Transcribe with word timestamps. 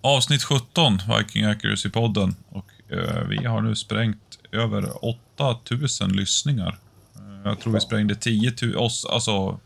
Avsnitt 0.00 0.42
17, 0.42 0.98
Viking 1.18 1.44
Accuracy-podden. 1.44 2.34
Och 2.48 2.92
eh, 2.92 3.28
vi 3.28 3.46
har 3.46 3.60
nu 3.60 3.76
sprängt 3.76 4.38
över 4.52 5.04
8000 5.04 6.12
lyssningar. 6.12 6.78
Eh, 7.16 7.22
jag 7.44 7.60
tror 7.60 7.72
vi 7.72 7.80
sprängde 7.80 8.14
10 8.14 8.52
000, 8.62 8.76
oss, 8.76 9.06
alltså 9.06 9.60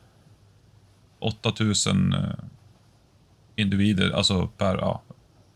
8000 1.19 2.13
eh, 2.13 2.21
individer, 3.57 4.11
alltså 4.11 4.47
per, 4.47 4.77
ja, 4.77 5.03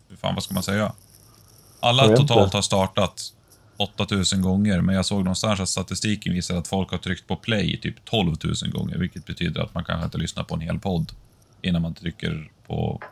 hur 0.09 0.17
fan 0.17 0.35
vad 0.35 0.45
ska 0.45 0.55
man 0.55 0.63
säga? 0.63 0.93
Alla 1.81 2.17
totalt 2.17 2.53
har 2.53 2.63
startat 2.63 3.33
8000 3.77 4.43
gånger, 4.43 4.81
men 4.81 4.95
jag 4.95 5.07
såg 5.07 5.19
någonstans 5.19 5.61
att 5.61 5.69
statistiken 5.69 6.33
visar 6.33 6.57
att 6.57 6.69
folk 6.69 6.91
har 6.91 6.99
tryckt 6.99 7.27
på 7.27 7.37
play 7.37 7.81
typ 7.81 8.05
12 8.05 8.37
000 8.45 8.55
gånger, 8.73 8.99
vilket 8.99 9.27
betyder 9.27 9.61
att 9.61 9.75
man 9.75 9.85
kanske 9.85 10.05
inte 10.05 10.19
lyssnar 10.19 10.45
på 10.45 10.55
en 10.55 10.61
hel 10.61 10.79
podd 10.79 11.13
innan 11.63 11.83
man 11.83 11.95
trycker 11.95 12.51
på 12.67 13.03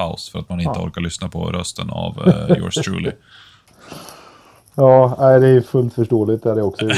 paus 0.00 0.28
för 0.32 0.38
att 0.38 0.48
man 0.48 0.60
inte 0.60 0.78
Ja. 0.78 0.84
orkar 0.84 1.00
lyssna 1.00 1.28
på 1.28 1.44
rösten 1.52 1.90
av 1.90 2.28
eh, 2.28 2.56
yours 2.58 2.74
truly. 2.74 3.12
Ja, 4.74 5.16
nej, 5.20 5.40
det 5.40 5.48
är 5.48 5.60
fullt 5.60 5.94
förståeligt. 5.94 6.42
Det 6.42 6.48
hade 6.48 6.60
jag 6.60 6.68
också 6.68 6.84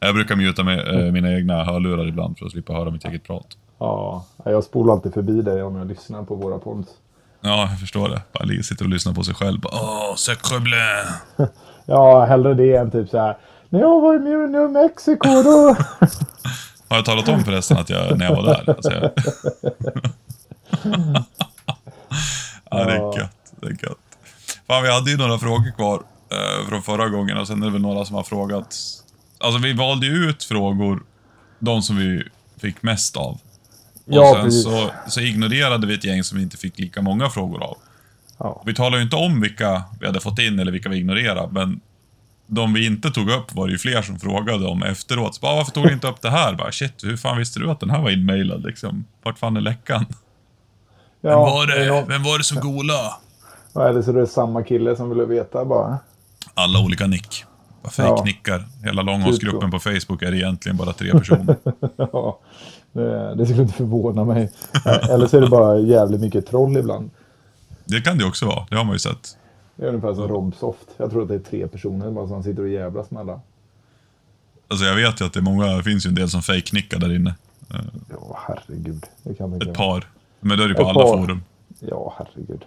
jag 0.00 0.14
brukar 0.14 0.36
muta 0.36 0.62
med, 0.62 1.06
eh, 1.06 1.12
mina 1.12 1.32
egna 1.32 1.64
hörlurar 1.64 2.08
ibland 2.08 2.38
för 2.38 2.46
att 2.46 2.52
slippa 2.52 2.72
höra 2.72 2.90
mitt 2.90 3.04
eget 3.04 3.24
prat. 3.24 3.46
Ja, 3.78 4.24
jag 4.44 4.64
spolar 4.64 4.92
alltid 4.92 5.14
förbi 5.14 5.42
dig 5.42 5.62
om 5.62 5.76
jag 5.76 5.86
lyssnar 5.88 6.22
på 6.22 6.34
våra 6.34 6.58
pods. 6.58 6.88
Ja, 7.40 7.68
jag 7.70 7.80
förstår 7.80 8.08
det. 8.08 8.22
Bara 8.32 8.62
sitter 8.62 8.84
och 8.84 8.90
lyssnar 8.90 9.12
på 9.12 9.24
sig 9.24 9.34
själv. 9.34 9.58
Åh, 9.64 10.14
sacre 10.16 10.60
bleu. 10.60 11.04
Ja, 11.86 12.24
hellre 12.24 12.54
det 12.54 12.76
än 12.76 12.90
typ 12.90 13.08
så 13.08 13.18
här. 13.18 13.36
När 13.68 13.80
jag 13.80 14.00
var 14.00 14.14
i 14.14 14.18
New 14.48 14.70
Mexico 14.70 15.28
då... 15.42 15.76
Har 16.88 16.96
jag 16.96 17.04
talat 17.04 17.28
om 17.28 17.44
förresten 17.44 17.76
att 17.76 17.90
jag, 17.90 18.18
när 18.18 18.24
jag 18.26 18.36
var 18.36 18.42
där? 18.42 18.70
Alltså, 18.70 18.92
jag... 18.92 19.10
ja, 22.70 22.84
det 22.84 22.92
är 22.92 23.18
gött. 23.18 23.52
Det 23.60 23.66
är 23.66 23.70
gött. 23.70 23.98
Fan, 24.66 24.82
vi 24.82 24.92
hade 24.92 25.10
ju 25.10 25.16
några 25.16 25.38
frågor 25.38 25.72
kvar 25.76 26.02
eh, 26.32 26.68
från 26.68 26.82
förra 26.82 27.08
gången 27.08 27.36
och 27.36 27.46
sen 27.46 27.62
är 27.62 27.66
det 27.66 27.72
väl 27.72 27.82
några 27.82 28.04
som 28.04 28.16
har 28.16 28.22
frågat. 28.22 28.76
Alltså, 29.38 29.60
vi 29.60 29.72
valde 29.72 30.06
ju 30.06 30.12
ut 30.30 30.44
frågor, 30.44 31.02
de 31.58 31.82
som 31.82 31.96
vi 31.96 32.22
fick 32.60 32.82
mest 32.82 33.16
av. 33.16 33.32
Och 33.32 33.40
Ja, 34.06 34.32
sen 34.34 34.44
precis. 34.44 34.62
så, 34.64 34.90
så 35.08 35.20
ignorerade 35.20 35.86
vi 35.86 35.94
ett 35.94 36.04
gäng 36.04 36.24
som 36.24 36.38
vi 36.38 36.44
inte 36.44 36.56
fick 36.56 36.78
lika 36.78 37.02
många 37.02 37.30
frågor 37.30 37.62
av. 37.62 37.76
Ja. 38.38 38.62
Vi 38.66 38.74
talar 38.74 38.98
ju 38.98 39.04
inte 39.04 39.16
om 39.16 39.40
vilka 39.40 39.82
vi 40.00 40.06
hade 40.06 40.20
fått 40.20 40.38
in 40.38 40.58
eller 40.58 40.72
vilka 40.72 40.88
vi 40.88 40.96
ignorerade, 40.96 41.48
men 41.52 41.80
de 42.46 42.72
vi 42.74 42.86
inte 42.86 43.10
tog 43.10 43.30
upp 43.30 43.54
var 43.54 43.66
det 43.66 43.72
ju 43.72 43.78
fler 43.78 44.02
som 44.02 44.18
frågade 44.20 44.66
om 44.66 44.82
efteråt. 44.82 45.34
Så 45.34 45.40
bara, 45.40 45.56
varför 45.56 45.72
tog 45.72 45.86
du 45.86 45.92
inte 45.92 46.06
upp 46.08 46.22
det 46.22 46.30
här? 46.30 46.54
Bara, 46.54 46.72
shit, 46.72 47.04
hur 47.04 47.16
fan 47.16 47.38
visste 47.38 47.60
du 47.60 47.70
att 47.70 47.80
den 47.80 47.90
här 47.90 48.02
var 48.02 48.10
inmailad 48.10 48.62
liksom? 48.64 49.04
Vart 49.22 49.38
fan 49.38 49.56
är 49.56 49.60
läckan? 49.60 50.06
Vem 51.24 51.38
var 51.38 51.66
det? 51.66 52.04
Vem 52.08 52.22
var 52.22 52.38
det 52.38 52.44
som 52.44 52.60
golade? 52.60 53.10
Eller 53.74 54.02
så 54.02 54.12
det 54.12 54.20
är 54.20 54.26
samma 54.26 54.62
kille 54.62 54.96
som 54.96 55.10
ville 55.10 55.24
veta 55.24 55.64
bara. 55.64 55.98
Alla 56.54 56.80
olika 56.84 57.06
nick. 57.06 57.44
Bara 57.82 57.90
Fake-nickar. 57.90 58.64
Hela 58.82 59.02
långhållsgruppen 59.02 59.70
på 59.70 59.78
Facebook 59.78 60.22
är 60.22 60.34
egentligen 60.34 60.76
bara 60.76 60.92
tre 60.92 61.10
personer. 61.12 61.56
Ja, 61.96 62.38
det, 62.92 63.34
det 63.34 63.46
skulle 63.46 63.62
inte 63.62 63.74
förvåna 63.74 64.24
mig. 64.24 64.52
Eh, 64.86 65.10
Eller 65.10 65.26
så 65.26 65.36
är 65.36 65.40
det 65.40 65.48
bara 65.48 65.78
jävligt 65.78 66.20
mycket 66.20 66.46
troll 66.46 66.76
ibland. 66.76 67.10
Det 67.84 68.00
kan 68.00 68.18
det 68.18 68.24
också 68.24 68.46
vara, 68.46 68.66
det 68.70 68.76
har 68.76 68.84
man 68.84 68.92
ju 68.92 68.98
sett. 68.98 69.36
Det 69.76 69.84
är 69.84 69.88
ungefär 69.88 70.14
som 70.14 70.28
Robsoft. 70.28 70.88
Jag 70.96 71.10
tror 71.10 71.22
att 71.22 71.28
det 71.28 71.34
är 71.34 71.38
tre 71.38 71.68
personer 71.68 72.10
bara 72.10 72.28
som 72.28 72.42
sitter 72.42 72.62
och 72.62 72.68
jävlas 72.68 73.10
med 73.10 73.20
alla. 73.20 73.40
Alltså 74.68 74.86
jag 74.86 74.94
vet 74.96 75.20
ju 75.20 75.24
att 75.24 75.32
det 75.32 75.40
är 75.40 75.42
många, 75.42 75.66
det 75.66 75.82
finns 75.82 76.06
ju 76.06 76.08
en 76.08 76.14
del 76.14 76.28
som 76.30 76.42
fake-nickar 76.42 76.98
där 76.98 77.14
inne. 77.16 77.34
Eh, 77.70 77.80
Ja, 78.10 78.38
herregud. 78.48 79.04
Det 79.22 79.34
kan 79.34 79.50
man 79.50 79.62
Ett 79.62 79.74
par. 79.74 80.06
Men 80.44 80.58
det 80.58 80.64
är 80.64 80.68
ju 80.68 80.74
på 80.74 80.82
alla 80.88 80.94
par. 81.04 81.16
forum. 81.18 81.42
Ja, 81.80 82.14
herregud. 82.18 82.64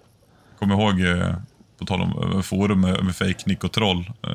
Kommer 0.59 0.75
ihåg, 0.75 1.01
eh, 1.01 1.35
på 1.79 1.85
tal 1.85 2.01
om 2.01 2.31
eh, 2.35 2.41
forum 2.41 2.81
med, 2.81 3.03
med 3.03 3.15
fake 3.15 3.43
nick 3.45 3.63
och 3.63 3.71
troll. 3.71 4.11
Eh, 4.23 4.29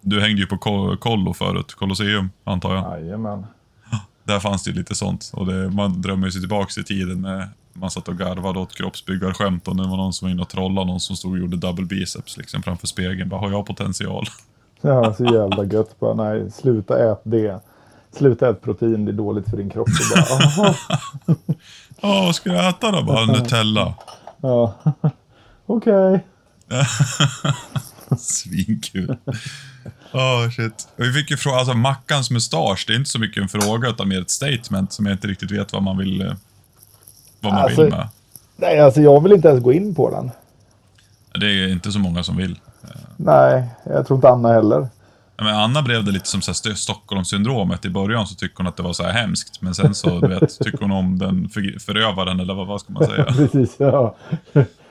du 0.00 0.20
hängde 0.20 0.40
ju 0.40 0.46
på 0.46 0.58
Ko- 0.58 0.96
Kollo 0.96 1.32
förut, 1.34 1.74
Colosseum 1.74 2.30
antar 2.44 2.74
jag. 2.74 3.00
Jajamän. 3.00 3.46
Där 4.24 4.40
fanns 4.40 4.64
det 4.64 4.70
ju 4.70 4.76
lite 4.76 4.94
sånt. 4.94 5.30
Och 5.34 5.46
det, 5.46 5.70
man 5.70 6.02
drömmer 6.02 6.30
sig 6.30 6.40
tillbaks 6.40 6.78
i 6.78 6.84
tiden 6.84 7.20
med 7.20 7.48
man 7.72 7.90
satt 7.90 8.08
och 8.08 8.18
garvade 8.18 8.58
åt 8.58 8.74
kroppsbyggarskämt 8.74 9.68
och 9.68 9.76
det 9.76 9.82
var 9.82 9.96
någon 9.96 10.12
som 10.12 10.26
var 10.26 10.32
inne 10.32 10.42
och 10.42 10.48
trollade 10.48 10.86
någon 10.86 11.00
som 11.00 11.16
stod 11.16 11.32
och 11.32 11.38
gjorde 11.38 11.56
double 11.56 11.84
biceps 11.86 12.36
liksom 12.36 12.62
framför 12.62 12.86
spegeln. 12.86 13.28
Bara, 13.28 13.40
har 13.40 13.50
jag 13.50 13.66
potential? 13.66 14.24
Ja, 14.82 15.14
så 15.14 15.24
jävla 15.24 15.64
gött. 15.64 16.00
Bara, 16.00 16.14
nej, 16.14 16.50
sluta 16.50 17.12
ät 17.12 17.20
det. 17.24 17.60
Sluta 18.12 18.48
ät 18.50 18.60
protein, 18.62 19.04
det 19.04 19.10
är 19.10 19.16
dåligt 19.16 19.50
för 19.50 19.56
din 19.56 19.70
kropp. 19.70 19.88
Bara, 20.14 20.74
Ja, 22.00 22.22
vad 22.24 22.34
ska 22.34 22.50
jag 22.52 22.68
äta 22.68 22.90
då? 22.90 23.02
Bara 23.02 23.26
Nutella. 23.26 23.94
ja. 24.42 24.74
Okej. 25.66 26.26
Svinkul. 28.18 29.16
Åh 30.12 30.50
shit. 30.50 30.88
Och 30.98 31.04
Vi 31.04 31.12
fick 31.12 31.30
ju 31.30 31.36
fråga, 31.36 31.56
alltså 31.56 31.74
Mackans 31.74 32.30
mustasch, 32.30 32.84
det 32.86 32.92
är 32.92 32.96
inte 32.96 33.10
så 33.10 33.18
mycket 33.18 33.42
en 33.42 33.48
fråga 33.48 33.88
utan 33.88 34.08
mer 34.08 34.20
ett 34.22 34.30
statement 34.30 34.92
som 34.92 35.06
jag 35.06 35.14
inte 35.14 35.26
riktigt 35.26 35.50
vet 35.50 35.72
vad 35.72 35.82
man 35.82 35.98
vill, 35.98 36.20
eh, 36.22 36.32
vad 37.40 37.52
man 37.52 37.62
Alltså- 37.62 37.82
vill 37.82 37.90
med. 37.92 38.08
Nej, 38.56 38.80
alltså 38.80 39.00
jag 39.00 39.22
vill 39.22 39.32
inte 39.32 39.48
ens 39.48 39.62
gå 39.64 39.72
in 39.72 39.94
på 39.94 40.10
den. 40.10 40.30
Det 41.40 41.46
är 41.46 41.68
inte 41.68 41.92
så 41.92 41.98
många 41.98 42.22
som 42.22 42.36
vill. 42.36 42.58
Nej, 43.16 43.68
jag 43.84 44.06
tror 44.06 44.16
inte 44.16 44.28
Anna 44.28 44.52
heller. 44.52 44.88
Men 45.40 45.54
Anna 45.54 45.82
blev 45.82 46.04
det 46.04 46.10
lite 46.10 46.28
som 46.28 46.42
så 46.42 46.50
här 46.50 46.54
St- 46.54 46.74
Stockholmssyndromet. 46.74 47.84
I 47.84 47.90
början 47.90 48.26
så 48.26 48.34
tyckte 48.34 48.62
hon 48.62 48.66
att 48.66 48.76
det 48.76 48.82
var 48.82 48.92
så 48.92 49.02
här 49.02 49.12
hemskt, 49.12 49.62
men 49.62 49.74
sen 49.74 49.94
så 49.94 50.18
vet, 50.28 50.58
tycker 50.58 50.78
hon 50.78 50.90
om 50.90 51.18
den 51.18 51.48
för, 51.48 51.78
förövaren, 51.78 52.40
eller 52.40 52.54
vad, 52.54 52.66
vad 52.66 52.80
ska 52.80 52.92
man 52.92 53.06
säga? 53.06 53.24
Precis, 53.36 53.74
ja. 53.78 54.16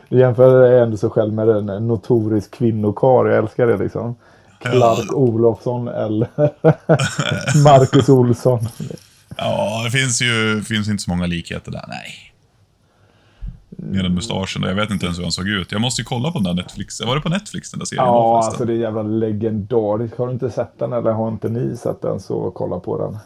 Du 0.09 0.19
jämför 0.19 0.71
ändå 0.71 0.97
sig 0.97 1.09
själv 1.09 1.33
med 1.33 1.49
en 1.49 1.87
notorisk 1.87 2.57
kvinnokar. 2.57 3.25
Jag 3.29 3.37
älskar 3.37 3.67
det 3.67 3.77
liksom. 3.77 4.15
Clark 4.61 5.13
Olofsson 5.13 5.87
eller 5.87 6.27
Marcus 7.63 8.09
Olsson. 8.09 8.59
Ja, 9.37 9.81
det 9.85 9.91
finns 9.91 10.21
ju 10.21 10.61
finns 10.61 10.87
inte 10.89 11.03
så 11.03 11.09
många 11.11 11.25
likheter 11.25 11.71
där, 11.71 11.85
nej. 11.87 12.28
Mer 13.81 14.05
än 14.05 14.13
mustaschen, 14.13 14.63
jag 14.63 14.75
vet 14.75 14.89
inte 14.89 15.05
ens 15.05 15.17
hur 15.17 15.23
han 15.23 15.31
såg 15.31 15.47
ut. 15.47 15.71
Jag 15.71 15.81
måste 15.81 16.01
ju 16.01 16.05
kolla 16.05 16.31
på 16.31 16.39
den 16.39 16.43
där 16.43 16.63
Netflix. 16.63 17.01
Var 17.01 17.15
det 17.15 17.21
på 17.21 17.29
Netflix 17.29 17.71
den 17.71 17.79
där 17.79 17.85
serien 17.85 18.05
var 18.05 18.13
Ja, 18.13 18.33
förresten? 18.33 18.51
alltså 18.51 18.65
det 18.65 18.73
är 18.73 18.77
jävla 18.77 19.03
legendariskt. 19.03 20.17
Har 20.17 20.27
du 20.27 20.33
inte 20.33 20.49
sett 20.51 20.79
den 20.79 20.93
eller 20.93 21.11
har 21.11 21.27
inte 21.27 21.49
ni 21.49 21.77
sett 21.77 22.01
den 22.01 22.19
så 22.19 22.51
kolla 22.51 22.79
på 22.79 22.97
den. 22.97 23.17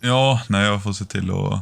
Ja, 0.00 0.40
nej, 0.48 0.66
jag 0.66 0.82
får 0.82 0.92
se 0.92 1.04
till 1.04 1.30
att... 1.30 1.60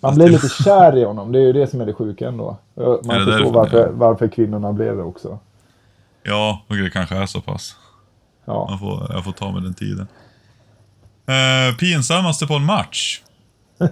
Man 0.00 0.14
blir 0.14 0.28
lite 0.28 0.48
kär 0.48 0.96
i 0.96 1.04
honom. 1.04 1.32
Det 1.32 1.38
är 1.38 1.42
ju 1.42 1.52
det 1.52 1.66
som 1.66 1.80
är 1.80 1.86
det 1.86 1.94
sjuka 1.94 2.28
ändå. 2.28 2.56
Man 2.76 3.10
Är 3.10 3.24
förstår 3.24 3.52
varför, 3.52 3.90
varför 3.92 4.28
kvinnorna 4.28 4.72
blev 4.72 4.96
det 4.96 5.02
också. 5.02 5.38
Ja, 6.22 6.62
och 6.68 6.76
det 6.76 6.90
kanske 6.90 7.16
är 7.16 7.26
så 7.26 7.40
pass. 7.40 7.76
Ja. 8.44 8.66
Jag 8.70 8.80
får, 8.80 9.06
jag 9.14 9.24
får 9.24 9.32
ta 9.32 9.52
med 9.52 9.62
den 9.62 9.74
tiden. 9.74 10.08
Uh, 11.28 11.76
pinsammaste 11.76 12.46
på 12.46 12.54
en 12.54 12.64
match? 12.64 13.20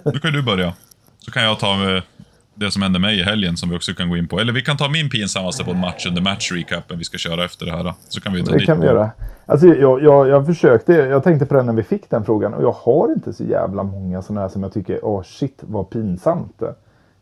Nu 0.04 0.18
kan 0.18 0.32
du 0.32 0.42
börja. 0.42 0.74
Så 1.18 1.30
kan 1.30 1.42
jag 1.42 1.58
ta 1.58 1.76
med 1.76 2.02
det 2.60 2.70
som 2.70 2.82
hände 2.82 2.98
mig 2.98 3.20
i 3.20 3.22
helgen 3.22 3.56
som 3.56 3.70
vi 3.70 3.76
också 3.76 3.92
kan 3.94 4.10
gå 4.10 4.16
in 4.16 4.28
på. 4.28 4.40
Eller 4.40 4.52
vi 4.52 4.62
kan 4.62 4.76
ta 4.76 4.88
min 4.88 5.10
pinsammaste 5.10 5.64
på 5.64 5.70
en 5.70 5.80
match 5.80 6.06
under 6.06 6.22
match-recapen 6.22 6.98
vi 6.98 7.04
ska 7.04 7.18
köra 7.18 7.44
efter 7.44 7.66
det 7.66 7.72
här. 7.72 7.94
Så 8.08 8.20
kan 8.20 8.32
vi 8.32 8.44
ta 8.44 8.52
Det 8.52 8.58
dit 8.58 8.66
kan 8.66 8.80
vi 8.80 8.86
göra. 8.86 9.10
Alltså, 9.46 9.66
jag, 9.66 10.02
jag, 10.02 10.28
jag 10.28 10.46
försökte, 10.46 10.92
jag 10.92 11.24
tänkte 11.24 11.46
på 11.46 11.54
det 11.54 11.62
när 11.62 11.72
vi 11.72 11.82
fick 11.82 12.10
den 12.10 12.24
frågan 12.24 12.54
och 12.54 12.62
jag 12.62 12.72
har 12.72 13.12
inte 13.12 13.32
så 13.32 13.44
jävla 13.44 13.82
många 13.82 14.22
sådana 14.22 14.40
här 14.40 14.48
som 14.48 14.62
jag 14.62 14.72
tycker, 14.72 15.04
åh 15.04 15.22
shit 15.22 15.58
vad 15.60 15.90
pinsamt. 15.90 16.62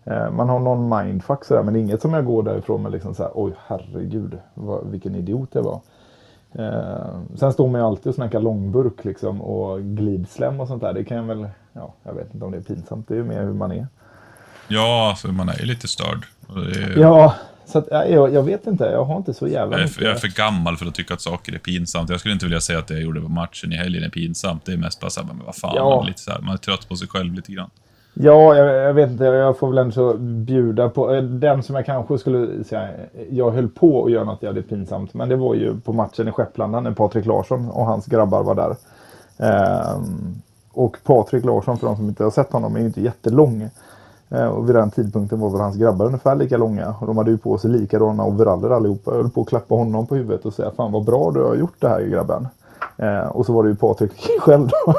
Eh, 0.05 0.31
man 0.31 0.49
har 0.49 0.59
någon 0.59 0.89
mindfuck 0.89 1.45
sådär, 1.45 1.63
men 1.63 1.77
inget 1.77 2.03
som 2.03 2.15
jag 2.15 2.25
går 2.25 2.43
därifrån 2.43 2.83
med 2.83 2.93
liksom 2.93 3.15
såhär, 3.15 3.33
oj 3.35 3.53
herregud, 3.67 4.39
vad, 4.55 4.87
vilken 4.91 5.15
idiot 5.15 5.49
jag 5.53 5.63
var. 5.63 5.81
Eh, 6.53 7.21
sen 7.35 7.53
står 7.53 7.69
man 7.69 7.81
ju 7.81 7.87
alltid 7.87 8.07
och 8.07 8.15
snackar 8.15 8.41
långburk 8.41 9.05
liksom 9.05 9.43
och 9.43 9.81
glidslem 9.83 10.61
och 10.61 10.69
sånt 10.69 10.83
där. 10.83 10.93
Det 10.93 11.05
kan 11.05 11.17
jag 11.17 11.25
väl, 11.25 11.49
ja, 11.73 11.95
jag 12.03 12.15
vet 12.15 12.35
inte 12.35 12.45
om 12.45 12.53
det 12.53 12.59
är 12.59 12.63
pinsamt, 12.63 13.09
det 13.09 13.15
är 13.15 13.19
ju 13.19 13.25
mer 13.25 13.43
hur 13.43 13.55
man 13.55 13.73
är. 13.73 13.87
Ja, 14.69 15.09
alltså 15.11 15.29
man 15.29 15.49
är 15.49 15.59
ju 15.59 15.65
lite 15.65 15.89
störd. 15.89 16.27
Är, 16.49 16.99
Ja, 16.99 17.35
så 17.67 17.79
att, 17.79 17.89
ja, 17.91 18.05
jag, 18.05 18.35
jag 18.35 18.43
vet 18.43 18.67
inte, 18.67 18.85
jag 18.85 19.05
har 19.05 19.17
inte 19.17 19.35
så 19.35 19.49
jävla 19.49 19.77
jag, 19.77 19.85
är 19.85 19.89
för, 19.89 20.03
jag 20.03 20.13
är 20.13 20.17
för 20.17 20.29
gammal 20.29 20.77
för 20.77 20.87
att 20.87 20.95
tycka 20.95 21.15
att 21.15 21.21
saker 21.21 21.53
är 21.55 21.59
pinsamt. 21.59 22.11
Jag 22.11 22.21
skulle 22.21 22.35
inte 22.35 22.47
vilja 22.47 22.61
säga 22.61 22.79
att 22.79 22.87
det 22.89 22.95
jag 22.95 23.03
gjorde 23.03 23.21
på 23.21 23.29
matchen 23.29 23.73
i 23.73 23.77
helgen 23.77 24.03
är 24.05 24.09
pinsamt. 24.09 24.65
Det 24.65 24.73
är 24.73 24.77
mest 24.77 25.01
bara 25.01 25.11
såhär, 25.11 25.27
men 25.29 25.47
vad 25.47 25.57
fan, 25.57 25.73
Ja. 25.77 25.91
man, 25.91 26.03
är 26.05 26.07
lite 26.09 26.21
så 26.21 26.31
här, 26.31 26.41
man 26.41 26.55
är 26.55 26.59
trött 26.59 26.89
på 26.89 26.97
sig 26.97 27.09
själv 27.09 27.35
lite 27.35 27.53
grann. 27.53 27.71
Ja, 28.15 28.55
jag, 28.57 28.89
jag 28.89 28.95
vet 28.95 29.11
inte. 29.11 29.25
Jag 29.25 29.59
får 29.59 29.69
väl 29.69 29.79
ändå 29.79 30.15
bjuda 30.19 30.89
på 30.89 31.15
eh, 31.15 31.23
den 31.23 31.63
som 31.63 31.75
jag 31.75 31.87
kanske 31.87 32.19
skulle 32.19 32.65
säga. 32.65 32.89
Jag 33.31 33.51
höll 33.51 33.69
på 33.69 34.05
att 34.05 34.11
göra 34.13 34.25
något 34.25 34.43
jävligt 34.43 34.69
pinsamt. 34.69 35.15
Men 35.15 35.29
det 35.29 35.37
var 35.37 35.55
ju 35.55 35.81
på 35.81 35.93
matchen 35.93 36.29
i 36.29 36.33
Skepplanda 36.33 36.81
när 36.81 36.93
Patrik 36.93 37.27
Larsson 37.27 37.69
och 37.71 37.87
hans 37.87 38.07
grabbar 38.07 38.43
var 38.43 38.55
där. 38.55 38.77
Ehm, 39.39 40.43
och 40.73 40.97
Patrik 41.05 41.45
Larsson, 41.45 41.79
för 41.79 41.87
de 41.87 41.97
som 41.97 42.09
inte 42.09 42.25
har 42.25 42.31
sett 42.31 42.53
honom, 42.53 42.77
är 42.77 42.81
ju 42.81 42.87
inte 42.87 43.01
jättelång. 43.01 43.71
Eh, 44.31 44.47
och 44.47 44.69
vid 44.69 44.77
den 44.77 44.91
tidpunkten 44.91 45.41
var 45.41 45.51
väl 45.51 45.61
hans 45.61 45.77
grabbar 45.77 46.07
ungefär 46.07 46.35
lika 46.35 46.57
långa. 46.57 46.95
Och 47.01 47.07
de 47.07 47.19
hade 47.19 47.31
ju 47.31 47.39
på 47.39 47.59
sig 47.59 47.71
likadana 47.71 48.25
overaller 48.25 48.71
allihopa. 48.71 49.11
Jag 49.11 49.17
höll 49.17 49.31
på 49.31 49.41
att 49.41 49.49
klappa 49.49 49.75
honom 49.75 50.07
på 50.07 50.15
huvudet 50.15 50.45
och 50.47 50.55
säga 50.55 50.71
Fan 50.77 50.93
vad 50.93 51.05
bra 51.05 51.31
du 51.31 51.43
har 51.43 51.55
gjort 51.55 51.77
det 51.79 51.89
här 51.89 52.01
grabben. 52.01 52.49
Eh, 52.97 53.29
och 53.29 53.47
så 53.47 53.53
var 53.53 53.63
det 53.63 53.69
ju 53.69 53.77
Patrik 53.77 54.13
själv 54.41 54.69
då. 54.69 54.95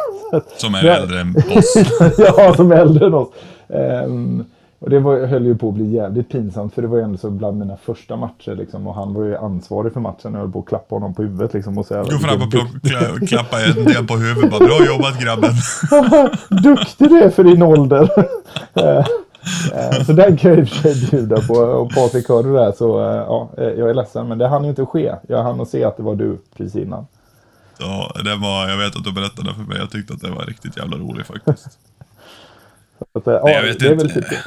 Som 0.57 0.75
är 0.75 0.85
äldre 0.85 1.19
än 1.21 1.35
oss. 1.57 1.75
ja, 2.17 2.53
som 2.55 2.71
är 2.71 2.75
äldre 2.75 3.05
än 3.05 3.13
oss. 3.13 3.29
Ehm, 3.69 4.45
Och 4.79 4.89
det 4.89 4.99
var, 4.99 5.25
höll 5.25 5.45
ju 5.45 5.57
på 5.57 5.69
att 5.69 5.73
bli 5.75 5.85
jävligt 5.95 6.29
pinsamt 6.29 6.73
för 6.73 6.81
det 6.81 6.87
var 6.87 6.97
ju 6.97 7.03
ändå 7.03 7.17
så 7.17 7.29
bland 7.29 7.57
mina 7.59 7.77
första 7.77 8.15
matcher 8.15 8.55
liksom. 8.55 8.87
Och 8.87 8.95
han 8.95 9.13
var 9.13 9.23
ju 9.23 9.37
ansvarig 9.37 9.93
för 9.93 9.99
matchen 9.99 10.31
och 10.31 10.33
jag 10.33 10.39
höll 10.39 10.51
på 10.51 10.59
att 10.59 10.65
klappa 10.65 10.95
honom 10.95 11.13
på 11.13 11.21
huvudet 11.21 11.53
liksom. 11.53 11.77
Och 11.77 11.85
säga, 11.85 12.03
Gå 12.03 12.09
fram 12.17 12.41
och 12.41 12.51
plock, 12.51 12.67
kla- 12.67 13.27
klappa 13.27 13.61
en 13.61 13.85
del 13.85 14.07
på 14.07 14.17
huvudet. 14.17 14.51
Bara, 14.51 14.65
bra 14.65 14.85
jobbat 14.85 15.19
grabben. 15.21 15.51
Duktig 16.63 17.09
du 17.09 17.21
är 17.21 17.29
för 17.29 17.43
din 17.43 17.61
ålder! 17.63 18.09
Eh, 18.73 19.05
eh, 19.73 20.03
så 20.05 20.13
den 20.13 20.37
kan 20.37 20.51
jag 20.51 20.59
i 20.59 20.63
och 20.63 20.69
för 20.69 20.93
sig 20.93 21.09
bjuda 21.09 21.41
på. 21.41 21.53
Och 21.53 21.89
Patrik, 21.91 22.29
hör 22.29 22.43
du 22.43 22.53
det 22.53 22.63
här 22.63 22.71
så 22.71 22.99
eh, 22.99 23.15
ja, 23.15 23.49
jag 23.57 23.89
är 23.89 23.93
ledsen. 23.93 24.27
Men 24.27 24.37
det 24.37 24.47
hann 24.47 24.63
ju 24.63 24.69
inte 24.69 24.85
ske. 24.85 25.15
Jag 25.27 25.43
hann 25.43 25.61
att 25.61 25.69
se 25.69 25.83
att 25.83 25.97
det 25.97 26.03
var 26.03 26.15
du 26.15 26.37
precis 26.57 26.75
innan. 26.75 27.07
Ja, 27.79 28.11
det 28.23 28.35
var, 28.35 28.69
jag 28.69 28.77
vet 28.77 28.95
att 28.95 29.03
du 29.03 29.11
berättade 29.11 29.53
för 29.53 29.61
mig. 29.61 29.77
Jag 29.77 29.89
tyckte 29.89 30.13
att 30.13 30.19
det 30.21 30.31
var 30.31 30.45
riktigt 30.45 30.77
jävla 30.77 30.97
roligt 30.97 31.27
faktiskt. 31.27 31.67
Att, 33.13 33.25
Nej, 33.25 33.39
ja, 33.43 33.49
jag 33.49 33.63
vet 33.63 33.79
det 33.79 33.91
inte. 33.91 34.07
typ 34.07 34.29
det. 34.29 34.37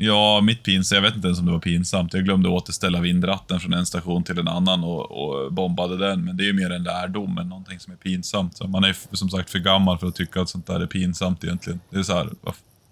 Ja, 0.00 0.40
mitt 0.40 0.62
pins, 0.62 0.92
jag 0.92 1.02
vet 1.02 1.14
inte 1.14 1.26
ens 1.28 1.40
om 1.40 1.46
det 1.46 1.52
var 1.52 1.58
pinsamt. 1.58 2.14
Jag 2.14 2.24
glömde 2.24 2.48
återställa 2.48 3.00
vindratten 3.00 3.60
från 3.60 3.72
en 3.72 3.86
station 3.86 4.22
till 4.22 4.38
en 4.38 4.48
annan 4.48 4.84
och, 4.84 5.10
och 5.10 5.52
bombade 5.52 5.96
den. 5.96 6.24
Men 6.24 6.36
det 6.36 6.42
är 6.42 6.46
ju 6.46 6.52
mer 6.52 6.70
en 6.70 6.82
lärdom 6.82 7.38
än 7.38 7.48
någonting 7.48 7.80
som 7.80 7.92
är 7.92 7.96
pinsamt. 7.96 8.56
Så 8.56 8.68
man 8.68 8.84
är 8.84 8.96
som 9.16 9.28
sagt 9.28 9.50
för 9.50 9.58
gammal 9.58 9.98
för 9.98 10.06
att 10.06 10.14
tycka 10.14 10.40
att 10.40 10.48
sånt 10.48 10.66
där 10.66 10.80
är 10.80 10.86
pinsamt 10.86 11.44
egentligen. 11.44 11.80
Det 11.90 11.98
är 11.98 12.02
så 12.02 12.12
här, 12.12 12.28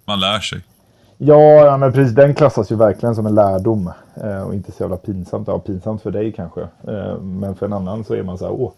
man 0.04 0.20
lär 0.20 0.40
sig. 0.40 0.60
Ja, 1.18 1.64
ja, 1.64 1.76
men 1.76 1.92
precis. 1.92 2.14
Den 2.14 2.34
klassas 2.34 2.72
ju 2.72 2.76
verkligen 2.76 3.14
som 3.14 3.26
en 3.26 3.34
lärdom. 3.34 3.92
Eh, 4.24 4.42
och 4.42 4.54
inte 4.54 4.72
så 4.72 4.82
jävla 4.82 4.96
pinsamt. 4.96 5.48
Ja, 5.48 5.58
pinsamt 5.58 6.02
för 6.02 6.10
dig 6.10 6.32
kanske. 6.32 6.60
Eh, 6.60 7.20
men 7.20 7.56
för 7.56 7.66
en 7.66 7.72
annan 7.72 8.04
så 8.04 8.14
är 8.14 8.22
man 8.22 8.38
så 8.38 8.44
här, 8.44 8.52
åh. 8.52 8.72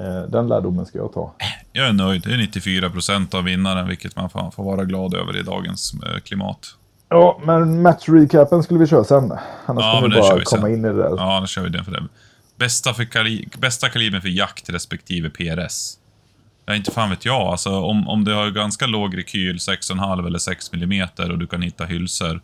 Eh, 0.00 0.22
den 0.28 0.48
lärdomen 0.48 0.86
ska 0.86 0.98
jag 0.98 1.12
ta. 1.12 1.34
Jag 1.72 1.88
är 1.88 1.92
nöjd. 1.92 2.22
Det 2.22 2.32
är 2.32 2.36
94% 2.36 3.34
av 3.34 3.44
vinnaren, 3.44 3.88
vilket 3.88 4.16
man 4.16 4.30
får 4.30 4.64
vara 4.64 4.84
glad 4.84 5.14
över 5.14 5.36
i 5.36 5.42
dagens 5.42 5.94
eh, 5.94 6.20
klimat. 6.20 6.76
Ja, 7.08 7.40
men 7.44 7.82
match-recapen 7.82 8.62
skulle 8.62 8.80
vi 8.80 8.86
köra 8.86 9.04
sen. 9.04 9.32
Annars 9.66 9.84
Ja, 9.84 9.92
kommer 10.00 10.14
vi 10.14 10.20
bara 10.20 10.34
vi 10.34 10.44
sen. 10.46 10.58
komma 10.58 10.68
in 10.70 10.84
i 10.84 10.88
det 10.88 10.94
där. 10.96 11.14
Ja, 11.16 11.40
då 11.40 11.46
kör 11.46 11.62
vi 11.62 11.68
den 11.68 11.84
för 11.84 11.92
det. 11.92 12.02
Bästa, 12.56 12.94
för 12.94 13.04
kali 13.04 13.48
bästa 13.58 13.88
kalibern 13.88 14.20
för 14.22 14.28
jakt 14.28 14.70
respektive 14.70 15.30
PRS. 15.30 15.92
Ja, 16.66 16.74
inte 16.74 16.90
fan 16.90 17.10
vet 17.10 17.24
jag. 17.24 17.40
Alltså, 17.40 17.70
om, 17.80 18.08
om 18.08 18.24
du 18.24 18.34
har 18.34 18.50
ganska 18.50 18.86
låg 18.86 19.18
rekyl, 19.18 19.56
6,5 19.56 20.26
eller 20.26 20.38
6 20.38 20.70
mm 20.72 21.08
och 21.18 21.38
du 21.38 21.46
kan 21.46 21.62
hitta 21.62 21.84
hylsor, 21.84 22.40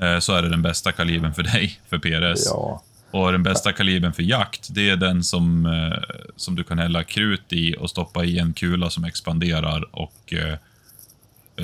eh, 0.00 0.18
så 0.18 0.32
är 0.32 0.42
det 0.42 0.48
den 0.48 0.62
bästa 0.62 0.92
kalibern 0.92 1.34
för 1.34 1.42
dig, 1.42 1.80
för 1.88 1.98
PRS. 1.98 2.42
Ja. 2.46 2.82
Och 3.10 3.32
den 3.32 3.42
bästa 3.42 3.72
kalibern 3.72 4.12
för 4.12 4.22
jakt, 4.22 4.68
det 4.74 4.90
är 4.90 4.96
den 4.96 5.22
som, 5.24 5.66
eh, 5.66 6.16
som 6.36 6.56
du 6.56 6.64
kan 6.64 6.78
hälla 6.78 7.04
krut 7.04 7.52
i 7.52 7.76
och 7.80 7.90
stoppa 7.90 8.24
i 8.24 8.38
en 8.38 8.52
kula 8.52 8.90
som 8.90 9.04
expanderar 9.04 9.84
och 9.96 10.32
eh, 10.32 10.54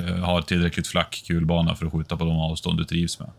har 0.01 0.41
tillräckligt 0.41 0.87
flack 0.87 1.23
kulbana 1.27 1.75
för 1.75 1.85
att 1.85 1.91
skjuta 1.91 2.17
på 2.17 2.25
de 2.25 2.37
avstånd 2.39 2.77
du 2.77 2.83
trivs 2.85 3.19
med. 3.19 3.29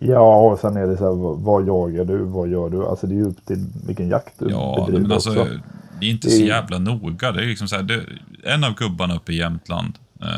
ja, 0.00 0.36
och 0.36 0.58
sen 0.58 0.76
är 0.76 0.86
det 0.86 0.96
så 0.96 1.04
här, 1.04 1.34
vad- 1.44 1.66
jagar 1.68 2.04
du? 2.04 2.18
Vad 2.18 2.48
gör 2.48 2.70
du? 2.70 2.86
Alltså 2.86 3.06
det 3.06 3.14
är 3.14 3.16
ju 3.16 3.24
upp 3.24 3.46
till 3.46 3.66
vilken 3.86 4.08
jakt 4.08 4.34
du 4.38 4.50
Ja, 4.50 4.74
bedriver 4.78 5.02
men 5.02 5.12
alltså, 5.12 5.30
också. 5.30 5.52
det 6.00 6.06
är 6.06 6.10
inte 6.10 6.30
så 6.30 6.42
jävla 6.42 6.78
noga. 6.78 7.32
Det 7.32 7.42
är 7.42 7.46
liksom 7.46 7.68
så 7.68 7.76
här, 7.76 7.82
det, 7.82 8.04
en 8.42 8.64
av 8.64 8.74
gubbarna 8.74 9.14
uppe 9.16 9.32
i 9.32 9.36
Jämtland, 9.36 9.94
eh, 10.22 10.28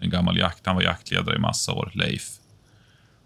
en 0.00 0.10
gammal 0.10 0.36
jakt, 0.38 0.66
han 0.66 0.74
var 0.76 0.82
jaktledare 0.82 1.36
i 1.36 1.38
massa 1.38 1.72
år, 1.72 1.90
Leif. 1.94 2.28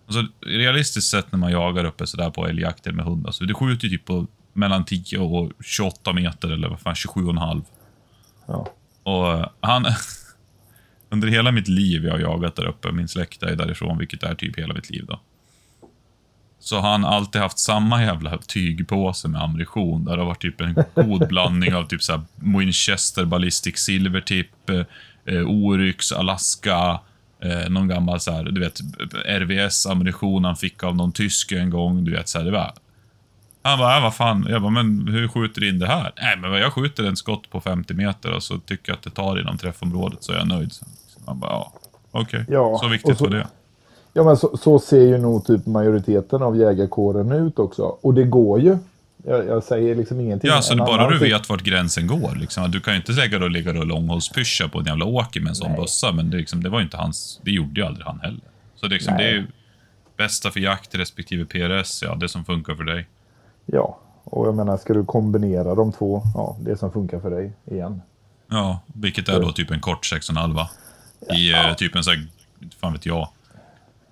Alltså, 0.06 0.23
realistiskt 0.47 1.11
sett 1.11 1.32
när 1.32 1.38
man 1.38 1.53
jagar 1.53 1.85
uppe 1.85 2.06
sådär 2.06 2.31
på 2.31 2.47
älgjakter 2.47 2.93
med 2.93 3.05
hund, 3.05 3.27
alltså, 3.27 3.44
du 3.44 3.55
skjuter 3.55 3.88
ju 3.88 3.97
typ 3.99 4.05
på 4.06 4.27
mellan 4.53 4.85
10 4.85 5.19
och 5.19 5.50
28 5.61 6.12
meter 6.12 6.49
eller 6.53 6.69
vad 6.69 6.81
fan, 6.81 6.94
27,5. 6.94 7.62
Ja. 8.47 8.67
Och 9.03 9.32
eh, 9.32 9.47
han... 9.61 9.85
Under 11.09 11.29
hela 11.29 11.53
mitt 11.53 11.69
liv 11.69 12.05
jag 12.05 12.12
har 12.12 12.19
jagat 12.19 12.56
där 12.56 12.67
uppe, 12.67 12.93
min 12.93 13.09
släkt 13.09 13.43
är 13.43 13.56
därifrån, 13.56 13.99
vilket 13.99 14.23
är 14.23 14.35
typ 14.35 14.59
hela 14.59 14.75
mitt 14.75 14.91
liv 14.91 15.05
då. 15.09 15.21
Så 16.65 16.81
har 16.81 16.91
han 16.91 17.05
alltid 17.05 17.41
haft 17.41 17.59
samma 17.59 18.03
jävla 18.03 18.39
tygpåse 18.39 19.29
med 19.29 19.43
ammunition. 19.43 20.05
Där 20.05 20.12
det 20.12 20.19
har 20.19 20.27
varit 20.27 20.43
typ 20.43 20.61
en 20.61 20.85
god 20.95 21.29
blandning 21.29 21.75
av 21.75 21.85
typ 21.85 22.03
såhär 22.03 22.23
Winchester 22.59 23.25
Ballistic 23.25 23.79
Silvertip, 23.79 24.71
eh, 24.71 24.85
eh, 25.35 25.51
Oryx, 25.51 26.12
Alaska, 26.12 27.01
eh, 27.41 27.71
någon 27.71 27.89
gammal 27.89 28.21
så 28.21 28.33
här, 28.33 28.45
du 28.45 28.61
vet, 28.61 28.81
RVS-ammunition 29.27 30.45
han 30.45 30.56
fick 30.56 30.83
av 30.85 30.97
någon 30.97 31.12
tysk 31.12 31.53
en 31.53 31.71
gång. 31.71 32.05
Du 32.05 32.12
vet, 32.12 32.29
så 32.29 32.39
här, 32.39 32.45
det 32.45 32.51
var... 32.51 32.73
Han 33.66 33.78
bara, 33.78 33.96
äh, 33.96 34.02
vad 34.02 34.14
fan? 34.14 34.46
Jag 34.50 34.62
bara, 34.62 34.70
men 34.70 35.08
hur 35.08 35.28
skjuter 35.28 35.61
du 35.61 35.69
in 35.69 35.78
det 35.78 35.87
här? 35.87 36.12
Nej, 36.22 36.37
men 36.37 36.52
jag 36.52 36.72
skjuter 36.72 37.05
en 37.05 37.16
skott 37.16 37.50
på 37.50 37.61
50 37.61 37.94
meter 37.94 38.32
och 38.32 38.43
så 38.43 38.58
tycker 38.58 38.90
jag 38.93 38.96
att 38.96 39.02
det 39.02 39.11
tar 39.11 39.40
inom 39.40 39.58
träffområdet 39.58 40.25
så 40.25 40.32
är 40.32 40.37
jag 40.37 40.49
nöjd. 40.49 40.72
Så 40.72 40.84
han 41.26 41.40
bara, 41.40 41.50
ja, 41.50 41.72
okej. 42.11 42.44
Ja, 42.49 42.78
så 42.82 42.88
viktigt 42.88 43.19
så- 43.19 43.25
var 43.25 43.31
det. 43.31 43.46
Ja, 44.16 44.25
men 44.25 44.37
så, 44.37 44.56
så 44.56 44.78
ser 44.78 45.00
ju 45.00 45.19
nog 45.19 45.46
typ 45.46 45.66
majoriteten 45.66 46.43
av 46.43 46.56
jägarkåren 46.56 47.32
ut 47.32 47.58
också. 47.58 47.82
Och 47.82 48.14
det 48.14 48.25
går 48.25 48.61
ju. 48.61 48.78
Jag, 49.26 49.46
jag 49.46 49.62
säger 49.64 49.94
liksom 49.94 50.20
ingenting. 50.20 50.50
Ja, 50.50 50.62
så 50.62 50.76
bara 50.76 51.10
du 51.10 51.19
vet 51.19 51.49
vart 51.49 51.62
gränsen 51.62 52.06
går. 52.06 52.34
Liksom. 52.37 52.70
Du 52.70 52.81
kan 52.81 52.94
ju 52.94 52.96
inte 53.00 53.12
lägga 53.12 53.44
och 53.44 53.50
ligga 53.50 53.70
och 53.78 53.87
långhållspyscha 53.87 54.69
på 54.69 54.78
en 54.78 54.84
jävla 54.87 55.05
åker 55.05 55.40
med 55.40 55.49
en 55.49 55.55
sån 55.55 55.75
bössa, 55.76 56.12
men 56.12 56.31
det, 56.31 56.37
liksom, 56.37 56.62
det 56.62 56.69
var 56.69 56.81
inte 56.81 56.96
hans... 56.96 57.40
Det 57.44 57.50
gjorde 57.50 57.81
ju 57.81 57.87
aldrig 57.87 58.06
han 58.06 58.20
heller. 58.20 58.40
Så 58.76 58.87
det, 58.87 58.94
liksom, 58.94 59.17
det 59.17 59.25
är 59.25 59.32
ju 59.32 59.46
bästa 60.17 60.50
för 60.50 60.60
jakt 60.60 60.94
respektive 60.94 61.44
PRS, 61.44 62.02
ja, 62.02 62.14
det 62.14 62.28
som 62.28 62.44
funkar 62.44 62.75
för 62.75 62.84
dig. 62.84 63.06
Ja, 63.66 63.99
och 64.25 64.46
jag 64.46 64.55
menar, 64.55 64.76
ska 64.76 64.94
du 64.94 65.05
kombinera 65.05 65.75
de 65.75 65.93
två, 65.93 66.22
ja, 66.34 66.56
det 66.61 66.76
som 66.76 66.93
funkar 66.93 67.20
för 67.20 67.31
dig 67.31 67.52
igen. 67.64 68.02
Ja, 68.50 68.81
vilket 68.87 69.28
är 69.28 69.40
då 69.40 69.52
typ 69.52 69.70
en 69.70 69.81
kort 69.81 70.12
6,5 70.12 70.66
i 71.37 71.52
eh, 71.52 71.75
typ 71.75 71.96
en 71.96 72.05
sån 72.05 72.14
här, 72.14 72.26
fan 72.81 72.93
vet 72.93 73.06
jag. 73.06 73.28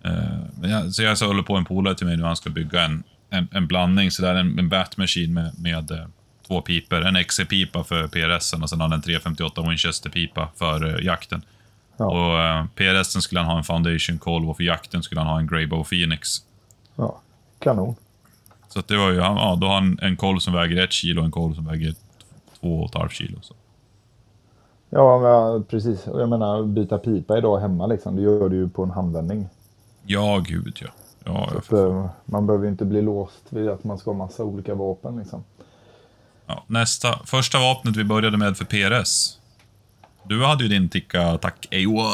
Eh, 0.05 0.71
jag, 0.71 0.93
så 0.95 1.03
jag 1.03 1.19
så 1.19 1.27
håller 1.27 1.43
på 1.43 1.57
en 1.57 1.65
polare 1.65 1.95
till 1.95 2.07
mig 2.07 2.17
nu, 2.17 2.23
han 2.23 2.37
ska 2.37 2.51
bygga 2.51 2.85
en, 2.85 3.03
en, 3.31 3.49
en 3.53 3.67
blandning, 3.67 4.11
sådär 4.11 4.35
en, 4.35 4.59
en 4.59 4.69
Batmachine 4.69 5.35
med, 5.35 5.53
med 5.59 5.91
eh, 5.91 6.07
två 6.47 6.61
piper. 6.61 7.01
En 7.01 7.25
XC-pipa 7.25 7.85
för 7.85 8.09
PRS 8.09 8.53
och 8.53 8.71
sen 8.71 8.81
har 8.81 8.89
han 8.89 8.93
en 8.93 9.03
358 9.03 9.63
Winchester-pipa 9.63 10.49
för 10.57 10.87
eh, 10.87 11.05
jakten. 11.05 11.43
Ja. 11.97 12.07
Och 12.07 12.41
eh, 12.41 12.67
PRS 12.75 13.23
skulle 13.23 13.41
han 13.41 13.51
ha 13.51 13.59
en 13.59 13.65
Foundation 13.65 14.49
och 14.49 14.57
för 14.57 14.65
jakten 14.65 15.03
skulle 15.03 15.21
han 15.21 15.31
ha 15.31 15.39
en 15.39 15.47
Greybow 15.47 15.85
Phoenix. 15.85 16.29
Ja, 16.97 17.21
kanon. 17.59 17.95
Så 18.73 18.83
det 18.87 18.97
var 18.97 19.11
ju, 19.11 19.17
ja, 19.17 19.59
då 19.61 19.67
har 19.67 19.75
han 19.75 19.99
en 20.03 20.17
kolv 20.17 20.39
som 20.39 20.53
väger 20.53 20.85
ett 20.85 20.93
kilo 20.93 21.21
och 21.21 21.25
en 21.25 21.31
kolv 21.31 21.55
som 21.55 21.67
väger 21.67 21.95
två 22.61 22.81
och 22.81 22.89
ett 22.89 22.95
halvt 22.95 23.13
kilo. 23.13 23.39
Så. 23.43 23.55
Ja, 24.91 25.19
men, 25.19 25.65
precis. 25.65 26.07
Jag 26.07 26.29
menar, 26.29 26.63
byta 26.63 26.99
pipa 26.99 27.39
idag 27.39 27.59
hemma 27.59 27.87
liksom, 27.87 28.17
det 28.17 28.23
gör 28.23 28.49
du 28.49 28.57
ju 28.57 28.69
på 28.69 28.83
en 28.83 28.91
handvändning. 28.91 29.49
Ja, 30.07 30.43
gud 30.47 30.79
ja. 30.81 30.89
Ja, 31.25 31.51
att, 31.59 31.73
eh, 31.73 32.07
man 32.25 32.47
behöver 32.47 32.65
ju 32.65 32.71
inte 32.71 32.85
bli 32.85 33.03
låst 33.03 33.43
vid 33.49 33.69
att 33.69 33.85
man 33.85 33.99
ska 33.99 34.11
ha 34.11 34.19
massa 34.19 34.45
olika 34.45 34.75
vapen 34.75 35.17
liksom. 35.19 35.45
Ja, 36.47 36.65
nästa. 36.67 37.19
Första 37.25 37.59
vapnet 37.59 37.97
vi 37.97 38.05
började 38.05 38.37
med 38.37 38.57
för 38.57 38.65
PRS. 38.65 39.39
Du 40.25 40.45
hade 40.45 40.63
ju 40.63 40.69
din 40.69 40.89
Tikka 40.89 41.39
Tac 41.39 41.53
A1. 41.71 42.05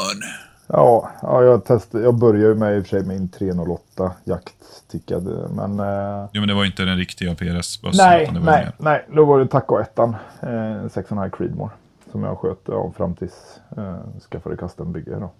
Ja, 0.71 1.11
ja 1.21 1.43
jag, 1.43 1.65
testade, 1.65 2.03
jag 2.03 2.15
började 2.15 2.55
med 2.55 2.77
i 2.77 2.81
och 2.81 2.87
för 2.87 2.89
sig 3.03 3.15
en 3.15 3.29
308 3.29 4.11
jakttickad, 4.23 5.23
men... 5.55 5.79
Eh, 5.79 6.29
Jo, 6.33 6.41
men 6.41 6.47
det 6.47 6.53
var 6.53 6.65
inte 6.65 6.85
den 6.85 6.97
riktiga 6.97 7.35
PRS-bössan. 7.35 8.07
nej, 8.07 8.29
nej, 8.33 8.41
mer. 8.43 8.71
nej, 8.77 9.05
då 9.13 9.25
var 9.25 9.39
det 9.39 9.47
Taco 9.47 9.79
1 9.79 9.99
eh, 9.99 10.03
6,5 10.03 11.29
Creedmoor. 11.37 11.69
Som 12.11 12.23
jag 12.23 12.37
sköt 12.37 12.59
ja, 12.65 12.93
fram 12.97 13.15
tills 13.15 13.59
eh, 13.77 13.95
skaffade 14.31 14.57
custom-bygge 14.57 15.19
då. 15.19 15.31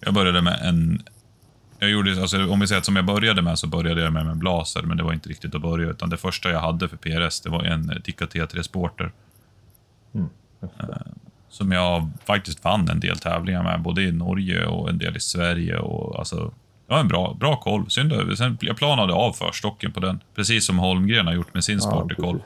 Jag 0.00 0.14
började 0.14 0.42
med 0.42 0.58
en... 0.62 1.02
Jag 1.78 1.90
gjorde, 1.90 2.20
alltså, 2.20 2.36
om 2.52 2.60
vi 2.60 2.66
säger 2.66 2.78
att 2.78 2.84
som 2.84 2.96
jag 2.96 3.04
började 3.04 3.42
med 3.42 3.58
så 3.58 3.66
började 3.66 4.02
jag 4.02 4.12
med 4.12 4.26
en 4.26 4.38
blaser, 4.38 4.82
men 4.82 4.96
det 4.96 5.02
var 5.02 5.12
inte 5.12 5.28
riktigt 5.28 5.54
att 5.54 5.62
börja. 5.62 5.90
Utan 5.90 6.10
det 6.10 6.16
första 6.16 6.50
jag 6.50 6.60
hade 6.60 6.88
för 6.88 6.96
PRS, 6.96 7.40
det 7.40 7.50
var 7.50 7.62
en 7.62 8.02
Tikka 8.04 8.24
T3 8.24 8.62
Sporter. 8.62 9.12
Mm, 10.14 10.28
Eh, 10.62 10.96
Som 11.54 11.72
jag 11.72 12.10
faktiskt 12.26 12.64
vann 12.64 12.88
en 12.88 13.00
del 13.00 13.18
tävlingar 13.18 13.62
med, 13.62 13.82
både 13.82 14.02
i 14.02 14.12
Norge 14.12 14.66
och 14.66 14.88
en 14.88 14.98
del 14.98 15.16
i 15.16 15.20
Sverige. 15.20 15.78
Och, 15.78 16.18
alltså, 16.18 16.52
jag 16.88 16.94
har 16.94 17.00
en 17.00 17.08
bra, 17.08 17.34
bra 17.40 17.56
koll. 17.56 17.90
Synd, 17.90 18.12
sen, 18.38 18.58
jag 18.60 18.76
planade 18.76 19.12
av 19.12 19.32
förstocken 19.32 19.92
på 19.92 20.00
den, 20.00 20.20
precis 20.34 20.66
som 20.66 20.78
Holmgren 20.78 21.26
har 21.26 21.34
gjort 21.34 21.54
med 21.54 21.64
sin 21.64 21.80
Sporter-koll. 21.80 22.42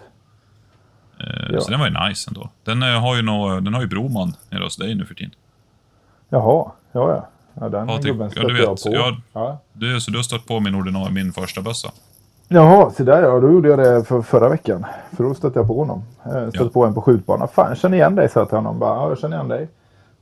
precis. 1.19 1.35
Eh, 1.49 1.53
Ja. 1.55 1.61
Så 1.61 1.71
den 1.71 1.81
var 1.81 1.87
ju 1.89 2.09
nice 2.09 2.31
ändå. 2.31 2.51
Den 2.65 2.83
eh, 2.83 3.01
har 3.01 3.17
ju, 3.17 3.23
nå, 3.23 3.61
den 3.61 3.75
har 3.75 3.81
ju 3.81 3.87
Broman 3.87 4.33
nere 4.51 4.65
hos 4.65 4.77
dig 4.77 4.95
nu 4.95 5.05
för 5.07 5.15
tiden. 5.15 5.33
Jaha, 6.29 6.73
ja 6.93 7.11
ja. 7.15 7.29
ja 7.61 7.69
den 7.69 7.87
Patrik, 7.87 8.13
gubben 8.13 8.31
ja, 8.37 8.43
jag 8.59 8.83
på. 8.83 8.93
jag- 8.95 9.21
Ja. 9.33 9.61
Du, 9.73 10.01
så 10.01 10.11
du 10.11 10.19
har 10.19 10.23
stött 10.23 10.47
på 10.47 10.61
min, 10.61 10.75
ordinarie, 10.75 11.11
min 11.11 11.33
första 11.33 11.61
bössa? 11.63 11.91
Jaha, 12.49 12.91
så 12.91 13.05
där 13.05 13.23
ja. 13.23 13.41
Då 13.41 13.53
gjorde 13.53 13.69
jag 13.69 13.79
det 13.79 14.05
för 14.05 14.23
förra 14.23 14.49
veckan. 14.49 14.87
För 15.17 15.25
då 15.25 15.35
stötte 15.35 15.59
jag 15.59 15.67
på 15.67 15.79
honom. 15.79 16.03
Eh, 16.25 16.31
Stötte 16.31 16.59
Ja. 16.65 16.69
på 16.69 16.85
en 16.85 16.95
på 16.95 17.03
skjutbanan. 17.03 17.49
Fan, 17.49 17.69
jag 17.69 17.79
känner 17.79 17.97
igen 17.97 18.15
dig, 18.15 18.29
sa 18.29 18.41
jag 18.41 18.49
till 18.49 18.57
honom. 18.59 18.79
Bara, 18.79 18.95
ja, 18.97 19.09
jag 19.09 19.19
känner 19.19 19.37
igen 19.37 19.49
dig. 19.49 19.69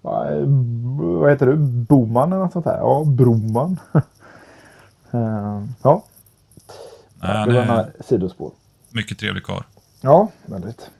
Bara, 0.02 0.34
eh, 0.36 0.42
vad 1.20 1.30
heter 1.30 1.46
du? 1.46 1.56
Boman 1.56 2.32
eller 2.32 2.42
något 2.42 2.52
sånt 2.52 2.66
här? 2.66 2.76
Ja, 2.78 3.04
Broman. 3.06 3.78
Eh, 5.10 5.62
ja, 5.82 6.04
Nej, 7.22 7.46
det 7.46 7.52
var 7.54 7.64
några 7.66 7.86
sidospår. 8.04 8.50
mycket 8.90 9.18
trevlig 9.18 9.44
karl. 9.44 9.62
Ja, 10.00 10.28
väldigt. 10.46 10.90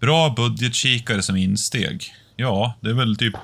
Bra 0.00 0.34
budgetkikare 0.36 1.22
som 1.22 1.36
insteg. 1.36 2.02
Ja, 2.36 2.74
det 2.80 2.90
är 2.90 2.94
väl 2.94 3.16
typ 3.16 3.34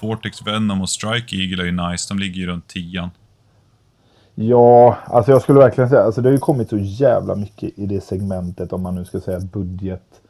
Vortex 0.00 0.46
Venom 0.46 0.80
och 0.80 0.88
Strike 0.90 1.36
Eagle 1.36 1.62
är 1.62 1.66
ju 1.66 1.72
nice. 1.90 2.14
De 2.14 2.18
ligger 2.18 2.40
ju 2.40 2.46
runt 2.46 2.68
tian. 2.68 3.10
Ja, 4.34 4.96
alltså 5.04 5.30
jag 5.32 5.42
skulle 5.42 5.58
verkligen 5.58 5.90
säga, 5.90 6.02
alltså 6.02 6.20
det 6.20 6.28
har 6.28 6.32
ju 6.32 6.38
kommit 6.38 6.68
så 6.70 6.78
jävla 6.78 7.34
mycket 7.34 7.78
i 7.78 7.86
det 7.86 8.00
segmentet 8.00 8.72
om 8.72 8.82
man 8.82 8.94
nu 8.94 9.04
ska 9.04 9.20
säga 9.20 9.40
budget 9.40 10.20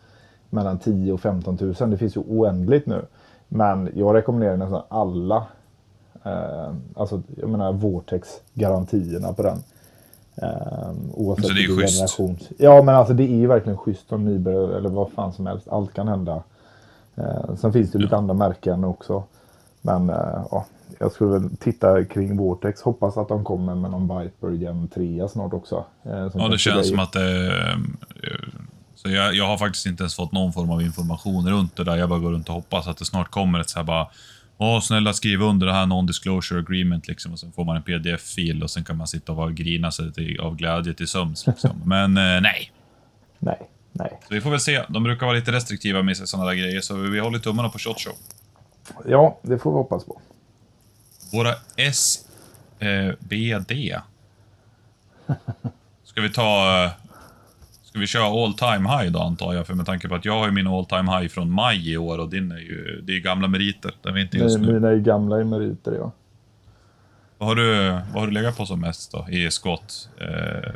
mellan 0.50 0.78
10 0.78 1.12
och 1.12 1.20
15 1.20 1.58
000. 1.80 1.90
Det 1.90 1.96
finns 1.98 2.16
ju 2.16 2.20
oändligt 2.20 2.86
nu. 2.86 3.02
Men 3.48 3.90
jag 3.94 4.14
rekommenderar 4.14 4.56
nästan 4.56 4.82
alla, 4.88 5.46
eh, 6.24 6.72
alltså 6.94 7.22
jag 7.40 7.48
menar 7.50 7.72
Vortex-garantierna 7.72 9.32
på 9.32 9.42
den. 9.42 9.58
Eh, 10.36 10.90
oavsett 11.14 11.46
Så 11.46 11.52
det 11.52 11.64
är 11.64 11.76
schysst. 11.78 11.94
generation. 11.98 12.38
Ja, 12.58 12.82
men 12.82 12.94
alltså 12.94 13.14
det 13.14 13.22
är 13.22 13.36
ju 13.36 13.46
verkligen 13.46 13.78
schysst 13.78 14.08
som 14.08 14.24
nybörjare 14.24 14.76
eller 14.76 14.88
vad 14.88 15.10
fan 15.10 15.32
som 15.32 15.46
helst. 15.46 15.68
Allt 15.68 15.92
kan 15.94 16.08
hända. 16.08 16.42
Eh, 17.16 17.54
sen 17.56 17.72
finns 17.72 17.90
det 17.92 17.98
lite 17.98 18.16
andra 18.16 18.34
märken 18.34 18.84
också. 18.84 19.22
Men 19.82 20.10
eh, 20.10 20.46
ja, 20.50 20.66
jag 20.98 21.12
skulle 21.12 21.30
väl 21.30 21.56
titta 21.56 22.04
kring 22.04 22.36
Vortex. 22.36 22.80
Hoppas 22.82 23.16
att 23.16 23.28
de 23.28 23.44
kommer 23.44 23.74
med 23.74 23.90
någon 23.90 24.30
Gen 24.60 24.88
3 24.88 25.28
snart 25.28 25.52
också. 25.52 25.84
eh, 26.04 26.28
Ja, 26.34 26.48
det 26.48 26.58
känns 26.58 26.88
som 26.88 26.98
att 26.98 27.12
det... 27.12 27.46
eh, 28.22 28.48
Så 28.94 29.10
jag, 29.10 29.34
jag 29.34 29.46
har 29.46 29.58
faktiskt 29.58 29.86
inte 29.86 30.02
ens 30.02 30.14
fått 30.14 30.32
någon 30.32 30.52
form 30.52 30.70
av 30.70 30.82
information 30.82 31.48
runt 31.50 31.76
det 31.76 31.84
där. 31.84 31.96
Jag 31.96 32.08
bara 32.08 32.18
går 32.18 32.30
runt 32.30 32.48
och 32.48 32.54
hoppas 32.54 32.86
att 32.88 32.96
det 32.96 33.04
snart 33.04 33.30
kommer 33.30 33.60
ett 33.60 33.70
så 33.70 33.78
här 33.78 33.84
bara... 33.84 34.06
Åh, 34.58 34.80
snälla 34.80 35.12
skriv 35.12 35.42
under 35.42 35.66
det 35.66 35.72
här 35.72 35.86
non-disclosure 35.86 36.58
agreement 36.58 37.08
liksom. 37.08 37.32
Och 37.32 37.38
sen 37.38 37.52
får 37.52 37.64
man 37.64 37.76
en 37.76 37.82
pdf-fil 37.82 38.62
och 38.62 38.70
sen 38.70 38.84
kan 38.84 38.96
man 38.96 39.06
sitta 39.06 39.32
och 39.32 39.36
bara 39.38 39.50
grina 39.50 39.90
sig 39.90 40.12
till, 40.12 40.40
av 40.40 40.56
glädje 40.56 40.94
till 40.94 41.08
söms 41.08 41.46
liksom. 41.46 41.70
Men 41.84 42.14
nej. 42.14 42.72
Nej, 43.38 43.58
nej. 43.92 44.18
Så 44.28 44.34
vi 44.34 44.40
får 44.40 44.50
väl 44.50 44.60
se. 44.60 44.82
De 44.88 45.02
brukar 45.02 45.26
vara 45.26 45.36
lite 45.36 45.52
restriktiva 45.52 46.02
med 46.02 46.16
sådana 46.16 46.48
där 46.48 46.54
grejer, 46.56 46.80
så 46.80 46.94
vi 46.96 47.18
håller 47.18 47.38
tummarna 47.38 47.68
på 47.68 47.78
Shot 47.78 48.00
Show. 48.00 48.14
Ja, 49.08 49.38
det 49.42 49.58
får 49.58 49.70
vi 49.70 49.76
hoppas 49.76 50.04
på. 50.04 50.20
Våra 51.32 51.54
SBD. 51.76 53.72
Ska 56.04 56.20
vi 56.20 56.30
ta... 56.32 56.84
eh, 56.84 56.90
Ska 57.82 57.98
vi 57.98 58.06
köra 58.06 58.44
all 58.44 58.54
time 58.54 58.88
high 58.88 59.12
då 59.12 59.18
antar 59.18 59.54
jag? 59.54 59.66
För 59.66 59.74
med 59.74 59.86
tanke 59.86 60.08
på 60.08 60.14
att 60.14 60.24
jag 60.24 60.38
har 60.38 60.46
ju 60.46 60.52
min 60.52 60.66
all 60.66 60.86
time 60.86 61.18
high 61.18 61.28
från 61.28 61.50
maj 61.50 61.92
i 61.92 61.96
år 61.96 62.18
och 62.18 62.28
din 62.30 62.52
är 62.52 62.58
ju... 62.58 63.00
Det 63.06 63.12
är 63.12 63.14
ju 63.14 63.20
gamla 63.20 63.48
meriter. 63.48 63.94
Den 64.02 64.14
vi 64.14 64.22
inte 64.22 64.36
just 64.36 64.58
nu. 64.58 64.72
mina 64.72 64.88
är 64.88 64.96
gamla 64.96 65.44
meriter, 65.44 65.92
ja. 65.92 66.12
Vad 67.38 67.48
har, 67.48 67.56
du, 67.56 67.90
vad 67.90 68.20
har 68.20 68.26
du 68.26 68.32
legat 68.32 68.56
på 68.56 68.66
som 68.66 68.80
mest 68.80 69.12
då? 69.12 69.26
I 69.30 69.50
squat, 69.50 70.08
eh, 70.20 70.72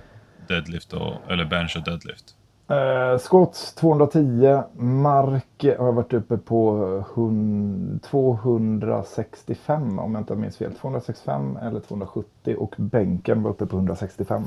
deadlift 0.48 0.92
och, 0.92 1.12
eller 1.30 1.44
bench 1.44 1.76
och 1.76 1.82
deadlift? 1.84 2.34
Eh, 2.68 3.18
Scott 3.18 3.74
210, 3.80 4.62
Mark 4.78 5.64
eh, 5.64 5.78
har 5.78 5.86
jag 5.86 5.92
varit 5.92 6.12
uppe 6.12 6.36
på 6.36 6.86
eh, 6.98 8.10
265 8.10 9.98
om 9.98 10.14
jag 10.14 10.20
inte 10.20 10.34
minns 10.34 10.56
fel. 10.56 10.72
265 10.80 11.56
eller 11.56 11.80
270 11.80 12.56
och 12.58 12.74
bänken 12.76 13.42
var 13.42 13.50
uppe 13.50 13.66
på 13.66 13.76
165. 13.76 14.42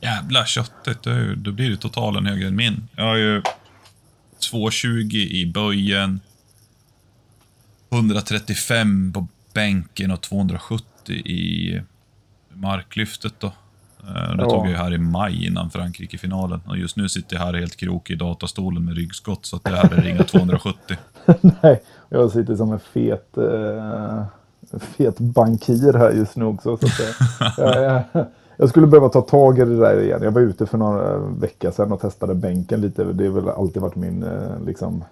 Jävla 0.00 0.46
köttet, 0.46 1.02
då, 1.02 1.10
då 1.36 1.52
blir 1.52 1.70
det 1.70 1.76
totalen 1.76 2.26
högre 2.26 2.48
än 2.48 2.56
min. 2.56 2.88
Jag 2.96 3.04
har 3.04 3.16
ju 3.16 3.42
220 4.50 4.88
i 5.14 5.52
böjen, 5.54 6.20
135 7.90 9.12
på 9.12 9.26
bänken 9.52 10.10
och 10.10 10.20
270 10.20 11.14
i 11.14 11.80
marklyftet 12.52 13.40
då. 13.40 13.52
Eh, 14.08 14.36
Det 14.36 14.42
Ja. 14.42 14.50
tog 14.50 14.58
jag 14.64 14.68
ju 14.70 14.74
här 14.76 14.94
i 14.94 14.98
maj 14.98 15.46
innan 15.46 15.70
Frankrike-finalen. 15.70 16.60
Och 16.68 16.76
just 16.78 16.96
nu 16.96 17.08
sitter 17.08 17.36
jag 17.36 17.42
här 17.42 17.54
helt 17.54 17.76
krokig 17.76 18.14
i 18.14 18.16
datastolen 18.16 18.84
med 18.84 18.96
ryggskott, 18.96 19.46
så 19.46 19.56
att 19.56 19.64
det 19.64 19.70
här 19.70 19.92
är 19.98 20.06
inga 20.08 20.22
270. 20.24 20.96
Nej, 21.62 21.82
jag 22.08 22.30
sitter 22.30 22.56
som 22.56 22.72
en 22.72 22.78
fet, 22.80 23.38
eh, 23.38 24.22
fet 24.80 25.18
bankir 25.18 25.92
här 25.92 26.10
just 26.10 26.36
nu 26.36 26.44
också. 26.44 26.76
Så 26.76 26.86
att, 26.86 26.92
jag, 27.58 27.82
jag, 28.14 28.26
jag 28.56 28.68
skulle 28.68 28.86
behöva 28.86 29.08
ta 29.08 29.20
tag 29.20 29.58
i 29.58 29.64
det 29.64 29.76
där 29.76 30.02
igen. 30.02 30.20
Jag 30.22 30.30
var 30.32 30.40
ute 30.40 30.66
för 30.66 30.78
några 30.78 31.18
veckor 31.18 31.70
sedan 31.70 31.92
och 31.92 32.00
testade 32.00 32.34
bänken 32.34 32.80
lite. 32.80 33.04
Det 33.04 33.26
har 33.26 33.32
väl 33.34 33.48
alltid 33.48 33.82
varit 33.82 33.96
min 33.96 34.22
eh, 34.22 34.60
liksom, 34.66 35.04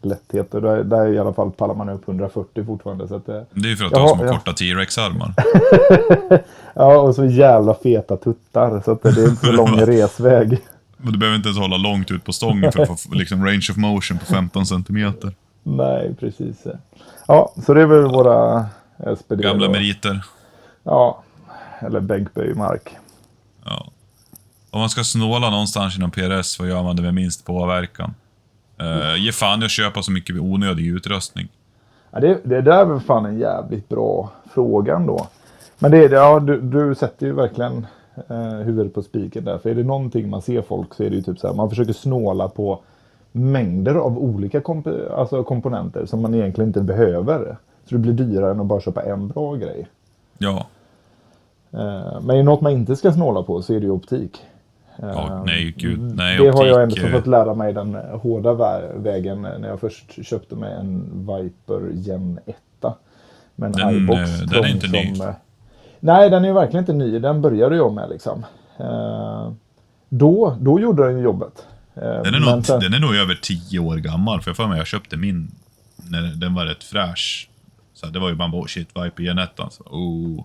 lätthet. 0.00 0.54
Och 0.54 0.62
där, 0.62 0.84
där 0.84 1.12
i 1.12 1.18
alla 1.18 1.32
fall 1.32 1.50
pallar 1.50 1.74
man 1.74 1.88
upp 1.88 2.08
140 2.08 2.64
fortfarande. 2.66 3.08
Så 3.08 3.16
att, 3.16 3.28
eh, 3.28 3.40
Det 3.50 3.68
är 3.68 3.70
ju 3.70 3.76
för 3.76 3.84
att 3.84 3.92
du 3.94 4.00
har 4.00 4.16
små 4.16 4.28
korta 4.28 4.52
T-Rex-armar. 4.52 5.34
ja, 6.74 6.98
och 6.98 7.14
så 7.14 7.24
jävla 7.24 7.74
feta 7.74 8.16
tuttar. 8.16 8.82
Så 8.84 8.90
att 8.92 9.02
det 9.02 9.08
är 9.08 9.28
inte 9.28 9.46
så 9.46 9.52
lång 9.52 9.76
resväg. 9.76 10.58
Men 10.96 11.12
du 11.12 11.18
behöver 11.18 11.36
inte 11.36 11.48
ens 11.48 11.58
hålla 11.58 11.76
långt 11.76 12.10
ut 12.10 12.24
på 12.24 12.32
stången 12.32 12.72
för 12.72 12.82
att 12.82 13.00
få 13.00 13.14
liksom, 13.14 13.44
range 13.44 13.66
of 13.70 13.76
motion 13.76 14.18
på 14.18 14.24
15 14.24 14.66
centimeter. 14.66 15.32
Nej, 15.62 16.14
precis. 16.20 16.66
Ja, 17.26 17.52
så 17.66 17.74
det 17.74 17.82
är 17.82 17.86
väl 17.86 18.02
våra 18.02 18.66
SPD. 19.18 19.42
Gamla 19.42 19.66
då. 19.66 19.72
meriter. 19.72 20.24
Ja, 20.82 21.22
eller 21.80 22.00
bänkböjmark. 22.00 22.96
Ja. 23.64 23.90
Om 24.70 24.80
man 24.80 24.90
ska 24.90 25.04
snåla 25.04 25.50
någonstans 25.50 25.96
inom 25.96 26.10
PRS, 26.10 26.58
vad 26.58 26.68
gör 26.68 26.82
man 26.82 26.96
det 26.96 27.02
med 27.02 27.14
minst 27.14 27.44
påverkan? 27.44 28.14
Uh, 28.82 29.24
ge 29.24 29.32
fan 29.32 29.62
i 29.62 29.64
att 29.64 29.70
köpa 29.70 30.02
så 30.02 30.12
mycket 30.12 30.36
onödig 30.40 30.86
utrustning. 30.86 31.48
Ja, 32.10 32.20
det, 32.20 32.40
det 32.44 32.60
där 32.60 32.80
är 32.80 32.84
väl 32.84 33.00
fan 33.00 33.26
en 33.26 33.38
jävligt 33.38 33.88
bra 33.88 34.30
fråga 34.50 34.96
ändå. 34.96 35.26
Men 35.78 35.90
det, 35.90 36.12
ja, 36.12 36.40
du, 36.40 36.60
du 36.60 36.94
sätter 36.94 37.26
ju 37.26 37.32
verkligen 37.32 37.86
eh, 38.28 38.36
huvudet 38.38 38.94
på 38.94 39.02
spiken 39.02 39.44
där. 39.44 39.58
För 39.58 39.70
är 39.70 39.74
det 39.74 39.84
någonting 39.84 40.30
man 40.30 40.42
ser 40.42 40.62
folk 40.62 40.94
så 40.94 41.02
är 41.02 41.10
det 41.10 41.16
ju 41.16 41.22
typ 41.22 41.38
så 41.38 41.46
här. 41.46 41.54
Man 41.54 41.70
försöker 41.70 41.92
snåla 41.92 42.48
på 42.48 42.80
mängder 43.32 43.94
av 43.94 44.18
olika 44.18 44.60
komp- 44.60 45.14
alltså 45.14 45.44
komponenter 45.44 46.06
som 46.06 46.22
man 46.22 46.34
egentligen 46.34 46.68
inte 46.68 46.80
behöver. 46.80 47.56
Så 47.84 47.94
det 47.94 47.98
blir 47.98 48.12
dyrare 48.12 48.50
än 48.50 48.60
att 48.60 48.66
bara 48.66 48.80
köpa 48.80 49.02
en 49.02 49.28
bra 49.28 49.54
grej. 49.54 49.88
Ja, 50.38 50.66
Eh, 51.76 52.20
men 52.20 52.30
är 52.30 52.36
det 52.36 52.42
något 52.42 52.60
man 52.60 52.72
inte 52.72 52.96
ska 52.96 53.12
snåla 53.12 53.42
på 53.42 53.62
så 53.62 53.74
är 53.74 53.80
det 53.80 53.86
ju 53.86 53.90
optik. 53.92 54.44
Ja 55.00 55.26
Eh, 55.36 55.42
nej 55.44 55.74
gud. 55.76 56.00
Nej, 56.16 56.38
det 56.38 56.50
har 56.50 56.66
jag 56.66 56.82
ändå 56.82 56.96
eh, 57.06 57.12
fått 57.12 57.26
lära 57.26 57.54
mig 57.54 57.72
den 57.72 57.94
eh, 57.94 58.18
hårda 58.20 58.50
vä- 58.54 59.02
vägen 59.02 59.44
eh, 59.44 59.58
när 59.58 59.68
jag 59.68 59.80
först 59.80 60.26
köpte 60.26 60.54
mig 60.54 60.72
en 60.74 61.10
Viper 61.26 61.90
Gen 61.92 62.38
1. 62.46 62.56
Med 63.54 63.66
en 63.66 63.72
Den, 63.72 63.96
iBox 63.96 64.40
den 64.40 64.64
är 64.64 64.68
inte 64.68 64.88
ny. 64.88 65.20
eh, 65.20 65.30
Nej, 66.00 66.30
den 66.30 66.44
är 66.44 66.52
verkligen 66.52 66.82
inte 66.82 66.92
ny. 66.92 67.18
Den 67.18 67.42
började 67.42 67.76
jag 67.76 67.94
med 67.94 68.10
liksom. 68.10 68.44
Eh, 68.78 69.52
då, 70.08 70.56
då 70.60 70.80
gjorde 70.80 71.06
den 71.06 71.16
ju 71.18 71.22
jobbet. 71.24 71.66
Eh, 71.94 72.02
Den 72.02 72.26
är, 72.34 72.40
men 72.40 72.42
nog, 72.42 72.66
sen- 72.66 72.80
den 72.80 72.94
är 72.94 72.98
nog 73.00 73.14
över 73.16 73.34
10 73.42 73.78
år 73.78 73.96
gammal, 73.96 74.40
för 74.42 74.50
jag 74.50 74.56
får 74.56 74.66
mig 74.66 74.78
jag 74.78 74.86
köpte 74.86 75.16
min 75.16 75.50
när 76.10 76.22
den 76.22 76.54
var 76.54 76.64
rätt 76.64 76.84
fräsch. 76.84 77.48
Så 77.94 78.06
det 78.06 78.18
var 78.18 78.28
ju 78.28 78.34
bara 78.34 78.48
oh 78.48 78.66
shit, 78.66 78.88
Viper 78.88 79.22
Gen 79.22 79.38
1 79.38 79.60
alltså. 79.60 79.82
Oh. 79.82 80.44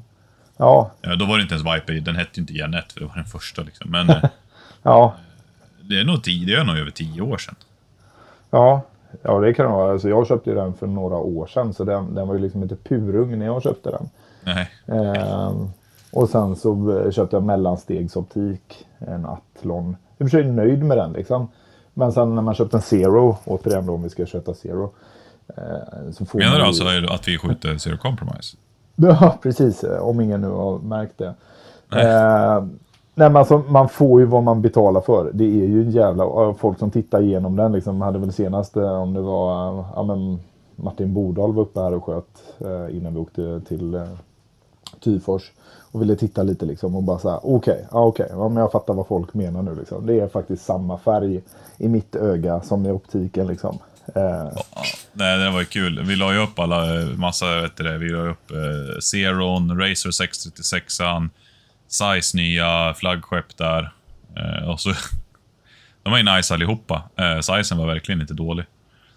Ja, 0.58 0.92
Ja, 1.02 1.16
då 1.16 1.26
var 1.26 1.38
det 1.38 1.42
inte 1.42 1.56
ens 1.56 1.68
Viper, 1.76 1.94
den 1.94 2.16
hette 2.16 2.30
ju 2.34 2.42
inte 2.42 2.54
Gen 2.54 2.74
1 2.74 2.94
för 2.94 3.00
det 3.00 3.06
var 3.06 3.16
den 3.16 3.26
första 3.26 3.62
liksom. 3.62 3.92
Men 3.92 4.08
ja, 4.84 5.14
det 5.82 6.00
är 6.00 6.04
nog 6.04 6.24
10, 6.24 6.46
det 6.46 6.54
är 6.62 6.64
nog 6.64 6.78
över 6.78 6.92
10 6.92 7.22
år 7.22 7.38
sedan. 7.38 7.56
ja. 8.52 8.82
Ja, 9.24 9.40
det 9.40 9.54
kan 9.54 9.66
det 9.66 9.72
vara. 9.72 9.92
Alltså, 9.92 10.10
jag 10.10 10.28
köpte 10.28 10.50
ju 10.50 10.56
den 10.56 10.74
för 10.74 10.88
några 10.88 11.16
år 11.18 11.48
sedan, 11.48 11.74
så 11.74 11.84
den, 11.84 12.16
den 12.16 12.28
var 12.28 12.36
ju 12.36 12.42
liksom 12.42 12.64
inte 12.64 12.76
purung 12.76 13.40
när 13.40 13.46
jag 13.46 13.64
köpte 13.64 13.90
den. 13.92 14.10
Nej. 14.44 14.70
Ehm, 14.86 15.70
och 16.14 16.30
sen 16.30 16.56
så 16.56 17.00
eh, 17.00 17.12
köpte 17.12 17.36
jag 17.36 17.44
mellanstegsoptik, 17.44 18.86
en 19.00 19.26
Athlon. 19.26 19.96
Jag 20.18 20.26
är 20.26 20.30
för 20.30 20.38
sig 20.42 20.52
nöjd 20.52 20.84
med 20.84 20.98
den 20.98 21.14
liksom. 21.14 21.48
Men 21.94 22.12
sen 22.12 22.36
när 22.36 22.42
man 22.42 22.56
köpte 22.56 22.78
en 22.78 22.82
Zero, 22.82 23.38
återigen 23.46 23.86
då 23.86 23.94
om 23.94 24.04
vi 24.04 24.10
ska 24.10 24.26
köpa 24.26 24.54
Zero. 24.54 24.94
eh, 25.58 26.12
så 26.12 26.26
får 26.26 26.40
Menar 26.40 26.52
du 26.54 26.60
ju- 26.60 26.66
alltså 26.66 26.84
att 27.14 27.28
vi 27.28 27.38
skjuter 27.38 27.78
Zero 27.78 27.98
Compromise? 27.98 28.58
Ja, 28.96 29.38
precis. 29.44 29.84
Om 30.02 30.22
ingen 30.22 30.42
nu 30.42 30.48
har 30.50 30.80
märkt 30.80 31.18
det. 31.18 31.34
Eh, 31.96 32.66
nej, 33.16 33.30
men 33.30 33.36
alltså, 33.36 33.58
man 33.58 33.90
får 33.90 34.20
ju 34.20 34.26
vad 34.26 34.44
man 34.44 34.62
betalar 34.62 35.02
för. 35.02 35.32
Det 35.34 35.44
är 35.44 35.68
ju 35.68 35.82
en 35.82 35.92
jävla... 35.92 36.54
Folk 36.54 36.80
som 36.80 36.92
tittar 36.92 37.22
igenom 37.22 37.56
den 37.56 37.72
liksom, 37.72 38.02
hade 38.02 38.20
väl 38.20 38.34
senast 38.34 38.78
eh, 38.78 39.02
om 39.02 39.14
det 39.14 39.22
var 39.22 39.70
eh, 39.80 39.86
ja, 39.96 40.04
men 40.04 40.40
Martin 40.76 41.14
Bordal 41.14 41.54
var 41.54 41.64
uppe 41.64 41.80
här 41.80 41.94
och 41.94 42.06
sköt 42.06 42.44
eh, 42.60 42.98
innan 42.98 43.14
vi 43.14 43.20
åkte 43.20 43.62
till 43.68 43.94
eh, 43.96 44.08
Tyfors. 45.00 45.52
Och 45.94 46.02
ville 46.02 46.16
titta 46.16 46.44
lite 46.44 46.66
liksom 46.66 46.96
och 46.96 47.04
bara 47.04 47.20
så 47.20 47.30
här, 47.30 47.40
okej, 47.44 47.88
ja, 47.92 48.06
okej, 48.06 48.28
ja, 48.30 48.50
men 48.50 48.62
jag 48.62 48.72
fattar 48.72 48.94
vad 48.94 49.08
folk 49.08 49.34
menar 49.34 49.62
nu 49.62 49.76
liksom. 49.76 50.06
Det 50.06 50.20
är 50.20 50.28
faktiskt 50.28 50.66
samma 50.66 50.98
färg 50.98 51.42
i 51.78 51.88
mitt 51.88 52.16
öga 52.16 52.62
som 52.62 52.86
i 52.86 52.92
optiken 52.92 53.48
liksom. 53.48 53.78
Eh, 54.16 54.24
Ja, 54.56 54.84
nej, 55.14 55.38
det 55.38 55.52
var 55.52 55.60
ju 55.60 55.66
kul. 55.66 56.04
Vi 56.04 56.16
la 56.16 56.34
ju 56.34 56.44
upp 56.44 56.60
alla, 56.60 57.02
eh, 57.02 57.08
massa, 57.08 57.62
vet 57.62 57.78
du 57.78 57.84
det, 57.84 57.98
vi 57.98 58.10
la 58.10 58.30
upp 58.30 58.52
eh, 58.52 59.00
Zeron, 59.00 59.80
Razer 59.80 60.10
636an, 60.10 61.30
Zeiss 61.92 62.34
nya 62.34 62.94
flaggskepp 62.94 63.58
där. 63.58 63.92
Eh, 64.38 64.70
och 64.70 64.80
så, 64.82 64.90
de 66.04 66.12
var 66.12 66.18
ju 66.18 66.36
nice 66.36 66.54
allihopa. 66.54 67.10
Eh, 67.18 67.40
Zeissen 67.40 67.78
var 67.78 67.88
verkligen 67.88 68.22
inte 68.22 68.34
dålig. 68.34 68.66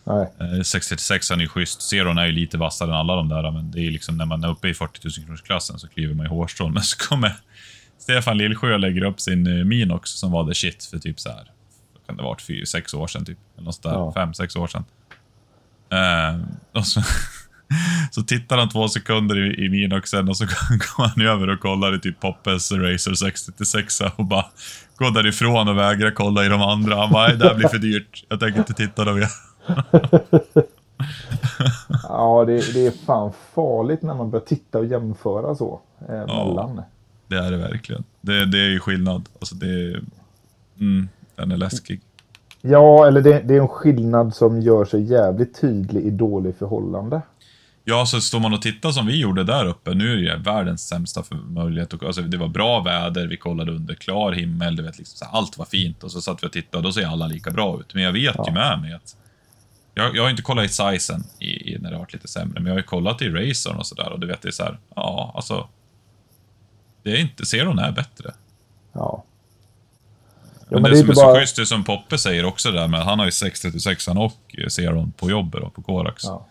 nej. 0.05 0.33
Eh, 0.41 0.45
636an 0.45 1.35
är 1.35 1.41
ju 1.41 1.49
schysst. 1.49 1.83
Zeron 1.83 2.19
är 2.19 2.27
ju 2.27 2.33
lite 2.33 2.59
vassare 2.59 2.91
än 2.91 2.97
alla 2.97 3.17
de 3.17 3.29
där, 3.29 3.51
men 3.51 3.71
det 3.71 3.81
är 3.81 3.91
liksom 3.91 4.17
när 4.17 4.27
man 4.27 4.45
är 4.45 4.49
uppe 4.49 4.69
i 4.69 4.75
40 4.75 5.01
000 5.05 5.13
kronors 5.27 5.43
klassen 5.43 5.79
så 5.79 5.89
kliver 5.89 6.15
man 6.15 6.27
i 6.27 6.29
hårstrån. 6.29 6.73
Men 6.73 6.83
så 6.83 7.09
kommer 7.09 7.33
Stefan 7.99 8.39
Lillsjö 8.39 8.73
och 8.75 8.81
lägger 8.81 9.05
upp 9.05 9.21
sin 9.21 9.59
eh, 9.59 9.65
Minox 9.65 10.11
som 10.11 10.33
var 10.33 10.47
the 10.49 10.55
shit 10.55 10.85
för 10.85 10.99
typ 10.99 11.21
så 11.21 11.29
här. 11.29 11.51
Kan 12.07 12.17
det 12.17 12.23
ha 12.23 12.29
varit? 12.29 12.43
Fyra, 12.43 12.67
sex 12.67 12.95
år 12.95 13.07
sedan 13.07 13.25
typ. 13.25 13.39
Eller 13.57 13.65
något 13.65 13.83
där. 13.83 13.91
Ja. 13.91 14.13
Fem, 14.13 14.35
sex 14.35 14.57
år 14.57 14.67
sedan. 14.67 14.85
Eh, 15.91 16.41
och 16.73 16.87
så, 16.87 17.01
så 18.11 18.23
tittar 18.23 18.59
han 18.59 18.69
två 18.69 18.89
sekunder 18.89 19.39
i, 19.39 19.65
i 19.65 19.69
Minoxen 19.69 20.29
och 20.29 20.37
så 20.37 20.45
går 20.97 21.07
han 21.09 21.27
över 21.27 21.51
och 21.51 21.61
kollar 21.61 21.95
i 21.97 22.01
typ 22.01 22.21
Poppes 22.21 22.73
Racer 22.73 23.15
66 23.15 24.01
och 24.17 24.25
bara 24.25 24.45
går 24.99 25.11
därifrån 25.15 25.69
och 25.69 25.79
vägrar 25.79 26.11
kolla 26.11 26.45
i 26.45 26.49
de 26.49 26.63
andra. 26.63 26.97
Han 26.97 27.13
bara, 27.13 27.29
"Nej, 27.29 27.37
det 27.37 27.49
här 27.49 27.55
blir 27.55 27.69
för 27.69 27.79
dyrt. 27.79 28.25
Jag 28.29 28.41
tänker 28.41 28.59
inte 28.59 28.75
titta 28.75 29.05
då 29.05 29.13
mer. 29.13 29.29
Ja, 32.03 32.45
det, 32.47 32.75
det 32.75 32.87
är 32.87 32.91
fan 32.91 33.33
farligt 33.55 34.03
när 34.03 34.15
man 34.15 34.31
börjar 34.31 34.45
titta 34.45 34.79
och 34.79 34.87
jämföra 34.87 35.55
så. 35.55 35.81
Eh, 36.09 36.27
mellan. 36.27 36.83
Det 37.29 37.37
är 37.37 37.51
det 37.51 37.57
verkligen. 37.57 38.05
Det, 38.21 38.45
det 38.47 38.59
är 38.59 38.69
ju 38.69 38.81
skillnad. 38.81 39.29
Alltså 39.41 39.55
det 39.55 39.67
är... 39.67 40.03
Mm, 40.81 41.09
den 41.37 41.53
är 41.53 41.57
läskig. 41.57 42.01
Ja, 42.61 43.07
eller 43.07 43.21
det, 43.21 43.41
det 43.41 43.57
är 43.57 43.61
en 43.61 43.69
skillnad 43.69 44.35
som 44.35 44.61
gör 44.61 44.85
sig 44.85 45.03
jävligt 45.03 45.61
tydlig 45.61 46.05
i 46.05 46.11
dålig 46.11 46.57
förhållande. 46.57 47.23
Ja, 47.87 48.07
så 48.07 48.21
står 48.21 48.41
man 48.41 48.53
och 48.55 48.63
tittar 48.63 48.91
som 48.91 49.07
vi 49.07 49.17
gjorde 49.17 49.45
där 49.45 49.67
uppe. 49.67 49.95
Nu 49.95 50.13
är 50.13 50.31
det 50.31 50.37
världens 50.37 50.89
sämsta 50.89 51.23
för 51.23 51.35
möjlighet. 51.35 52.03
Alltså, 52.03 52.23
det 52.23 52.37
var 52.37 52.49
bra 52.49 52.81
väder, 52.81 53.27
vi 53.27 53.37
kollade 53.37 53.73
under 53.73 53.95
klar 53.95 54.33
himmel, 54.33 54.77
du 54.77 54.83
vet, 54.83 54.99
liksom, 54.99 55.17
så 55.17 55.25
här, 55.25 55.33
allt 55.39 55.59
var 55.59 55.65
fint. 55.65 56.05
Och 56.05 56.13
så 56.13 56.21
satt 56.21 56.43
vi 56.43 56.47
och 56.47 56.53
tittade 56.53 56.77
och 56.77 56.83
då 56.83 56.93
ser 56.93 57.07
alla 57.07 57.27
lika 57.27 57.51
bra 57.51 57.81
ut. 57.81 57.95
Men 57.95 58.03
jag 58.03 58.13
vet 58.13 58.37
ju 58.49 58.53
med 58.53 58.81
mig 58.81 58.93
att... 58.93 59.17
Jag, 59.95 60.17
jag 60.17 60.23
har 60.23 60.31
inte 60.31 60.43
kollat 60.43 60.65
i 60.65 60.69
sizen 60.69 61.25
i, 61.39 61.75
i, 61.75 61.79
när 61.79 61.91
det 61.91 61.97
har 61.97 62.01
varit 62.01 62.13
lite 62.13 62.29
sämre, 62.29 62.55
men 62.55 62.67
jag 62.67 62.73
har 62.73 62.79
ju 62.79 62.83
kollat 62.83 63.23
i 63.23 63.29
racern 63.29 63.77
och 63.77 63.87
sådär. 63.87 64.13
Och 64.13 64.21
du 64.21 64.27
vet, 64.27 64.43
det 64.43 64.49
är 64.49 64.53
så 64.53 64.63
här, 64.63 64.79
ja, 64.97 65.33
alltså... 65.35 65.69
Det 67.03 67.11
är 67.11 67.17
inte... 67.17 67.47
Zeron 67.47 67.79
är 67.79 67.93
bättre. 67.93 68.35
Ja. 68.93 69.25
Ja, 70.69 70.81
Men, 70.81 70.83
men 70.83 70.91
det, 70.91 70.91
det 70.91 70.97
är 70.97 71.01
som 71.01 71.11
är 71.11 71.15
så 71.15 71.25
bara... 71.25 71.41
schysst, 71.41 71.57
det 71.57 71.67
som 71.67 71.85
Poppe 71.85 72.19
säger 72.19 72.45
också 72.45 72.71
där 72.71 72.89
med, 72.89 73.05
han 73.05 73.19
har 73.19 73.27
ju 73.27 73.33
636 73.33 74.09
och 74.09 74.33
eh, 74.59 74.69
Zeron 74.69 75.13
på 75.13 75.31
jobbet 75.31 75.61
då, 75.61 75.71
på 75.71 75.83
Korax. 75.83 76.25
Ja. 76.25 76.47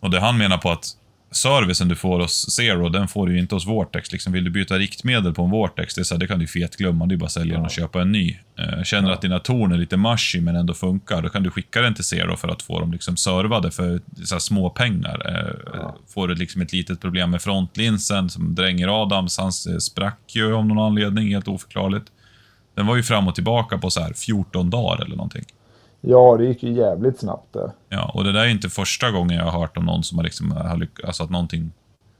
Och 0.00 0.10
det 0.10 0.20
han 0.20 0.38
menar 0.38 0.58
på 0.58 0.70
att 0.70 0.86
servicen 1.30 1.88
du 1.88 1.94
får 1.94 2.20
hos 2.20 2.50
Zero, 2.50 2.88
den 2.88 3.08
får 3.08 3.26
du 3.26 3.38
inte 3.38 3.54
hos 3.54 3.66
Vortex. 3.66 4.12
Liksom, 4.12 4.32
vill 4.32 4.44
du 4.44 4.50
byta 4.50 4.78
riktmedel 4.78 5.34
på 5.34 5.42
en 5.42 5.50
Vortex, 5.50 5.94
det, 5.94 6.00
är 6.00 6.04
så 6.04 6.14
här, 6.14 6.20
det 6.20 6.26
kan 6.26 6.38
du 6.38 6.46
fetglömma. 6.46 7.06
Det 7.06 7.14
är 7.14 7.16
bara 7.16 7.26
att 7.26 7.32
sälja 7.32 7.54
den 7.54 7.64
och 7.64 7.70
köpa 7.70 8.02
en 8.02 8.12
ny. 8.12 8.38
Eh, 8.58 8.82
känner 8.82 9.10
att 9.10 9.22
dina 9.22 9.38
torn 9.38 9.72
är 9.72 9.78
lite 9.78 9.96
mushy 9.96 10.40
men 10.40 10.56
ändå 10.56 10.74
funkar, 10.74 11.22
då 11.22 11.28
kan 11.28 11.42
du 11.42 11.50
skicka 11.50 11.80
den 11.80 11.94
till 11.94 12.04
Zero 12.04 12.36
för 12.36 12.48
att 12.48 12.62
få 12.62 12.80
dem 12.80 12.92
liksom 12.92 13.16
servade 13.16 13.70
för 13.70 14.00
så 14.24 14.34
här, 14.34 14.40
små 14.40 14.70
pengar. 14.70 15.22
Eh, 15.28 15.90
Får 16.14 16.28
du 16.28 16.34
liksom 16.34 16.62
ett 16.62 16.72
litet 16.72 17.00
problem 17.00 17.30
med 17.30 17.42
frontlinsen, 17.42 18.30
som 18.30 18.54
dränger 18.54 19.02
Adams, 19.02 19.38
hans 19.38 19.84
sprack 19.84 20.20
ju 20.34 20.54
av 20.54 20.66
någon 20.66 20.78
anledning, 20.78 21.28
helt 21.28 21.48
oförklarligt. 21.48 22.06
Den 22.74 22.86
var 22.86 22.96
ju 22.96 23.02
fram 23.02 23.28
och 23.28 23.34
tillbaka 23.34 23.78
på 23.78 23.90
så 23.90 24.00
här 24.00 24.12
14 24.12 24.70
dagar 24.70 25.04
eller 25.04 25.16
någonting. 25.16 25.44
Ja, 26.06 26.36
det 26.36 26.44
gick 26.44 26.62
ju 26.62 26.72
jävligt 26.72 27.18
snabbt 27.18 27.52
där. 27.52 27.70
Ja, 27.88 28.10
och 28.14 28.24
det 28.24 28.32
där 28.32 28.40
är 28.40 28.46
inte 28.48 28.68
första 28.68 29.10
gången 29.10 29.36
jag 29.38 29.44
har 29.44 29.60
hört 29.60 29.76
om 29.76 29.84
någon 29.84 30.04
som 30.04 30.18
har 30.18 30.24
liksom, 30.24 30.50
har 30.50 30.76
lyck- 30.76 31.04
alltså 31.06 31.22
att 31.22 31.30
någonting 31.30 31.70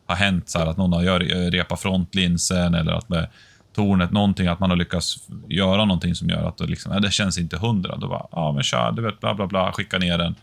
har 0.07 0.16
hänt, 0.16 0.49
så 0.49 0.59
här, 0.59 0.66
att 0.66 0.76
någon 0.76 0.93
har 0.93 1.02
gör, 1.02 1.21
repat 1.50 1.81
frontlinsen 1.81 2.75
eller 2.75 2.93
att 2.93 3.09
med 3.09 3.26
tornet, 3.75 4.11
någonting, 4.12 4.47
att 4.47 4.61
man 4.61 4.71
har 4.71 4.76
lyckats 4.76 5.16
göra 5.49 5.85
någonting 5.85 6.14
som 6.14 6.28
gör 6.28 6.49
att 6.49 6.57
det, 6.59 6.66
liksom, 6.66 6.93
ja, 6.93 7.00
det 7.00 7.11
känns 7.11 7.38
inte 7.38 7.57
hundra. 7.59 7.97
Då 7.97 8.09
bara, 8.09 8.26
ja 8.33 8.52
men 8.52 8.62
tja, 8.62 8.90
du 8.90 9.02
vet, 9.02 9.21
bla 9.21 9.35
bla 9.35 9.47
bla, 9.47 9.73
skicka 9.73 9.99
ner 9.99 10.19
den. 10.19 10.35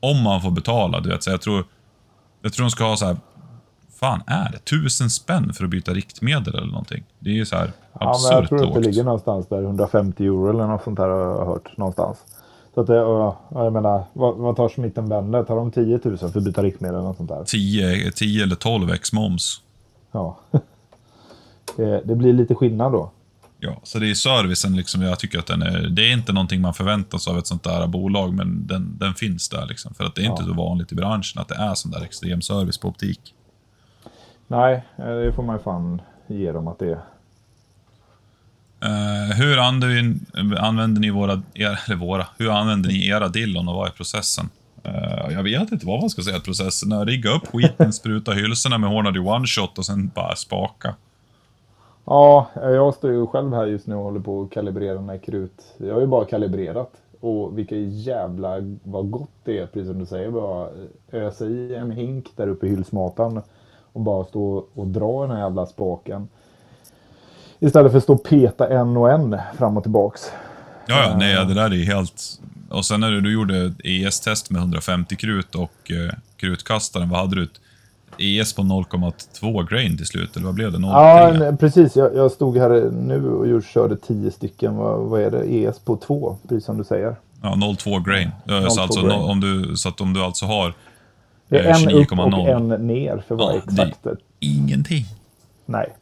Om 0.00 0.22
man 0.22 0.42
får 0.42 0.50
betala, 0.50 1.00
du 1.00 1.08
vet. 1.08 1.22
Så 1.22 1.30
jag 1.30 1.40
tror, 1.40 1.64
jag 2.42 2.52
tror 2.52 2.64
de 2.64 2.70
ska 2.70 2.84
ha 2.84 2.96
så 2.96 3.06
här, 3.06 3.16
fan 4.00 4.22
är 4.26 4.50
det? 4.52 4.58
Tusen 4.58 5.10
spänn 5.10 5.52
för 5.54 5.64
att 5.64 5.70
byta 5.70 5.92
riktmedel 5.94 6.54
eller 6.54 6.66
någonting? 6.66 7.04
Det 7.18 7.30
är 7.30 7.34
ju 7.34 7.46
så 7.46 7.56
här 7.56 7.72
Ja, 7.92 7.98
men 8.00 8.08
absurt 8.08 8.32
jag 8.32 8.48
tror 8.48 8.68
att 8.68 8.74
det 8.82 8.88
ligger 8.88 9.04
någonstans 9.04 9.46
där, 9.48 9.62
150 9.62 10.24
euro 10.24 10.50
eller 10.50 10.66
något 10.66 10.82
sånt 10.84 10.96
där 10.96 11.08
har 11.08 11.20
jag 11.20 11.46
hört 11.46 11.76
någonstans. 11.76 12.18
Så 12.78 12.82
att 12.82 12.86
det, 12.86 12.94
ja, 12.94 13.40
jag 13.50 13.72
menar, 13.72 14.04
vad, 14.12 14.36
vad 14.36 14.56
tar 14.56 14.68
smitten 14.68 15.08
Bender? 15.08 15.44
Tar 15.44 15.56
de 15.56 15.70
10 15.70 16.00
000 16.04 16.18
för 16.18 16.26
att 16.26 16.44
byta 16.44 16.62
riktmedel 16.62 16.94
eller 16.94 17.08
något 17.08 17.16
sånt 17.16 17.28
där? 17.28 17.44
10, 17.44 18.10
10 18.10 18.42
eller 18.42 18.54
12 18.54 18.90
x 18.90 19.12
moms. 19.12 19.60
Ja. 20.12 20.38
det, 21.76 22.02
det 22.04 22.14
blir 22.14 22.32
lite 22.32 22.54
skillnad 22.54 22.92
då. 22.92 23.10
Ja, 23.58 23.80
så 23.82 23.98
det 23.98 24.10
är 24.10 24.14
servicen 24.14 24.76
liksom, 24.76 25.02
jag 25.02 25.18
tycker 25.18 25.38
att 25.38 25.46
den 25.46 25.62
är, 25.62 25.88
det 25.88 26.02
är 26.02 26.12
inte 26.12 26.32
någonting 26.32 26.60
man 26.60 26.74
förväntar 26.74 27.18
sig 27.18 27.30
av 27.30 27.38
ett 27.38 27.46
sånt 27.46 27.62
där 27.62 27.86
bolag, 27.86 28.34
men 28.34 28.66
den, 28.66 28.98
den 28.98 29.14
finns 29.14 29.48
där 29.48 29.66
liksom. 29.66 29.94
För 29.94 30.04
att 30.04 30.14
det 30.14 30.22
är 30.22 30.26
inte 30.26 30.42
Ja. 30.42 30.48
så 30.48 30.54
vanligt 30.54 30.92
i 30.92 30.94
branschen 30.94 31.40
att 31.40 31.48
det 31.48 31.56
är 31.56 31.74
sån 31.74 31.90
där 31.90 32.04
extrem 32.04 32.42
service 32.42 32.78
på 32.78 32.88
optik. 32.88 33.34
Nej, 34.46 34.84
eh, 34.96 35.04
det 35.04 35.32
får 35.32 35.42
man 35.42 35.56
ju 35.56 35.62
fan 35.62 36.02
ge 36.26 36.52
dem 36.52 36.68
att 36.68 36.78
det 36.78 36.90
är. 36.90 37.00
Eh, 38.80 39.36
hur 39.36 39.58
använder, 39.58 40.58
använder 40.58 41.00
ni 41.00 41.10
våra, 41.10 41.42
er, 41.54 41.78
eller 41.86 41.96
våra, 41.96 42.26
hur 42.38 42.50
använder 42.50 42.88
ni 42.88 43.08
era 43.08 43.28
dillon 43.28 43.68
och 43.68 43.74
vad 43.74 43.86
är 43.86 43.92
processen? 43.92 44.48
Uh, 44.86 45.32
jag 45.32 45.42
vet 45.42 45.72
inte 45.72 45.86
vad 45.86 46.00
man 46.00 46.10
ska 46.10 46.22
säga 46.22 46.36
att 46.36 46.44
processen 46.44 46.92
är. 46.92 47.06
Rigga 47.06 47.30
upp 47.30 47.46
skiten, 47.46 47.92
spruta 47.92 48.32
hylsorna 48.32 48.78
med 48.78 48.90
hårdare 48.90 49.18
one-shot 49.18 49.78
och 49.78 49.86
sen 49.86 50.10
bara 50.14 50.36
spaka. 50.36 50.94
Ja, 52.04 52.50
jag 52.54 52.94
står 52.94 53.10
ju 53.10 53.26
själv 53.26 53.54
här 53.54 53.66
just 53.66 53.86
nu 53.86 53.94
och 53.94 54.02
håller 54.02 54.20
på 54.20 54.42
att 54.42 54.50
kalibrera 54.50 55.00
med 55.00 55.24
krut. 55.24 55.74
Jag 55.78 55.94
har 55.94 56.00
ju 56.00 56.06
bara 56.06 56.24
kalibrerat. 56.24 56.92
Och 57.20 57.58
vilka 57.58 57.76
jävla 57.76 58.56
vad 58.82 59.10
gott 59.10 59.30
det 59.44 59.58
är, 59.58 59.66
precis 59.66 59.88
som 59.88 59.98
du 59.98 60.06
säger. 60.06 60.30
Bara 60.30 60.68
ösa 61.12 61.44
i 61.44 61.74
en 61.74 61.90
hink 61.90 62.26
där 62.36 62.48
uppe 62.48 62.66
i 62.66 62.70
hylsmatan 62.70 63.42
och 63.92 64.00
bara 64.00 64.24
stå 64.24 64.66
och 64.74 64.86
dra 64.86 65.22
den 65.22 65.36
här 65.36 65.42
jävla 65.42 65.66
spaken. 65.66 66.28
Istället 67.60 67.92
för 67.92 67.98
att 67.98 68.04
stå 68.04 68.12
och 68.12 68.22
peta 68.24 68.68
en 68.68 68.96
och 68.96 69.10
en 69.10 69.36
fram 69.58 69.76
och 69.76 69.82
tillbaks. 69.82 70.32
Ja, 70.86 71.02
ja, 71.02 71.16
nej, 71.16 71.46
det 71.46 71.54
där 71.54 71.74
är 71.74 71.84
helt... 71.84 72.22
Och 72.70 72.84
sen 72.84 73.00
när 73.00 73.10
du, 73.10 73.32
gjorde 73.32 73.74
ES-test 73.84 74.50
med 74.50 74.60
150 74.60 75.16
krut 75.16 75.54
och 75.54 75.90
eh, 75.90 76.14
krutkastaren, 76.36 77.08
vad 77.08 77.20
hade 77.20 77.36
du? 77.36 77.48
ES 78.18 78.52
på 78.52 78.62
0,2 78.62 79.68
grain 79.70 79.96
till 79.96 80.06
slut, 80.06 80.36
eller 80.36 80.46
vad 80.46 80.54
blev 80.54 80.72
det? 80.72 80.78
0,3? 80.78 80.90
Ja, 80.90 81.32
nej, 81.38 81.56
precis. 81.56 81.96
Jag, 81.96 82.16
jag 82.16 82.30
stod 82.30 82.58
här 82.58 82.90
nu 82.90 83.30
och 83.30 83.48
just 83.48 83.68
körde 83.68 83.96
tio 83.96 84.30
stycken. 84.30 84.76
Vad, 84.76 85.00
vad 85.00 85.20
är 85.20 85.30
det? 85.30 85.42
ES 85.44 85.78
på 85.78 85.96
två, 85.96 86.36
precis 86.48 86.64
som 86.64 86.78
du 86.78 86.84
säger. 86.84 87.16
Ja, 87.42 87.48
0,2 87.48 88.10
grain. 88.10 88.30
Ja, 88.44 88.54
0,2 88.54 88.68
så, 88.68 88.80
alltså, 88.80 89.02
grain. 89.02 89.20
om 89.20 89.40
du, 89.40 89.76
så 89.76 89.88
att 89.88 90.00
om 90.00 90.12
du 90.12 90.22
alltså 90.22 90.46
har... 90.46 90.74
Det 91.48 91.58
är 91.58 91.64
Eh, 91.64 91.82
en 91.82 91.90
upp 91.90 92.12
och 92.12 92.18
29,0. 92.18 92.48
en 92.48 92.86
ner 92.86 93.22
för 93.28 93.34
varje 93.34 93.62
Ja, 93.66 93.84
exakt. 93.86 94.06
Ingenting. 94.40 95.04
Nej. 95.66 95.94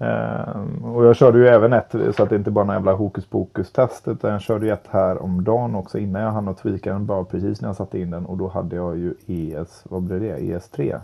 Ehm, 0.00 0.84
och 0.84 1.04
jag 1.04 1.16
körde 1.16 1.38
ju 1.38 1.46
även 1.48 1.72
ett, 1.72 1.94
så 2.16 2.22
att 2.22 2.30
det 2.30 2.36
inte 2.36 2.50
bara 2.50 2.62
är 2.62 2.66
någon 2.66 2.74
jävla 2.76 2.92
hokus 2.92 3.24
pokus 3.26 3.72
test. 3.72 4.08
Utan 4.08 4.30
jag 4.32 4.42
körde 4.42 4.66
ju 4.66 4.72
ett 4.72 4.86
här 4.90 5.22
om 5.22 5.44
dagen 5.44 5.74
också 5.74 5.98
innan 5.98 6.22
jag 6.22 6.32
hann 6.32 6.48
att 6.48 6.58
tweaka 6.58 6.92
den. 6.92 7.06
Bara 7.06 7.24
precis 7.24 7.60
när 7.60 7.68
jag 7.68 7.76
satte 7.76 7.98
in 7.98 8.10
den. 8.10 8.26
Och 8.26 8.36
då 8.36 8.48
hade 8.48 8.76
jag 8.76 8.98
ju 8.98 9.14
ES, 9.26 9.82
vad 9.84 10.02
blev 10.02 10.20
det? 10.20 10.36
ES3 10.38 11.00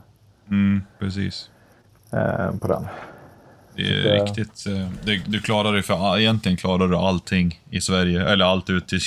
Mm, 0.48 0.82
precis. 0.98 1.50
ehm, 2.10 2.58
på 2.58 2.68
den. 2.68 2.86
Det 3.76 3.82
är 3.82 4.02
det- 4.02 4.24
riktigt... 4.24 4.66
eh, 4.66 4.88
Det, 5.04 5.22
du 5.26 5.40
klarar 5.40 5.72
dig 5.72 5.82
för... 5.82 6.18
Egentligen 6.18 6.56
klarar 6.56 6.88
du 6.88 6.96
allting 6.96 7.60
i 7.70 7.80
Sverige, 7.80 8.28
eller 8.28 8.44
allt 8.44 8.70
ut 8.70 8.88
till... 8.88 9.00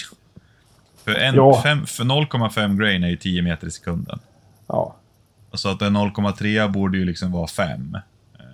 För, 1.03 1.11
en, 1.15 1.35
Ja. 1.35 1.61
fem, 1.63 1.85
för 1.85 2.03
0,5 2.03 2.77
grain 2.79 3.03
är 3.03 3.07
ju 3.07 3.17
10 3.17 3.41
meter 3.41 3.67
i 3.67 3.71
sekunden. 3.71 4.19
Ja, 4.67 4.95
Så 5.53 5.69
att 5.69 5.81
en 5.81 5.97
0,3 5.97 6.71
borde 6.71 6.97
ju 6.97 7.05
liksom 7.05 7.31
vara 7.31 7.47
5. 7.47 7.97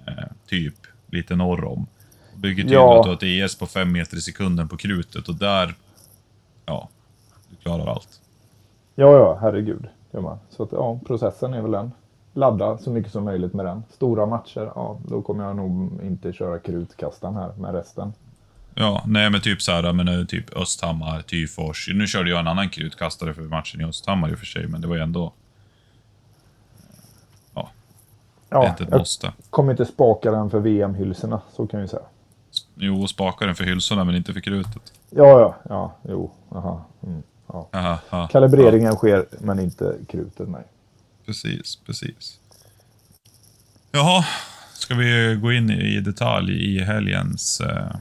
Eh, 0.08 0.24
typ, 0.48 0.76
lite 1.14 1.36
norr 1.36 1.64
om. 1.66 1.88
Bygger 2.36 2.64
till 2.64 2.72
Ja. 2.74 2.98
att 2.98 3.04
du 3.04 3.10
har 3.10 3.16
ett 3.16 3.24
ES 3.24 3.56
på 3.56 3.66
5 3.68 3.92
meter 3.92 4.18
i 4.18 4.22
sekunden 4.22 4.68
på 4.68 4.78
krutet 4.78 5.30
och 5.30 5.36
där... 5.36 5.76
Ja, 6.66 6.90
du 7.50 7.56
klarar 7.56 7.88
allt. 7.88 8.22
ja, 8.96 9.12
ja 9.18 9.38
herregud. 9.42 9.86
Så 10.50 10.64
att, 10.64 10.72
ja, 10.72 11.00
processen 11.08 11.54
är 11.54 11.62
väl 11.62 11.72
den. 11.72 11.92
Ladda 12.34 12.78
så 12.78 12.90
mycket 12.90 13.12
som 13.12 13.24
möjligt 13.24 13.54
med 13.54 13.66
den. 13.66 13.84
Stora 13.90 14.26
matcher, 14.26 14.72
ja, 14.76 15.00
då 15.08 15.22
kommer 15.22 15.44
jag 15.44 15.56
nog 15.56 16.00
inte 16.04 16.34
köra 16.34 16.60
krutkastaren 16.60 17.36
här 17.36 17.54
med 17.58 17.74
resten. 17.74 18.14
Ja, 18.76 19.04
nej 19.08 19.30
men 19.30 19.42
typ 19.42 19.62
så 19.62 19.72
här, 19.72 19.94
men 19.94 20.08
eh, 20.08 20.26
typ 20.26 20.58
Östhammar, 20.58 21.22
Tyfors. 21.22 21.90
Nu 21.94 22.08
körde 22.08 22.30
jag 22.30 22.40
en 22.40 22.48
annan 22.48 22.70
krutkastare 22.70 23.34
för 23.34 23.42
matchen 23.42 23.82
i 23.82 23.84
Östhammar 23.86 24.30
i 24.32 24.34
och 24.34 24.40
för 24.40 24.46
sig, 24.46 24.68
men 24.68 24.82
det 24.82 24.88
var 24.88 24.96
ju 24.96 25.02
ändå... 25.02 25.34
Ja, 27.54 27.70
det 28.54 28.60
är 28.60 28.64
Ja, 28.64 28.70
inte 28.70 28.84
ett 28.84 28.90
måste. 29.00 29.34
kommer 29.50 29.72
inte 29.72 29.86
spaka 29.86 30.32
den 30.32 30.50
för 30.50 30.60
VM-hylsorna, 30.60 31.42
så 31.56 31.68
kan 31.68 31.82
vi 31.82 31.88
säga. 31.88 32.02
Jo, 32.76 33.08
spaka 33.08 33.46
den 33.46 33.56
för 33.56 33.64
hylsorna, 33.64 34.04
men 34.04 34.16
inte 34.16 34.34
för 34.34 34.40
krutet. 34.42 34.94
Ja, 35.10 35.40
ja, 35.40 35.56
ja, 35.70 35.96
jo, 36.10 36.32
aha. 36.56 36.86
Mm, 37.04 37.24
ja. 37.48 37.70
Aha, 37.74 37.98
aha, 38.10 38.28
Kalibreringen 38.28 38.96
sker, 38.96 39.26
men 39.40 39.60
inte 39.60 39.96
krutet, 40.10 40.50
nej. 40.50 40.64
Precis, 41.26 41.76
precis. 41.86 42.40
Jaha, 43.92 44.26
ska 44.74 44.96
vi 44.96 45.40
gå 45.42 45.52
in 45.52 45.70
i 45.70 46.00
detalj 46.02 46.76
i 46.76 46.80
helgens, 46.84 47.62
eh, 47.62 47.96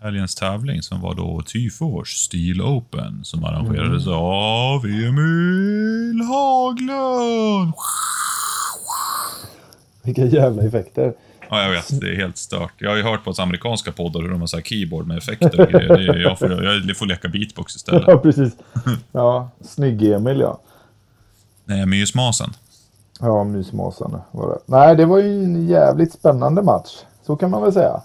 helgens 0.00 0.34
tävling 0.34 0.82
som 0.82 1.00
var 1.00 1.14
då 1.14 1.42
Tyfors 1.46 2.08
Steel 2.16 2.62
Open 2.62 3.24
som 3.24 3.44
arrangerades 3.44 4.06
av 4.06 4.84
Emil 4.86 6.20
Haglund. 6.20 7.72
Vilka 10.06 10.24
jävla 10.24 10.62
effekter. 10.62 11.14
Ja, 11.50 11.62
jag 11.62 11.70
vet. 11.70 12.00
Det 12.00 12.06
är 12.10 12.16
helt 12.16 12.36
stört. 12.36 12.72
Jag 12.78 12.90
har 12.90 12.96
ju 12.96 13.02
hört 13.02 13.24
på 13.24 13.34
amerikanska 13.38 13.92
poddar 13.92 14.20
hur 14.20 14.28
de 14.28 14.40
har 14.40 14.46
så 14.46 14.56
här 14.56 14.64
keyboard 14.64 15.06
med 15.06 15.18
effekter 15.18 15.60
och 15.60 15.68
grejer. 15.68 15.96
Det 15.96 16.12
är, 16.12 16.18
jag, 16.18 16.38
får, 16.38 16.64
jag 16.64 16.96
får 16.96 17.06
leka 17.06 17.28
beatbox 17.28 17.76
istället. 17.76 18.04
Ja, 18.06 18.18
precis. 18.18 18.52
Ja, 19.12 19.50
snygg-Emil 19.60 20.40
ja. 20.40 20.60
Nej, 21.64 21.86
mysmasen. 21.86 22.50
Ja, 23.20 23.44
mysmasen 23.44 24.18
var 24.30 24.48
det. 24.48 24.58
Nej, 24.66 24.96
det 24.96 25.04
var 25.04 25.18
ju 25.18 25.44
en 25.44 25.68
jävligt 25.68 26.12
spännande 26.12 26.62
match. 26.62 26.90
Så 27.26 27.36
kan 27.36 27.50
man 27.50 27.62
väl 27.62 27.72
säga. 27.72 28.00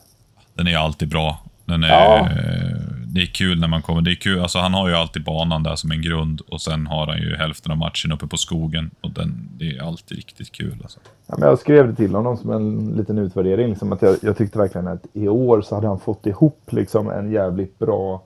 Den 0.54 0.68
är 0.68 0.78
alltid 0.78 1.10
bra. 1.10 1.40
Den 1.66 1.84
är, 1.84 1.90
Ja. 1.90 2.30
Det 3.14 3.22
är 3.22 3.26
kul 3.26 3.60
när 3.60 3.68
man 3.68 3.82
kommer. 3.82 4.02
Det 4.02 4.12
är 4.12 4.16
kul. 4.16 4.40
Alltså, 4.40 4.60
han 4.60 4.74
har 4.74 4.90
ju 4.90 4.96
alltid 4.96 5.24
banan 5.24 5.64
där 5.64 5.76
som 5.76 5.92
en 5.92 6.02
grund 6.02 6.42
och 6.42 6.62
sen 6.62 6.88
har 6.88 7.08
han 7.08 7.18
ju 7.18 7.36
hälften 7.36 7.72
av 7.72 7.78
matchen 7.78 8.12
uppe 8.12 8.28
på 8.28 8.38
skogen. 8.38 8.92
Och 9.02 9.12
den, 9.12 9.50
det 9.58 9.78
är 9.78 9.88
alltid 9.88 10.18
riktigt 10.18 10.52
kul. 10.52 10.78
Alltså. 10.82 11.00
Ja, 11.28 11.36
men 11.38 11.50
jag 11.50 11.60
skrev 11.60 11.88
det 11.88 11.96
till 11.96 12.16
honom 12.16 12.38
som 12.38 12.52
en 12.52 12.94
liten 12.98 13.18
utvärdering. 13.18 13.70
Liksom, 13.70 13.94
att 13.94 14.02
jag, 14.02 14.18
jag 14.22 14.38
tyckte 14.38 14.58
verkligen 14.58 14.88
att 14.88 15.06
i 15.14 15.28
år 15.28 15.62
så 15.62 15.76
hade 15.76 15.88
han 15.88 16.00
fått 16.00 16.26
ihop 16.26 16.70
liksom, 16.72 17.10
en 17.10 17.32
jävligt 17.32 17.80
bra... 17.80 18.24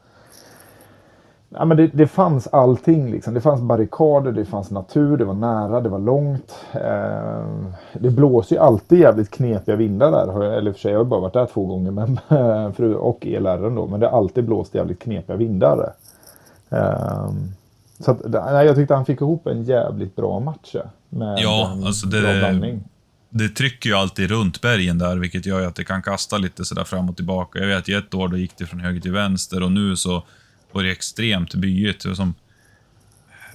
Ja, 1.58 1.66
men 1.66 1.78
det, 1.78 1.88
det 1.88 2.08
fanns 2.08 2.48
allting. 2.48 3.12
Liksom. 3.12 3.34
Det 3.34 3.42
fanns 3.42 3.62
barrikader, 3.62 4.32
det 4.32 4.46
fanns 4.46 4.72
natur, 4.72 5.18
det 5.18 5.26
var 5.26 5.34
nära, 5.34 5.82
det 5.82 5.90
var 5.90 6.00
långt. 6.00 6.56
Eh, 6.74 7.46
det 7.94 8.10
blåser 8.10 8.56
ju 8.56 8.62
alltid 8.62 9.00
jävligt 9.00 9.32
knepiga 9.32 9.76
vindar 9.76 10.12
där. 10.12 10.44
Eller 10.44 10.72
för 10.72 10.80
sig, 10.80 10.92
jag 10.92 11.00
har 11.00 11.06
bara 11.06 11.20
varit 11.20 11.34
där 11.34 11.46
två 11.54 11.66
gånger. 11.66 11.92
Men, 11.92 12.20
och 12.96 13.26
ELR 13.26 13.76
då. 13.76 13.88
Men 13.88 14.00
det 14.00 14.08
har 14.08 14.18
alltid 14.18 14.46
blåst 14.46 14.76
jävligt 14.76 15.00
knepiga 15.04 15.36
vindar. 15.36 15.94
Eh, 16.70 17.30
så 18.00 18.12
att, 18.12 18.22
nej, 18.26 18.66
jag 18.66 18.76
tyckte 18.76 18.96
han 18.96 19.06
fick 19.06 19.22
ihop 19.22 19.48
en 19.48 19.64
jävligt 19.64 20.16
bra 20.16 20.40
match. 20.40 20.76
Med 21.10 21.40
Ja, 21.40 21.72
en 21.78 21.84
alltså 21.88 22.08
bra 22.08 22.20
det- 22.22 22.40
blandning. 22.40 22.84
det 23.30 23.50
trycker 23.50 23.90
ju 23.90 23.96
alltid 23.96 24.30
runt 24.30 24.62
bergen 24.62 24.98
där, 24.98 25.18
vilket 25.18 25.46
gör 25.46 25.60
ju 25.60 25.66
att 25.66 25.76
det 25.76 25.84
kan 25.84 26.02
kasta 26.02 26.38
lite 26.38 26.66
sådär 26.66 26.84
fram 26.84 27.10
och 27.10 27.16
tillbaka. 27.16 27.60
Jag 27.60 27.68
vet, 27.68 27.90
i 27.90 27.94
ett 27.94 28.14
år 28.14 28.28
då 28.28 28.38
gick 28.38 28.58
det 28.58 28.66
från 28.66 28.80
höger 28.80 29.02
till 29.02 29.12
vänster 29.12 29.64
och 29.64 29.72
nu 29.72 29.96
så 29.96 30.24
var 30.76 30.84
det 30.84 30.92
extremt 30.92 31.56
byigt. 31.56 32.02
Som, 32.16 32.34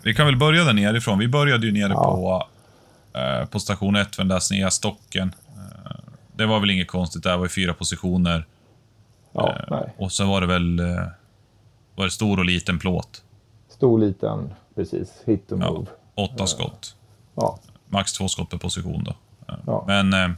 vi 0.02 0.14
kan 0.14 0.26
väl 0.26 0.37
börja 0.37 0.64
där 0.64 0.72
nerifrån. 0.72 1.18
Vi 1.18 1.28
började 1.28 1.66
ju 1.66 1.72
nere 1.72 1.92
Ja. 1.92 2.04
på, 3.12 3.18
eh, 3.18 3.44
på 3.46 3.61
station 3.61 3.96
1 3.96 4.16
för 4.16 4.22
den 4.22 4.28
där 4.28 4.38
sneda 4.40 4.70
stocken. 4.70 5.35
Eh, 5.56 5.92
det 6.37 6.46
var 6.46 6.61
väl 6.61 6.70
inget 6.70 6.88
konstigt 6.88 7.22
där, 7.22 7.37
var 7.37 7.44
ju 7.44 7.48
fyra 7.48 7.74
positioner. 7.74 8.46
Ja, 9.33 9.56
Eh, 9.70 9.80
och 9.96 10.12
så 10.12 10.24
var 10.24 10.40
det 10.40 10.46
väl 10.46 10.78
eh, 10.78 11.06
var 11.94 12.04
det 12.04 12.11
stor 12.11 12.38
och 12.38 12.44
liten 12.44 12.78
plåt. 12.78 13.22
Stor, 13.68 13.98
liten, 13.98 14.54
precis. 14.74 15.12
Hit 15.26 15.52
och 15.52 15.59
Ja, 15.61 15.70
move. 15.72 15.87
åtta 16.14 16.46
skott. 16.46 16.96
Ja, 17.35 17.59
Max 17.88 18.12
två 18.12 18.28
skott 18.28 18.50
per 18.50 18.59
position 18.59 19.04
då. 19.04 19.11
Eh, 19.48 19.54
Ja. 19.66 19.85
Men 19.87 20.12
eh, 20.12 20.30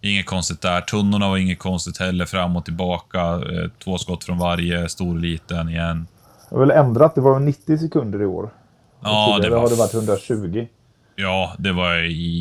inget 0.00 0.26
konstigt 0.26 0.60
där. 0.60 0.80
Tunnorna 0.80 1.28
var 1.28 1.36
inget 1.36 1.58
konstigt 1.58 1.98
heller, 1.98 2.24
fram 2.24 2.56
och 2.56 2.64
tillbaka. 2.64 3.20
Eh, 3.20 3.70
två 3.84 3.98
skott 3.98 4.24
från 4.24 4.38
varje, 4.38 4.88
stor 4.88 5.14
och 5.14 5.20
liten 5.20 5.68
igen. 5.68 6.06
jag 6.50 6.58
har 6.58 6.66
väl 6.66 6.76
ändrat. 6.76 7.14
Det 7.14 7.20
var 7.20 7.40
90 7.40 7.78
sekunder 7.78 8.22
i 8.22 8.26
år. 8.26 8.50
Ja, 9.00 9.38
det 9.42 9.50
var, 9.50 9.58
har 9.58 9.68
det 9.68 9.74
varit 9.74 9.94
120. 9.94 10.66
ja, 11.16 11.52
det 11.58 11.72
var 11.72 11.94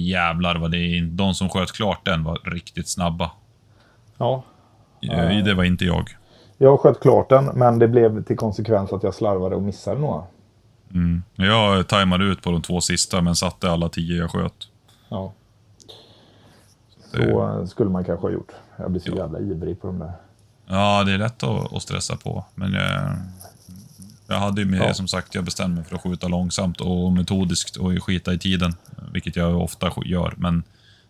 jävlar 0.09 0.55
vad 0.55 0.71
det 0.71 1.01
De 1.01 1.33
som 1.33 1.49
sköt 1.49 1.71
klart 1.71 2.05
den 2.05 2.23
var 2.23 2.39
riktigt 2.43 2.87
snabba. 2.87 3.31
Ja. 4.17 4.43
Det 5.45 5.53
var 5.53 5.63
inte 5.63 5.85
jag. 5.85 6.09
Jag 6.57 6.79
sköt 6.79 6.99
klart 6.99 7.29
den, 7.29 7.45
men 7.45 7.79
det 7.79 7.87
blev 7.87 8.23
till 8.23 8.37
konsekvens 8.37 8.93
att 8.93 9.03
jag 9.03 9.15
slarvade 9.15 9.55
och 9.55 9.61
missade 9.61 9.99
några. 9.99 10.23
Mm. 10.93 11.23
Jag 11.35 11.87
tajmade 11.87 12.25
ut 12.25 12.41
på 12.41 12.51
de 12.51 12.61
två 12.61 12.81
sista, 12.81 13.21
men 13.21 13.35
satte 13.35 13.71
alla 13.71 13.89
tio 13.89 14.17
jag 14.17 14.31
sköt. 14.31 14.53
Ja. 15.09 15.33
Så 17.17 17.67
skulle 17.67 17.89
man 17.89 18.03
kanske 18.03 18.25
ha 18.27 18.31
gjort. 18.31 18.51
Jag 18.77 18.91
blir 18.91 19.01
så 19.01 19.15
jävla 19.15 19.39
ivrig 19.39 19.81
på 19.81 19.87
de 19.87 19.99
där. 19.99 20.11
Ja, 20.67 21.03
det 21.03 21.11
är 21.13 21.17
lätt 21.17 21.43
att, 21.43 21.73
att 21.73 21.81
stressa 21.81 22.15
på, 22.15 22.45
men 22.55 22.75
eh, 22.75 23.11
jag 24.27 24.35
hade 24.39 24.61
ju 24.61 24.67
med, 24.67 24.79
Ja. 24.81 24.93
som 24.93 25.07
sagt, 25.07 25.35
jag 25.35 25.43
bestämde 25.45 25.75
mig 25.75 25.85
för 25.85 25.95
att 25.95 26.01
skjuta 26.01 26.27
långsamt 26.27 26.81
och 26.81 27.13
metodiskt 27.13 27.75
och 27.77 28.03
skita 28.03 28.33
i 28.33 28.37
tiden, 28.39 28.73
vilket 29.13 29.35
jag 29.35 29.61
ofta 29.61 29.91
gör, 30.05 30.33
men 30.37 30.63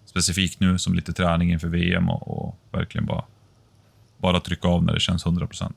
specifikt 0.05 0.59
nu 0.59 0.79
som 0.79 0.93
lite 0.93 1.13
träning 1.13 1.51
inför 1.51 1.67
VM 1.67 2.09
och, 2.09 2.27
och 2.47 2.55
verkligen 2.71 3.05
bara, 3.05 3.23
bara 4.17 4.39
trycka 4.39 4.67
av 4.67 4.83
när 4.83 4.93
det 4.93 4.99
känns 4.99 5.25
100%. 5.25 5.71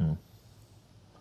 Mm. 0.00 0.16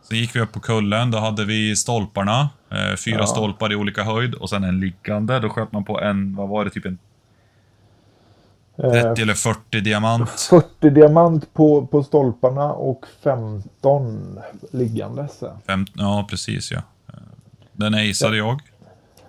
Sen 0.04 0.18
gick 0.18 0.36
vi 0.36 0.40
upp 0.40 0.52
på 0.52 0.60
kullen, 0.60 1.12
då 1.12 1.18
hade 1.18 1.46
vi 1.46 1.76
stolparna, 1.76 2.50
eh, 2.70 2.96
fyra 2.96 3.18
Ja. 3.20 3.26
stolpar 3.28 3.72
i 3.72 3.76
olika 3.76 4.04
höjd 4.04 4.34
och 4.34 4.50
sen 4.50 4.64
en 4.64 4.80
liggande. 4.80 5.40
Då 5.40 5.50
sköt 5.50 5.72
man 5.72 5.84
på 5.84 6.02
en, 6.02 6.36
vad 6.36 6.50
var 6.50 6.66
det, 6.66 6.72
typ 6.72 6.86
en 6.86 6.98
30 8.82 9.22
eller 9.22 9.34
40 9.34 9.82
diamant. 9.82 10.30
40 10.30 10.90
diamant 10.90 11.54
på, 11.54 11.86
på 11.88 12.04
stolparna 12.04 12.72
och 12.74 13.06
15 13.24 14.40
liggandes. 14.72 15.40
Fem, 15.68 15.86
ja, 15.94 16.28
precis 16.30 16.72
ja. 16.72 16.78
Eh, 17.08 17.14
Den 17.74 17.94
aceade 17.94 18.38
jag. 18.38 18.60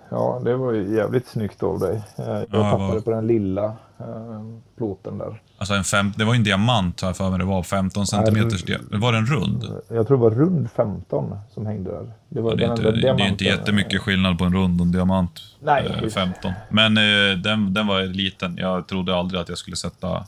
Ja, 0.09 0.41
det 0.43 0.55
var 0.55 0.71
ju 0.71 0.95
jävligt 0.95 1.27
snyggt 1.27 1.63
av 1.63 1.79
dig. 1.79 2.01
Eh, 2.17 2.25
Jag 2.27 2.37
jag 2.41 2.49
tappade 2.49 2.93
var- 2.93 2.99
på 2.99 3.11
den 3.11 3.27
lilla 3.27 3.65
eh, 3.99 4.43
plåten 4.77 5.17
där. 5.17 5.41
Alltså 5.57 5.73
en 5.73 5.83
fem, 5.83 6.13
det 6.17 6.23
var 6.25 6.33
ju 6.33 6.37
en 6.37 6.43
diamant 6.43 7.01
har 7.01 7.09
jag 7.09 7.17
för 7.17 7.29
mig 7.29 7.39
det 7.39 7.45
var. 7.45 7.63
15 7.63 8.07
centimeters 8.07 8.65
Nej, 8.67 8.77
diamant. 8.77 9.03
Var 9.03 9.13
den 9.13 9.25
rund? 9.25 9.63
Jag 9.89 10.07
tror 10.07 10.17
det 10.17 10.23
var 10.23 10.31
rund 10.31 10.69
15 10.71 11.35
som 11.53 11.65
hängde 11.65 11.91
där. 11.91 12.11
Det 12.29 12.41
var 12.41 12.51
Ja, 12.51 12.55
det, 12.57 12.63
är 12.65 12.69
inte, 12.71 12.81
enda 12.81 12.91
det 12.91 12.97
är 12.97 13.09
inte 13.09 13.23
diamanten. 13.23 13.47
jättemycket 13.47 14.01
skillnad 14.01 14.37
på 14.37 14.43
en 14.43 14.53
rund 14.53 14.81
och 14.81 14.85
en 14.85 14.91
diamant. 14.91 15.39
Nej. 15.59 15.99
eh, 16.03 16.09
15. 16.09 16.51
Men 16.69 16.97
eh, 16.97 17.37
den, 17.37 17.73
den 17.73 17.87
var 17.87 18.03
liten. 18.03 18.57
Jag 18.57 18.87
trodde 18.87 19.15
aldrig 19.15 19.41
att 19.41 19.49
jag 19.49 19.57
skulle 19.57 19.75
sätta 19.75 20.25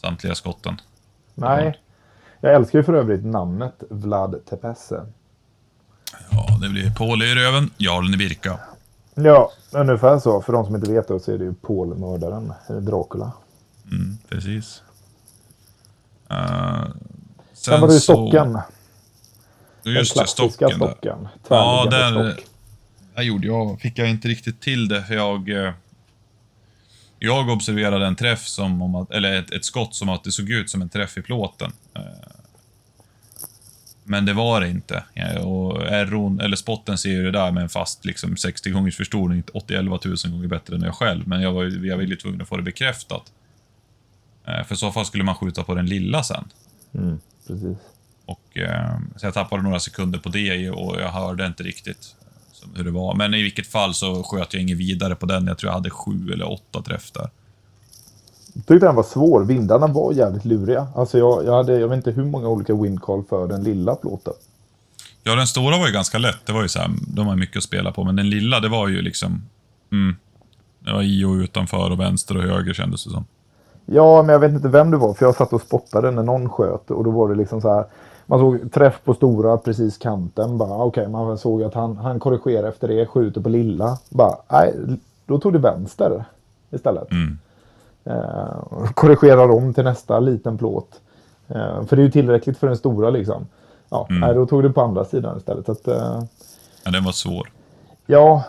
samtliga 0.00 0.34
skotten. 0.34 0.80
Nej. 1.34 1.78
Jag 2.40 2.54
älskar 2.54 2.78
ju 2.78 2.82
för 2.84 2.94
övrigt 2.94 3.24
namnet 3.24 3.82
Vlad 3.90 4.34
Tepesse. 4.50 5.06
Ja, 6.30 6.58
det 6.62 6.68
blir 6.68 6.90
Paul 6.90 7.22
i 7.22 7.34
röven, 7.34 7.70
Jarlen 7.78 8.14
i 8.14 8.16
Birka. 8.16 8.58
Ja, 9.14 9.52
ungefär 9.72 10.18
så. 10.18 10.42
För 10.42 10.52
de 10.52 10.64
som 10.66 10.74
inte 10.76 10.92
vet 10.92 11.08
det 11.08 11.20
så 11.20 11.32
är 11.32 11.38
det 11.38 11.44
ju 11.44 11.54
Paul-mördaren, 11.54 12.52
Dracula. 12.68 13.32
Mm, 13.90 14.18
precis. 14.28 14.82
Uh, 16.32 16.88
Sen 17.52 17.80
var 17.80 17.88
det 17.88 17.94
ju 17.94 18.00
stocken. 18.00 18.58
Just 19.84 20.14
den 20.14 20.24
det, 20.24 20.28
stocken. 20.28 20.70
Stocken. 20.70 21.28
Ja, 21.48 21.88
där, 21.90 22.10
stock. 22.32 22.46
där 23.14 23.22
gjorde 23.22 23.46
jag, 23.46 23.80
fick 23.80 23.98
jag 23.98 24.10
inte 24.10 24.28
riktigt 24.28 24.60
till 24.60 24.88
det. 24.88 25.02
För 25.04 25.14
jag, 25.14 25.48
eh, 25.48 25.72
jag 27.18 27.48
observerade 27.48 28.06
en 28.06 28.16
träff 28.16 28.46
som 28.46 28.82
om 28.82 28.94
att, 28.94 29.10
eller 29.10 29.32
ett, 29.38 29.50
ett 29.50 29.64
skott 29.64 29.94
som 29.94 30.08
att 30.08 30.24
det 30.24 30.32
såg 30.32 30.50
ut 30.50 30.70
som 30.70 30.82
en 30.82 30.88
träff 30.88 31.18
i 31.18 31.22
plåten. 31.22 31.72
Eh, 31.94 32.02
Men 34.04 34.24
det 34.24 34.32
var 34.32 34.60
det 34.60 34.68
inte. 34.68 35.04
Och 35.44 35.86
erron, 35.86 36.40
eller 36.40 36.56
spotten 36.56 36.98
ser 36.98 37.10
ju 37.10 37.22
det 37.24 37.30
där 37.30 37.50
med 37.50 37.62
en 37.62 37.68
fast 37.68 38.04
liksom 38.04 38.36
60 38.36 38.70
gångers 38.70 38.96
förstoring, 38.96 39.42
80-11 39.42 40.26
000 40.26 40.34
gånger 40.34 40.48
bättre 40.48 40.74
än 40.76 40.82
jag 40.82 40.94
själv. 40.94 41.28
Men 41.28 41.40
jag 41.42 41.52
var, 41.52 41.86
jag 41.86 41.96
var 41.96 42.04
ju 42.04 42.16
tvungen 42.16 42.42
att 42.42 42.48
få 42.48 42.56
det 42.56 42.62
bekräftat. 42.62 43.22
Eh, 44.46 44.64
För 44.64 44.74
i 44.74 44.78
så 44.78 44.92
fall 44.92 45.06
skulle 45.06 45.24
man 45.24 45.34
skjuta 45.34 45.64
på 45.64 45.74
den 45.74 45.86
lilla 45.86 46.22
sen. 46.22 46.44
Mm, 46.94 47.20
precis. 47.46 47.78
Och, 48.26 48.58
eh, 48.58 48.98
så 49.16 49.26
jag 49.26 49.34
tappade 49.34 49.62
några 49.62 49.80
sekunder 49.80 50.18
på 50.18 50.28
det 50.28 50.70
och 50.70 51.00
jag 51.00 51.08
hörde 51.08 51.46
inte 51.46 51.62
riktigt 51.62 52.16
eh, 52.62 52.68
hur 52.76 52.84
det 52.84 52.90
var. 52.90 53.14
Men 53.14 53.34
i 53.34 53.42
vilket 53.42 53.66
fall 53.66 53.94
så 53.94 54.22
sköt 54.22 54.54
jag 54.54 54.62
inget 54.62 54.78
vidare 54.78 55.14
på 55.14 55.26
den. 55.26 55.46
Jag 55.46 55.58
tror 55.58 55.68
jag 55.68 55.74
hade 55.74 55.90
sju 55.90 56.32
eller 56.32 56.52
åtta 56.52 56.82
träff 56.82 57.10
där. 57.12 57.30
Jag 58.54 58.66
tyckte 58.66 58.86
den 58.86 58.94
var 58.94 59.02
svår. 59.02 59.44
Vindarna 59.44 59.86
var 59.86 60.12
jävligt 60.12 60.44
luriga. 60.44 60.88
Alltså 60.96 61.18
jag, 61.18 61.44
jag 61.44 61.52
hade, 61.56 61.78
jag 61.78 61.88
vet 61.88 61.96
inte 61.96 62.10
hur 62.10 62.24
många 62.24 62.48
olika 62.48 62.74
windcall 62.74 63.24
för 63.28 63.48
den 63.48 63.64
lilla 63.64 63.94
plåten. 63.94 64.32
Ja, 65.22 65.34
den 65.34 65.46
stora 65.46 65.78
var 65.78 65.86
ju 65.86 65.92
ganska 65.92 66.18
lätt. 66.18 66.46
Det 66.46 66.52
var 66.52 66.62
ju 66.62 66.68
så 66.68 66.78
här, 66.78 66.90
de 67.08 67.26
har 67.26 67.36
mycket 67.36 67.56
att 67.56 67.62
spela 67.62 67.92
på. 67.92 68.04
Men 68.04 68.16
den 68.16 68.30
lilla, 68.30 68.60
det 68.60 68.68
var 68.68 68.88
ju 68.88 69.02
liksom... 69.02 69.42
Mm, 69.92 70.16
det 70.78 70.92
var 70.92 71.02
i 71.02 71.24
och 71.24 71.32
utanför 71.32 71.90
och 71.90 72.00
vänster 72.00 72.36
och 72.36 72.42
höger 72.42 72.74
kändes 72.74 73.04
det 73.04 73.10
som. 73.10 73.24
Ja, 73.92 74.22
men 74.22 74.32
jag 74.32 74.40
vet 74.40 74.52
inte 74.52 74.68
vem 74.68 74.90
det 74.90 74.96
var. 74.96 75.14
För 75.14 75.26
jag 75.26 75.34
satt 75.34 75.52
och 75.52 75.60
spottade 75.62 76.10
när 76.10 76.22
någon 76.22 76.48
sköt. 76.48 76.90
Och 76.90 77.04
då 77.04 77.10
var 77.10 77.28
det 77.28 77.34
liksom 77.34 77.60
så 77.60 77.72
här. 77.74 77.84
Man 78.26 78.38
såg 78.38 78.72
träff 78.72 79.00
på 79.04 79.14
stora, 79.14 79.56
precis 79.56 79.98
kanten. 79.98 80.58
Bara 80.58 80.84
okej, 80.84 81.08
man 81.08 81.38
såg 81.38 81.62
att 81.62 81.74
han, 81.74 81.96
han 81.96 82.20
korrigerar 82.20 82.68
efter 82.68 82.88
det. 82.88 83.06
Skjuter 83.06 83.40
på 83.40 83.48
lilla. 83.48 83.98
Bara, 84.08 84.36
nej, 84.48 84.74
då 85.26 85.38
tog 85.38 85.52
det 85.52 85.58
vänster 85.58 86.24
istället. 86.70 87.08
Mm. 87.10 87.38
Eh, 88.04 88.90
korrigerar 88.94 89.50
om 89.50 89.74
till 89.74 89.84
nästa 89.84 90.20
liten 90.20 90.58
plåt. 90.58 91.00
Eh, 91.48 91.84
för 91.86 91.96
det 91.96 92.02
är 92.02 92.04
ju 92.04 92.10
tillräckligt 92.10 92.58
för 92.58 92.66
den 92.66 92.76
stora 92.76 93.10
liksom. 93.10 93.46
Ja, 93.88 94.06
Mm. 94.10 94.20
nej, 94.20 94.34
då 94.34 94.46
tog 94.46 94.62
det 94.62 94.70
på 94.70 94.80
andra 94.80 95.04
sidan 95.04 95.36
istället. 95.38 95.66
Så 95.66 95.72
att, 95.72 95.88
eh, 95.88 96.22
Ja, 96.84 96.90
den 96.90 97.04
var 97.04 97.12
svår. 97.12 97.50
ja, 98.06 98.44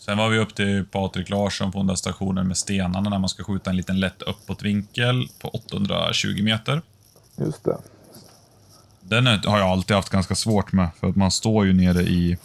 Sen 0.00 0.18
var 0.18 0.28
vi 0.28 0.38
upp 0.38 0.54
till 0.54 0.84
Patrik 0.84 1.30
Larsson 1.30 1.72
på 1.72 1.78
den 1.78 1.86
där 1.86 1.94
stationen 1.94 2.48
med 2.48 2.56
stenarna 2.56 3.10
när 3.10 3.18
man 3.18 3.28
ska 3.28 3.44
skjuta 3.44 3.70
en 3.70 3.76
liten 3.76 4.00
lätt 4.00 4.22
uppåtvinkel 4.22 5.28
på 5.38 5.48
820 5.48 6.42
meter. 6.42 6.82
just 7.36 7.64
det. 7.64 7.76
Den 9.00 9.26
har 9.26 9.58
jag 9.58 9.68
alltid 9.68 9.96
haft 9.96 10.08
ganska 10.08 10.34
svårt 10.34 10.72
med, 10.72 10.88
för 11.00 11.08
att 11.08 11.16
man 11.16 11.30
står 11.30 11.66
ju 11.66 11.72
nere 11.72 12.02
i, 12.02 12.38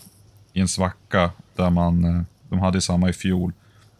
i 0.53 0.61
en 0.61 0.67
svacka 0.67 1.31
där 1.55 1.69
man, 1.69 2.05
eh, 2.05 2.21
de 2.49 2.59
hade 2.59 2.81
samma 2.81 3.09
i 3.09 3.13
fjol, 3.13 3.53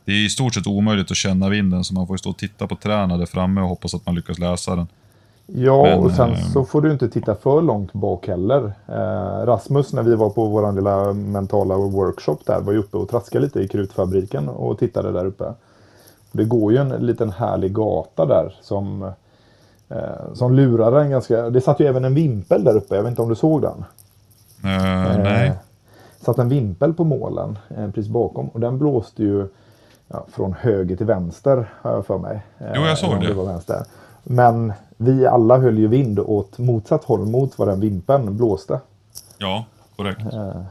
Det 0.06 0.12
är 0.12 0.26
i 0.26 0.30
stort 0.30 0.54
sett 0.54 0.68
omöjligt 0.68 1.12
att 1.12 1.18
känna 1.18 1.50
vinden, 1.50 1.84
så 1.84 1.94
man 1.94 2.08
får 2.08 2.18
stå 2.18 2.30
och 2.30 2.38
titta 2.38 2.68
på 2.68 2.76
träna 2.76 3.18
där 3.18 3.26
framme 3.26 3.62
och 3.62 3.70
hoppas 3.70 3.94
att 3.94 4.06
man 4.06 4.16
lyckas 4.16 4.40
läsa 4.40 4.76
den. 4.76 4.88
Ja, 5.48 5.84
Men, 5.84 6.00
och 6.00 6.12
sen 6.12 6.32
eh, 6.32 6.40
så 6.54 6.66
får 6.66 6.82
du 6.82 6.92
inte 6.92 7.10
titta 7.10 7.36
för 7.36 7.62
långt 7.62 7.94
bak 7.94 8.28
heller. 8.28 8.74
Eh, 8.88 9.46
Rasmus, 9.46 9.94
när 9.94 10.04
vi 10.04 10.16
var 10.16 10.30
på 10.30 10.46
vår 10.46 10.72
lilla 10.72 11.14
mentala 11.14 11.76
workshop 11.76 12.38
där, 12.46 12.60
var 12.62 12.74
ju 12.74 12.80
uppe 12.80 12.98
och 12.98 13.10
traskade 13.10 13.46
lite 13.46 13.60
i 13.60 13.68
krutfabriken 13.68 14.50
och 14.50 14.80
tittade 14.80 15.12
där 15.12 15.26
uppe. 15.26 15.54
Det 16.32 16.46
går 16.46 16.72
ju 16.72 16.78
en 16.78 16.90
liten 16.90 17.32
härlig 17.32 17.74
gata 17.74 18.26
där 18.26 18.56
som, 18.62 19.12
eh, 19.90 20.34
som 20.34 20.54
lurar 20.54 21.02
en 21.02 21.10
ganska... 21.10 21.50
Det 21.50 21.62
satt 21.62 21.80
ju 21.80 21.88
även 21.88 22.06
en 22.06 22.16
vimpel 22.16 22.64
där 22.64 22.78
uppe, 22.78 22.96
jag 22.96 23.04
vet 23.04 23.10
inte 23.10 23.22
om 23.22 23.30
du 23.30 23.36
såg 23.36 23.62
den? 23.62 23.86
Eh, 24.64 25.18
nej. 25.24 25.54
Satt 26.22 26.38
en 26.38 26.50
vimpel 26.50 26.94
på 26.94 27.04
målen 27.04 27.60
eh, 27.78 27.86
precis 27.92 28.08
bakom 28.08 28.48
och 28.48 28.60
den 28.60 28.78
blåste 28.78 29.24
ju 29.24 29.48
ja, 30.08 30.26
från 30.32 30.54
höger 30.54 30.96
till 30.96 31.06
vänster 31.06 31.74
har 31.82 31.92
jag 31.92 32.06
för 32.06 32.18
mig. 32.18 32.46
Jo, 32.60 32.82
jag 32.82 32.98
såg 32.98 33.14
om 33.14 33.20
det. 33.20 33.34
var 33.34 33.46
vänster. 33.46 33.84
Men 34.28 34.74
vi 34.98 35.26
alla 35.26 35.58
höll 35.58 35.78
ju 35.78 35.88
vind 35.88 36.20
åt 36.20 36.58
motsatt 36.58 37.04
håll 37.04 37.26
mot 37.26 37.58
vad 37.58 37.68
den 37.68 37.80
vimpeln 37.80 38.38
blåste. 38.38 38.80
Ja, 39.38 39.66
korrekt. 39.96 40.22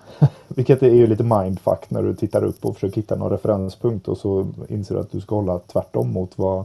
Vilket 0.48 0.82
är 0.82 0.94
ju 0.94 1.06
lite 1.06 1.24
mindfuck 1.24 1.90
när 1.90 2.02
du 2.02 2.14
tittar 2.14 2.44
upp 2.44 2.64
och 2.64 2.74
försöker 2.74 2.96
hitta 2.96 3.16
någon 3.16 3.30
referenspunkt 3.30 4.08
och 4.08 4.18
så 4.18 4.46
inser 4.68 4.94
du 4.94 5.00
att 5.00 5.12
du 5.12 5.20
ska 5.20 5.34
hålla 5.34 5.58
tvärtom 5.58 6.12
mot 6.12 6.38
vad 6.38 6.64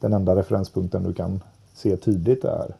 den 0.00 0.12
enda 0.12 0.36
referenspunkten 0.36 1.02
du 1.02 1.12
kan 1.12 1.40
se 1.74 1.96
tydligt 1.96 2.44
är. 2.44 2.74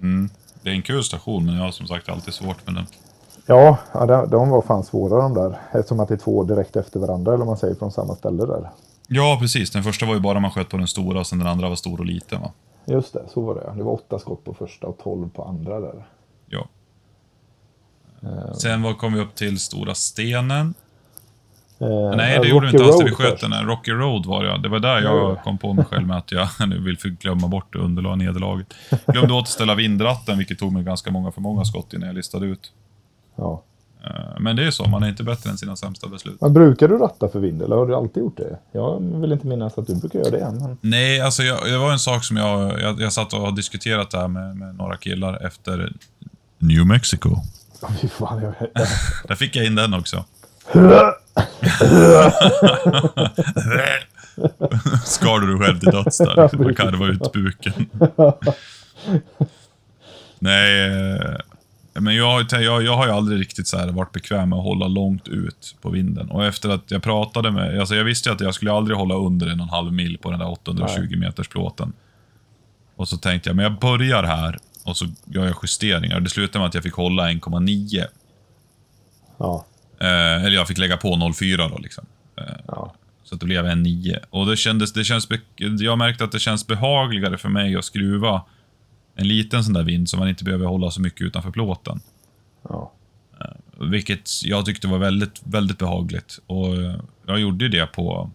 Mm. 0.00 0.30
Det 0.62 0.70
är 0.70 0.74
en 0.74 0.82
kul 0.82 1.04
station, 1.04 1.46
men 1.46 1.54
jag 1.54 1.62
har 1.62 1.70
som 1.70 1.86
sagt 1.86 2.08
alltid 2.08 2.34
svårt 2.34 2.66
med 2.66 2.74
den. 2.74 2.86
Ja, 3.46 3.78
de, 3.92 4.30
de 4.30 4.50
var 4.50 4.62
fan 4.62 4.84
svåra 4.84 5.22
de 5.22 5.34
där. 5.34 5.58
Eftersom 5.72 6.00
att 6.00 6.08
det 6.08 6.14
är 6.14 6.18
två 6.18 6.44
direkt 6.44 6.76
efter 6.76 7.00
varandra, 7.00 7.34
eller 7.34 7.44
man 7.44 7.56
säger, 7.56 7.74
från 7.74 7.92
samma 7.92 8.14
ställe 8.14 8.46
där. 8.46 8.70
Ja, 9.10 9.36
precis. 9.40 9.70
Den 9.70 9.82
första 9.82 10.06
var 10.06 10.14
ju 10.14 10.20
bara 10.20 10.40
man 10.40 10.50
sköt 10.50 10.68
på 10.68 10.76
den 10.76 10.86
stora, 10.86 11.20
och 11.20 11.26
sen 11.26 11.38
den 11.38 11.48
andra 11.48 11.68
var 11.68 11.76
stor 11.76 11.98
och 11.98 12.06
liten, 12.06 12.40
va? 12.40 12.52
Just 12.86 13.12
det, 13.12 13.24
så 13.28 13.40
var 13.40 13.54
det. 13.54 13.72
Det 13.76 13.82
var 13.82 13.92
åtta 13.92 14.18
skott 14.18 14.44
på 14.44 14.54
första 14.54 14.86
och 14.86 14.98
tolv 14.98 15.30
på 15.30 15.44
andra 15.44 15.80
där. 15.80 16.06
Ja. 16.46 16.68
Sen 18.54 18.82
var, 18.82 18.94
kom 18.94 19.12
vi 19.12 19.20
upp 19.20 19.34
till 19.34 19.60
Stora 19.60 19.94
Stenen. 19.94 20.74
Eh, 21.80 22.16
Nej, 22.16 22.32
det 22.32 22.38
Rocky 22.38 22.48
gjorde 22.48 22.66
vi 22.66 22.72
inte 22.72 22.84
alls. 22.84 23.02
Vi 23.04 23.10
sköt 23.14 23.30
först. 23.30 23.42
den 23.42 23.52
här. 23.52 23.64
Rocky 23.64 23.92
Road 23.92 24.26
var 24.26 24.44
det. 24.44 24.58
Det 24.62 24.68
var 24.68 24.78
där 24.78 25.00
jag 25.02 25.42
kom 25.42 25.58
på 25.58 25.72
mig 25.72 25.84
själv 25.84 26.06
med 26.06 26.16
att 26.16 26.32
jag 26.32 26.48
nu 26.68 26.80
vill 26.80 26.96
glömma 26.96 27.48
bort 27.48 27.74
underlag 27.74 28.18
nederlaget. 28.18 28.74
Glömde 29.06 29.34
återställa 29.34 29.74
vindratten, 29.74 30.38
vilket 30.38 30.58
tog 30.58 30.72
mig 30.72 30.82
ganska 30.82 31.10
många 31.10 31.32
för 31.32 31.40
många 31.40 31.64
skott 31.64 31.92
innan 31.92 32.06
jag 32.06 32.16
listade 32.16 32.46
ut. 32.46 32.72
Ja. 33.36 33.62
Eh, 34.08 34.14
Men 34.40 34.56
det 34.56 34.62
är 34.62 34.66
ju 34.66 34.72
så, 34.72 34.88
man 34.88 35.02
är 35.02 35.08
inte 35.08 35.22
bättre 35.22 35.50
än 35.50 35.58
sina 35.58 35.76
sämsta 35.76 36.08
beslut. 36.08 36.40
Men 36.40 36.52
brukar 36.52 36.88
du 36.88 36.98
ratta 36.98 37.28
för 37.28 37.38
vind, 37.40 37.62
eller 37.62 37.76
har 37.76 37.86
du 37.86 37.94
alltid 37.94 38.22
gjort 38.22 38.36
det? 38.36 38.58
Jag 38.72 39.20
vill 39.20 39.32
inte 39.32 39.46
minnas 39.46 39.78
att 39.78 39.86
du 39.86 39.94
brukar 39.94 40.18
göra 40.18 40.30
det. 40.30 40.60
Men... 40.60 40.78
Nej, 40.80 41.20
alltså 41.20 41.42
jag, 41.42 41.64
det 41.64 41.78
var 41.78 41.92
en 41.92 41.98
sak 41.98 42.24
som 42.24 42.36
jag, 42.36 42.80
jag... 42.80 43.00
Jag 43.00 43.12
satt 43.12 43.32
och 43.32 43.40
har 43.40 43.52
diskuterat 43.52 44.10
det 44.10 44.18
här 44.18 44.28
med, 44.28 44.56
med 44.56 44.74
några 44.74 44.96
killar 44.96 45.46
efter 45.46 45.92
New 46.58 46.86
Mexico. 46.86 47.28
Oh, 47.82 47.96
fy 48.00 48.08
fan, 48.08 48.42
jag... 48.42 48.54
Där 49.28 49.34
fick 49.34 49.56
jag 49.56 49.66
in 49.66 49.74
den 49.74 49.94
också. 49.94 50.24
Skar 55.04 55.40
du 55.40 55.46
dig 55.46 55.66
själv 55.66 55.78
till 55.80 55.90
döds 55.90 56.18
där? 56.18 56.38
Och 56.38 56.76
karva 56.76 57.06
ut 57.06 57.32
buken. 57.32 57.72
Nej, 60.38 60.86
eh, 61.14 61.36
men 62.00 62.16
jag, 62.16 62.32
har 62.32 62.60
jag, 62.60 62.82
jag 62.82 62.96
har 62.96 63.06
ju 63.06 63.12
aldrig 63.12 63.40
riktigt 63.40 63.66
så 63.66 63.78
här 63.78 63.88
varit 63.88 64.12
bekväm 64.12 64.48
med 64.48 64.58
att 64.58 64.64
hålla 64.64 64.88
långt 64.88 65.28
ut 65.28 65.76
på 65.80 65.90
vinden. 65.90 66.30
Och 66.30 66.44
efter 66.44 66.68
att 66.68 66.90
jag 66.90 67.02
pratade 67.02 67.50
med... 67.50 67.80
Alltså 67.80 67.94
jag 67.94 68.04
visste 68.04 68.28
ju 68.28 68.34
att 68.34 68.40
jag 68.40 68.54
skulle 68.54 68.72
aldrig 68.72 68.96
hålla 68.96 69.14
under 69.14 69.46
en 69.46 69.60
och 69.60 69.64
en 69.64 69.70
halv 69.70 69.92
mil 69.92 70.18
på 70.18 70.30
den 70.30 70.38
där 70.38 70.50
820 70.50 71.16
meters 71.16 71.48
plåten. 71.48 71.92
Och 72.96 73.08
så 73.08 73.16
tänkte 73.16 73.48
jag, 73.48 73.56
men 73.56 73.62
jag 73.62 73.78
börjar 73.78 74.22
här 74.22 74.58
och 74.84 74.96
så 74.96 75.06
gör 75.24 75.44
jag 75.44 75.56
justeringar. 75.62 76.20
Det 76.20 76.30
slutade 76.30 76.58
med 76.58 76.68
att 76.68 76.74
jag 76.74 76.82
fick 76.82 76.94
hålla 76.94 77.30
1,9. 77.30 78.04
Ja, 79.38 79.64
Eh, 80.00 80.44
eller 80.44 80.56
jag 80.56 80.68
fick 80.68 80.78
lägga 80.78 80.96
på 80.96 81.08
0,4 81.08 81.70
då 81.70 81.78
liksom. 81.78 82.06
Eh, 82.36 82.44
ja. 82.66 82.94
så 83.24 83.34
att 83.34 83.40
det 83.40 83.46
blev 83.46 83.66
en 83.66 83.82
9. 83.82 84.18
Och 84.30 84.46
det 84.46 84.56
kändes, 84.56 84.92
det 84.92 85.04
känns, 85.04 85.28
jag 85.56 85.98
märkte 85.98 86.24
att 86.24 86.32
det 86.32 86.38
känns 86.38 86.66
behagligare 86.66 87.38
för 87.38 87.48
mig 87.48 87.76
att 87.76 87.84
skruva 87.84 88.42
en 89.18 89.28
liten 89.28 89.64
sån 89.64 89.72
där 89.74 89.82
vind 89.82 90.10
så 90.10 90.16
man 90.16 90.28
inte 90.28 90.44
behöver 90.44 90.66
hålla 90.66 90.90
så 90.90 91.00
mycket 91.00 91.20
utanför 91.22 91.50
plåten. 91.50 92.00
ja. 92.68 92.92
Vilket 93.80 94.42
jag 94.44 94.64
tyckte 94.66 94.88
var 94.88 94.98
väldigt, 94.98 95.40
väldigt 95.44 95.78
behagligt. 95.78 96.38
Och 96.46 96.76
eh, 96.76 97.00
jag 97.26 97.40
gjorde 97.40 97.64
ju 97.64 97.68
det 97.70 97.86
på, 97.86 98.30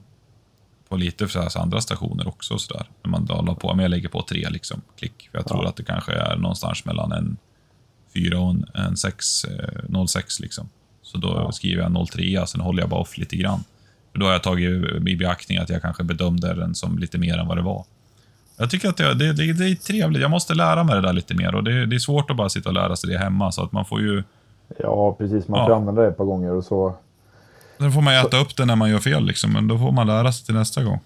på 0.89 0.98
lite 0.98 1.28
för 1.28 1.34
så 1.34 1.39
här 1.60 1.62
andra 1.63 1.82
stationer 1.82 2.28
också. 2.28 2.58
Så 2.58 2.74
där. 2.74 2.86
När 3.04 3.10
man 3.12 3.26
la 3.46 3.56
på, 3.56 3.74
men 3.76 3.84
jag 3.84 3.89
lägger 3.89 4.10
på 4.10 4.22
tre 4.22 4.50
liksom, 4.50 4.82
klick. 5.00 5.30
För 5.32 5.38
jag 5.38 5.48
tror 5.48 5.63
Ja. 5.63 5.69
att 5.69 5.76
det 5.76 5.84
kanske 5.84 6.12
är 6.13 6.36
någonstans 6.38 6.86
mellan 6.86 7.12
en 7.12 7.38
4 8.13 8.39
och 8.39 8.50
en, 8.50 8.65
en 8.74 8.98
6, 8.98 9.46
eh, 9.46 9.50
0,6 9.89 10.41
liksom. 10.41 10.69
Så 11.02 11.17
då 11.17 11.28
Ja. 11.30 11.52
skriver 11.52 11.84
jag 11.84 11.91
0,3, 11.91 12.46
sen 12.46 12.62
håller 12.62 12.82
jag 12.84 12.89
bara 12.89 13.02
off 13.02 13.17
lite 13.17 13.36
grann. 13.36 13.63
För 14.12 14.19
då 14.19 14.26
har 14.26 14.34
jag 14.34 14.43
tagit 14.43 14.86
i 15.08 15.15
beaktning 15.15 15.58
att 15.58 15.69
jag 15.69 15.82
kanske 15.82 16.04
bedömde 16.04 16.54
den 16.54 16.76
som 16.76 16.98
lite 17.00 17.17
mer 17.17 17.38
än 17.38 17.48
vad 17.48 17.58
det 17.58 17.63
var. 17.63 17.86
Jag 18.58 18.70
tycker 18.70 18.89
att 18.89 18.98
det, 18.98 19.13
det, 19.13 19.34
det, 19.34 19.54
det 19.54 19.70
är 19.70 19.76
trevligt. 19.76 20.22
Jag 20.22 20.32
måste 20.32 20.54
lära 20.54 20.84
mig 20.84 20.96
det 20.96 21.02
där 21.02 21.13
lite 21.13 21.34
mer. 21.34 21.56
Och 21.56 21.63
det, 21.63 21.86
det 21.86 21.96
är 21.96 22.00
svårt 22.00 22.30
att 22.32 22.38
bara 22.38 22.50
sitta 22.50 22.70
och 22.70 22.76
lära 22.76 22.96
sig 22.96 23.10
det 23.10 23.18
hemma. 23.18 23.52
Så 23.52 23.63
att 23.63 23.72
man 23.72 23.86
får 23.86 24.02
ju... 24.02 24.24
ja 24.80 25.13
precis. 25.18 25.48
Man 25.48 25.60
Ja. 25.60 25.68
får 25.68 25.76
använda 25.76 26.02
det 26.02 26.08
ett 26.08 26.18
par 26.18 26.26
gånger 26.26 26.52
och 26.52 26.63
så... 26.63 26.96
Sen 27.78 27.92
får 27.92 28.02
man 28.02 28.13
äta 28.13 28.38
upp 28.39 28.56
det 28.56 28.66
när 28.66 28.76
man 28.76 28.89
gör 28.89 29.00
fel, 29.00 29.26
liksom, 29.26 29.54
men 29.54 29.68
då 29.68 29.78
får 29.78 29.92
man 29.92 30.08
lära 30.08 30.32
sig 30.32 30.46
till 30.46 30.56
nästa 30.56 30.84
gång. 30.84 31.00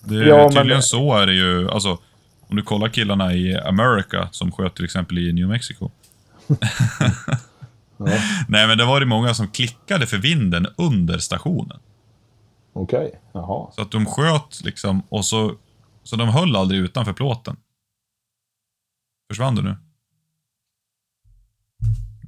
Det, 0.00 0.14
Ja, 0.14 0.36
men- 0.36 0.52
tydligen 0.52 0.82
så 0.82 1.14
är 1.18 1.26
det 1.26 1.32
ju. 1.34 1.70
Alltså, 1.70 1.98
om 2.48 2.56
du 2.56 2.62
kollar 2.62 2.88
killarna 2.88 3.34
i 3.34 3.56
America 3.56 4.28
som 4.32 4.52
sköt 4.52 4.74
till 4.74 4.84
exempel 4.84 5.18
i 5.18 5.32
New 5.32 5.48
Mexico. 5.48 5.90
Ja. 7.96 8.06
Nej, 8.48 8.66
men 8.66 8.78
det 8.78 8.84
var 8.84 9.00
det 9.00 9.06
många 9.06 9.34
som 9.34 9.48
klickade 9.48 10.06
för 10.06 10.16
vinden 10.16 10.66
under 10.76 11.18
stationen. 11.18 11.78
Okej, 12.72 13.20
jaha. 13.32 13.66
Så 13.74 13.82
att 13.82 13.90
de 13.90 14.06
sköt 14.06 14.64
liksom, 14.64 15.02
och 15.08 15.24
så... 15.24 15.52
Så 16.10 16.16
de 16.16 16.28
höll 16.28 16.56
aldrig 16.56 16.80
utanför 16.80 17.12
plåten. 17.12 17.56
Försvann 19.28 19.54
du 19.54 19.62
nu? 19.62 19.76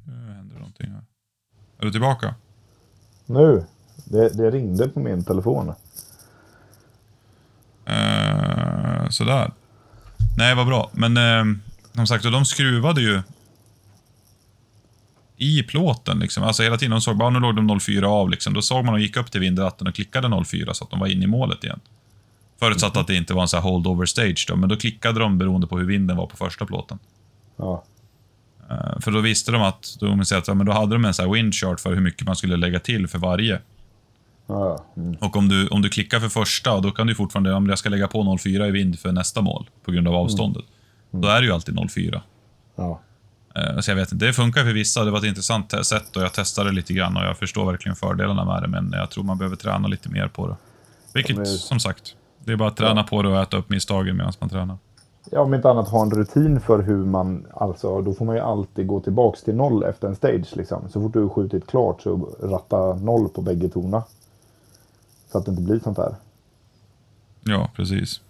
Nu 0.05 0.33
händer 0.33 0.55
någonting 0.55 0.91
här. 0.91 1.03
Är 1.77 1.85
du 1.85 1.91
tillbaka? 1.91 2.35
Nu, 3.25 3.65
det, 4.05 4.37
det 4.37 4.51
ringde 4.51 4.87
på 4.87 4.99
min 4.99 5.25
telefon. 5.25 5.73
Eh, 7.85 9.09
sådär. 9.09 9.51
Nej, 10.37 10.55
vad 10.55 10.67
bra. 10.67 10.89
Men 10.93 11.17
eh, 11.17 11.57
som 11.93 12.07
sagt, 12.07 12.23
de 12.23 12.45
skruvade 12.45 13.01
ju 13.01 13.21
i 15.37 15.63
plåten. 15.63 16.19
Liksom. 16.19 16.43
Alltså 16.43 16.63
hela 16.63 16.77
tiden. 16.77 16.91
De 16.91 17.01
såg 17.01 17.17
bara, 17.17 17.29
nu 17.29 17.39
låg 17.39 17.55
de 17.55 17.79
04 17.79 18.09
av. 18.09 18.29
Liksom. 18.29 18.53
Då 18.53 18.61
såg 18.61 18.85
man 18.85 18.93
och 18.93 18.99
gick 18.99 19.17
upp 19.17 19.31
till 19.31 19.41
vindratten 19.41 19.87
och 19.87 19.95
klickade 19.95 20.43
04 20.45 20.73
så 20.73 20.83
att 20.83 20.89
de 20.89 20.99
var 20.99 21.07
inne 21.07 21.23
i 21.23 21.27
målet 21.27 21.63
igen. 21.63 21.79
Förutsatt 22.63 22.97
att 22.97 23.07
det 23.07 23.15
inte 23.15 23.33
var 23.33 23.41
en 23.41 23.47
sån 23.47 23.61
här 23.61 23.69
holdover 23.69 24.05
stage 24.05 24.45
då, 24.49 24.55
men 24.55 24.69
då 24.69 24.75
klickade 24.75 25.19
de 25.19 25.37
beroende 25.37 25.67
på 25.67 25.77
hur 25.77 25.85
vinden 25.85 26.17
var 26.17 26.27
på 26.27 26.37
första 26.37 26.65
plåten. 26.65 26.99
Ja, 27.57 27.83
Eh, 28.69 28.99
för 28.99 29.11
då 29.11 29.19
visste 29.19 29.51
de 29.51 29.61
att, 29.61 29.97
då, 29.99 30.09
om 30.09 30.25
säger 30.25 30.41
att, 30.41 30.47
ja, 30.47 30.53
men 30.53 30.65
då 30.65 30.71
hade 30.71 30.95
de 30.95 31.05
en 31.05 31.13
sån 31.13 31.25
här 31.25 31.33
windchart 31.33 31.79
för 31.79 31.93
hur 31.93 32.01
mycket 32.01 32.27
man 32.27 32.35
skulle 32.35 32.57
lägga 32.57 32.79
till 32.79 33.07
för 33.07 33.19
varje. 33.19 33.59
ja. 34.47 34.85
Mm. 34.97 35.15
Och 35.21 35.35
om 35.35 35.49
du, 35.49 35.67
om 35.67 35.81
du 35.81 35.89
klickar 35.89 36.19
för 36.19 36.29
första, 36.29 36.79
då 36.79 36.91
kan 36.91 37.07
du 37.07 37.15
fortfarande, 37.15 37.53
om 37.53 37.69
jag 37.69 37.79
ska 37.79 37.89
lägga 37.89 38.07
på 38.07 38.37
04 38.37 38.67
i 38.67 38.71
vind 38.71 38.99
för 38.99 39.11
nästa 39.11 39.41
mål, 39.41 39.69
på 39.85 39.91
grund 39.91 40.07
av 40.07 40.15
avståndet. 40.15 40.63
Då 41.11 41.27
är 41.27 41.41
det 41.41 41.47
ju 41.47 41.53
alltid 41.53 41.91
04. 41.91 42.21
ja. 42.75 43.01
Eh, 43.55 43.79
Så 43.79 43.91
jag 43.91 43.95
vet 43.95 44.11
inte, 44.11 44.25
det 44.25 44.33
funkar 44.33 44.63
för 44.63 44.73
vissa. 44.73 45.03
Det 45.03 45.11
var 45.11 45.17
ett 45.17 45.25
intressant 45.25 45.85
sätt 45.85 46.15
och 46.15 46.23
jag 46.23 46.33
testade 46.33 46.71
lite 46.71 46.93
grann 46.93 47.17
och 47.17 47.23
jag 47.23 47.37
förstår 47.37 47.71
verkligen 47.71 47.95
fördelarna 47.95 48.45
med 48.45 48.61
det, 48.61 48.67
men 48.67 48.91
jag 48.93 49.11
tror 49.11 49.23
man 49.23 49.37
behöver 49.37 49.55
träna 49.55 49.87
lite 49.87 50.09
mer 50.09 50.27
på 50.27 50.47
det. 50.47 50.55
Vilket, 51.13 51.47
som 51.47 51.79
sagt, 51.79 52.15
det 52.45 52.51
är 52.51 52.55
bara 52.55 52.69
att 52.69 52.77
träna 52.77 53.03
på 53.03 53.21
det 53.21 53.29
och 53.29 53.41
äta 53.41 53.57
upp 53.57 53.69
misstagen 53.69 54.17
medan 54.17 54.33
man 54.39 54.49
tränar. 54.49 54.77
Ja, 55.31 55.41
om 55.41 55.53
inte 55.53 55.69
annat 55.69 55.89
ha 55.89 56.01
en 56.01 56.11
rutin 56.11 56.61
för 56.61 56.81
hur 56.81 57.05
man, 57.05 57.47
alltså 57.53 58.01
då 58.01 58.13
får 58.13 58.25
man 58.25 58.35
ju 58.35 58.41
alltid 58.41 58.87
gå 58.87 58.99
tillbaks 58.99 59.43
till 59.43 59.55
noll 59.55 59.83
efter 59.83 60.07
en 60.07 60.15
stage 60.15 60.57
liksom. 60.57 60.89
Så 60.89 61.01
fort 61.01 61.13
du 61.13 61.21
har 61.21 61.29
skjutit 61.29 61.67
klart 61.67 62.01
så 62.01 62.29
ratta 62.41 62.93
noll 62.93 63.29
på 63.29 63.41
bägge 63.41 63.69
torna. 63.69 64.03
Så 65.31 65.37
att 65.37 65.45
det 65.45 65.51
inte 65.51 65.63
blir 65.63 65.79
sånt 65.79 65.97
där. 65.97 66.15
Ja, 67.43 67.69
precis. 67.75 68.21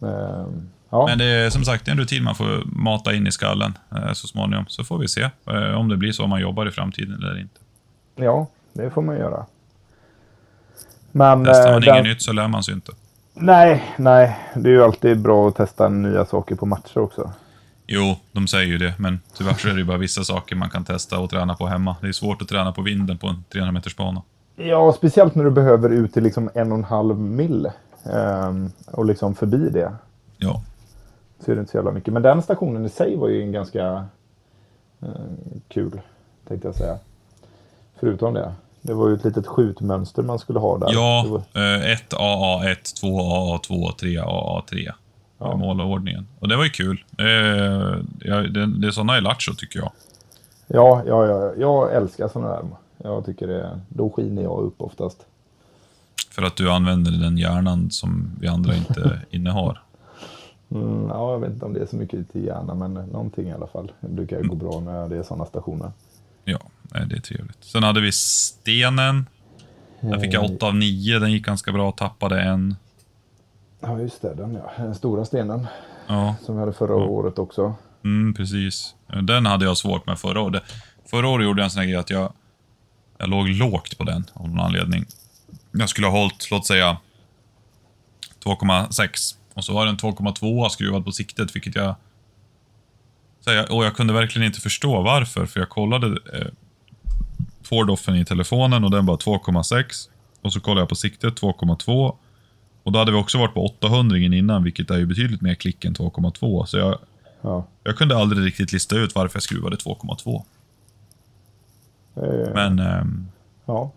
Ehm, 0.00 0.68
ja, 0.90 1.06
Men 1.06 1.18
det 1.18 1.24
är 1.24 1.50
som 1.50 1.64
sagt 1.64 1.84
det 1.84 1.90
är 1.90 1.92
en 1.92 1.98
rutin 1.98 2.24
man 2.24 2.34
får 2.34 2.62
mata 2.64 3.14
in 3.14 3.26
i 3.26 3.32
skallen 3.32 3.78
eh, 3.96 4.12
så 4.12 4.26
småningom. 4.26 4.64
Så 4.68 4.84
får 4.84 4.98
vi 4.98 5.08
se 5.08 5.30
eh, 5.46 5.78
om 5.78 5.88
det 5.88 5.96
blir 5.96 6.12
så 6.12 6.26
man 6.26 6.40
jobbar 6.40 6.68
i 6.68 6.70
framtiden 6.70 7.14
eller 7.14 7.40
inte. 7.40 7.60
ja, 8.16 8.46
det 8.72 8.90
får 8.90 9.02
man 9.02 9.16
göra. 9.16 9.46
Men... 11.18 11.44
Testar 11.44 11.72
man 11.72 11.82
eh, 11.82 11.88
inget 11.88 11.94
den- 12.04 12.04
nytt 12.04 12.22
så 12.22 12.32
lär 12.32 12.48
man 12.48 12.62
sig 12.62 12.74
inte. 12.74 12.92
Nej, 13.34 13.84
nej. 13.96 14.38
Det 14.54 14.68
är 14.68 14.72
ju 14.72 14.82
alltid 14.84 15.20
bra 15.20 15.48
att 15.48 15.56
testa 15.56 15.88
nya 15.88 16.24
saker 16.24 16.54
på 16.54 16.66
matcher 16.66 16.98
också. 16.98 17.30
Jo, 17.86 18.16
de 18.32 18.46
säger 18.46 18.66
ju 18.66 18.78
det, 18.78 18.94
men 18.98 19.20
tyvärr 19.36 19.54
så 19.54 19.68
är 19.68 19.72
det 19.72 19.78
ju 19.78 19.84
bara 19.84 19.96
vissa 19.98 20.24
saker 20.24 20.56
man 20.56 20.70
kan 20.70 20.84
testa 20.84 21.18
och 21.18 21.30
träna 21.30 21.54
på 21.54 21.66
hemma. 21.66 21.96
Det 22.00 22.08
är 22.08 22.12
svårt 22.12 22.42
att 22.42 22.48
träna 22.48 22.72
på 22.72 22.82
vinden 22.82 23.18
på 23.18 23.26
en 23.26 23.44
300 23.52 23.72
meters 23.72 23.96
bana. 23.96 24.22
Ja, 24.56 24.92
speciellt 24.96 25.34
när 25.34 25.44
du 25.44 25.50
behöver 25.50 25.90
ut 25.90 26.14
till 26.14 26.22
liksom 26.22 26.50
en 26.54 26.72
och 26.72 26.78
en 26.78 26.84
halv 26.84 27.18
mil. 27.18 27.70
ehm, 28.12 28.70
och 28.86 29.04
liksom 29.04 29.34
förbi 29.34 29.70
det. 29.70 29.92
Ja. 30.36 30.62
Så 31.44 31.50
är 31.50 31.54
det 31.54 31.60
inte 31.60 31.70
så 31.70 31.76
jävla 31.76 31.90
mycket. 31.92 32.12
Men 32.12 32.22
den 32.22 32.42
stationen 32.42 32.86
i 32.86 32.88
sig 32.88 33.16
var 33.16 33.28
ju 33.28 33.42
en 33.42 33.52
ganska 33.52 34.04
eh, 35.02 35.08
kul, 35.68 36.00
tänkte 36.48 36.68
jag 36.68 36.74
säga. 36.74 36.98
Förutom 38.00 38.34
det. 38.34 38.52
Det 38.88 38.94
var 38.94 39.08
ju 39.08 39.14
ett 39.14 39.24
litet 39.24 39.46
skjutmönster 39.46 40.22
man 40.22 40.38
skulle 40.38 40.58
ha 40.58 40.78
där. 40.78 40.88
Ja, 40.92 41.24
var, 41.28 41.62
eh, 41.62 41.92
1 41.92 42.12
AA1, 42.12 43.00
2 43.00 43.20
AA2, 43.20 43.92
3 44.00 44.18
AA3. 44.18 44.92
Ja. 45.38 45.56
Målordningen. 45.56 46.26
Och 46.38 46.48
det 46.48 46.56
var 46.56 46.64
ju 46.64 46.70
kul. 46.70 47.04
Eh, 47.18 47.24
det, 48.78 48.86
är 48.86 48.90
såna 48.90 49.18
i 49.18 49.20
Lattjo, 49.20 49.54
tycker 49.54 49.78
jag. 49.78 49.90
ja, 50.66 51.02
ja, 51.06 51.26
ja, 51.26 51.52
jag 51.58 51.94
älskar 51.94 52.28
sådana 52.28 52.50
där. 52.50 52.64
Jag 52.96 53.26
tycker 53.26 53.46
det, 53.46 53.80
då 53.88 54.10
skiner 54.10 54.42
jag 54.42 54.60
upp 54.60 54.82
oftast. 54.82 55.26
För 56.30 56.42
att 56.42 56.56
du 56.56 56.70
använder 56.70 57.10
den 57.10 57.38
hjärnan 57.38 57.90
som 57.90 58.30
vi 58.40 58.48
andra 58.48 58.74
inte 58.74 59.20
innehar. 59.30 59.82
Mm, 60.68 61.08
ja, 61.08 61.32
jag 61.32 61.38
vet 61.38 61.50
inte 61.50 61.64
om 61.64 61.72
det 61.72 61.80
är 61.80 61.86
så 61.86 61.96
mycket 61.96 62.32
till 62.32 62.44
hjärna, 62.44 62.74
men 62.74 62.94
någonting 62.94 63.48
i 63.48 63.52
alla 63.52 63.66
fall. 63.66 63.92
Det 64.00 64.08
brukar 64.08 64.42
gå 64.42 64.54
bra 64.54 64.80
när 64.80 65.08
det 65.08 65.16
är 65.16 65.22
sådana 65.22 65.46
stationer. 65.46 65.90
Ja, 66.92 66.98
nej, 66.98 67.08
det 67.08 67.16
är 67.16 67.20
trevligt. 67.20 67.64
Sen 67.64 67.82
hade 67.82 68.00
vi 68.00 68.12
stenen. 68.12 69.26
Där 70.00 70.18
fick 70.18 70.34
jag 70.34 70.44
8 70.44 70.66
av 70.66 70.74
9. 70.74 71.18
Den 71.18 71.32
gick 71.32 71.44
ganska 71.46 71.72
bra. 71.72 71.92
Tappade 71.92 72.40
en. 72.42 72.76
Ja, 73.80 74.00
just 74.00 74.22
det. 74.22 74.34
Den, 74.34 74.54
ja. 74.54 74.72
den 74.76 74.94
stora 74.94 75.24
stenen 75.24 75.66
Ja, 76.06 76.36
som 76.44 76.54
vi 76.54 76.60
hade 76.60 76.72
förra 76.72 76.94
året 76.94 77.38
också. 77.38 77.74
mm, 78.04 78.34
precis. 78.34 78.94
Den 79.22 79.46
hade 79.46 79.64
jag 79.64 79.76
svårt 79.76 80.06
med 80.06 80.18
förra 80.18 80.40
året. 80.40 80.62
Förra 81.10 81.28
året 81.28 81.44
gjorde 81.44 81.60
jag 81.60 81.64
en 81.64 81.70
sån 81.70 81.80
här 81.80 81.86
grej 81.86 81.96
att 81.96 82.10
jag, 82.10 82.32
jag 83.18 83.28
låg 83.28 83.48
lågt 83.48 83.98
på 83.98 84.04
den 84.04 84.24
av 84.32 84.48
någon 84.48 84.60
anledning. 84.60 85.06
Jag 85.72 85.88
skulle 85.88 86.06
ha 86.06 86.18
hållit, 86.18 86.50
låt 86.50 86.66
säga, 86.66 86.96
2,6. 88.44 89.34
Och 89.54 89.64
så 89.64 89.74
var 89.74 89.86
den 89.86 89.96
2,2 89.96 90.68
skruvad 90.68 91.04
på 91.04 91.12
siktet, 91.12 91.56
vilket 91.56 91.74
jag... 91.74 91.94
Så 93.40 93.50
jag... 93.50 93.70
Och 93.70 93.84
jag 93.84 93.96
kunde 93.96 94.12
verkligen 94.12 94.46
inte 94.46 94.60
förstå 94.60 95.02
varför, 95.02 95.46
för 95.46 95.60
jag 95.60 95.68
kollade 95.68 96.06
eh, 96.06 96.46
Fordoffen 97.68 98.16
i 98.16 98.24
telefonen 98.24 98.84
och 98.84 98.90
den 98.90 99.06
var 99.06 99.16
2,6. 99.16 100.08
Och 100.42 100.52
så 100.52 100.60
kollade 100.60 100.80
jag 100.80 100.88
på 100.88 100.94
siktet 100.94 101.40
2,2. 101.40 102.16
Och 102.82 102.92
då 102.92 102.98
hade 102.98 103.12
vi 103.12 103.18
också 103.18 103.38
varit 103.38 103.54
på 103.54 103.64
800 103.66 104.18
innan, 104.18 104.64
vilket 104.64 104.90
är 104.90 104.98
ju 104.98 105.06
betydligt 105.06 105.40
mer 105.40 105.54
klick 105.54 105.84
än 105.84 105.94
2,2. 105.94 106.64
Så 106.64 106.78
jag, 106.78 106.98
Ja. 107.40 107.66
jag 107.84 107.96
kunde 107.96 108.16
aldrig 108.16 108.46
riktigt 108.46 108.72
lista 108.72 108.96
ut 108.96 109.14
varför 109.14 109.36
jag 109.36 109.42
skruvade 109.42 109.76
2,2. 109.76 110.42
Eh, 112.16 112.54
Men 112.54 112.78
ehm, 112.78 113.28
ja, 113.66 113.92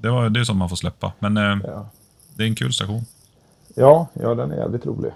det, 0.00 0.10
var, 0.10 0.28
det 0.30 0.40
är 0.40 0.44
som 0.44 0.58
man 0.58 0.68
får 0.68 0.76
släppa. 0.76 1.12
Men 1.18 1.36
ehm, 1.36 1.62
ja. 1.64 1.90
det 2.34 2.42
är 2.42 2.46
en 2.46 2.54
kul 2.54 2.72
station. 2.72 3.04
ja, 3.74 4.08
ja, 4.12 4.34
den 4.34 4.50
är 4.52 4.56
jävligt 4.56 4.86
rolig. 4.86 5.12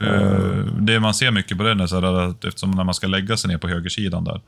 Eh, 0.00 0.64
det 0.80 1.00
man 1.00 1.14
ser 1.14 1.30
mycket 1.30 1.58
på 1.58 1.64
den 1.64 1.80
är 1.80 1.86
så 1.86 2.00
här 2.00 2.12
att 2.28 2.44
eftersom 2.44 2.70
när 2.70 2.84
man 2.84 2.94
ska 2.94 3.06
lägga 3.06 3.36
sig 3.36 3.50
ner 3.50 3.58
på 3.58 3.68
högersidan 3.68 4.24
där 4.24 4.40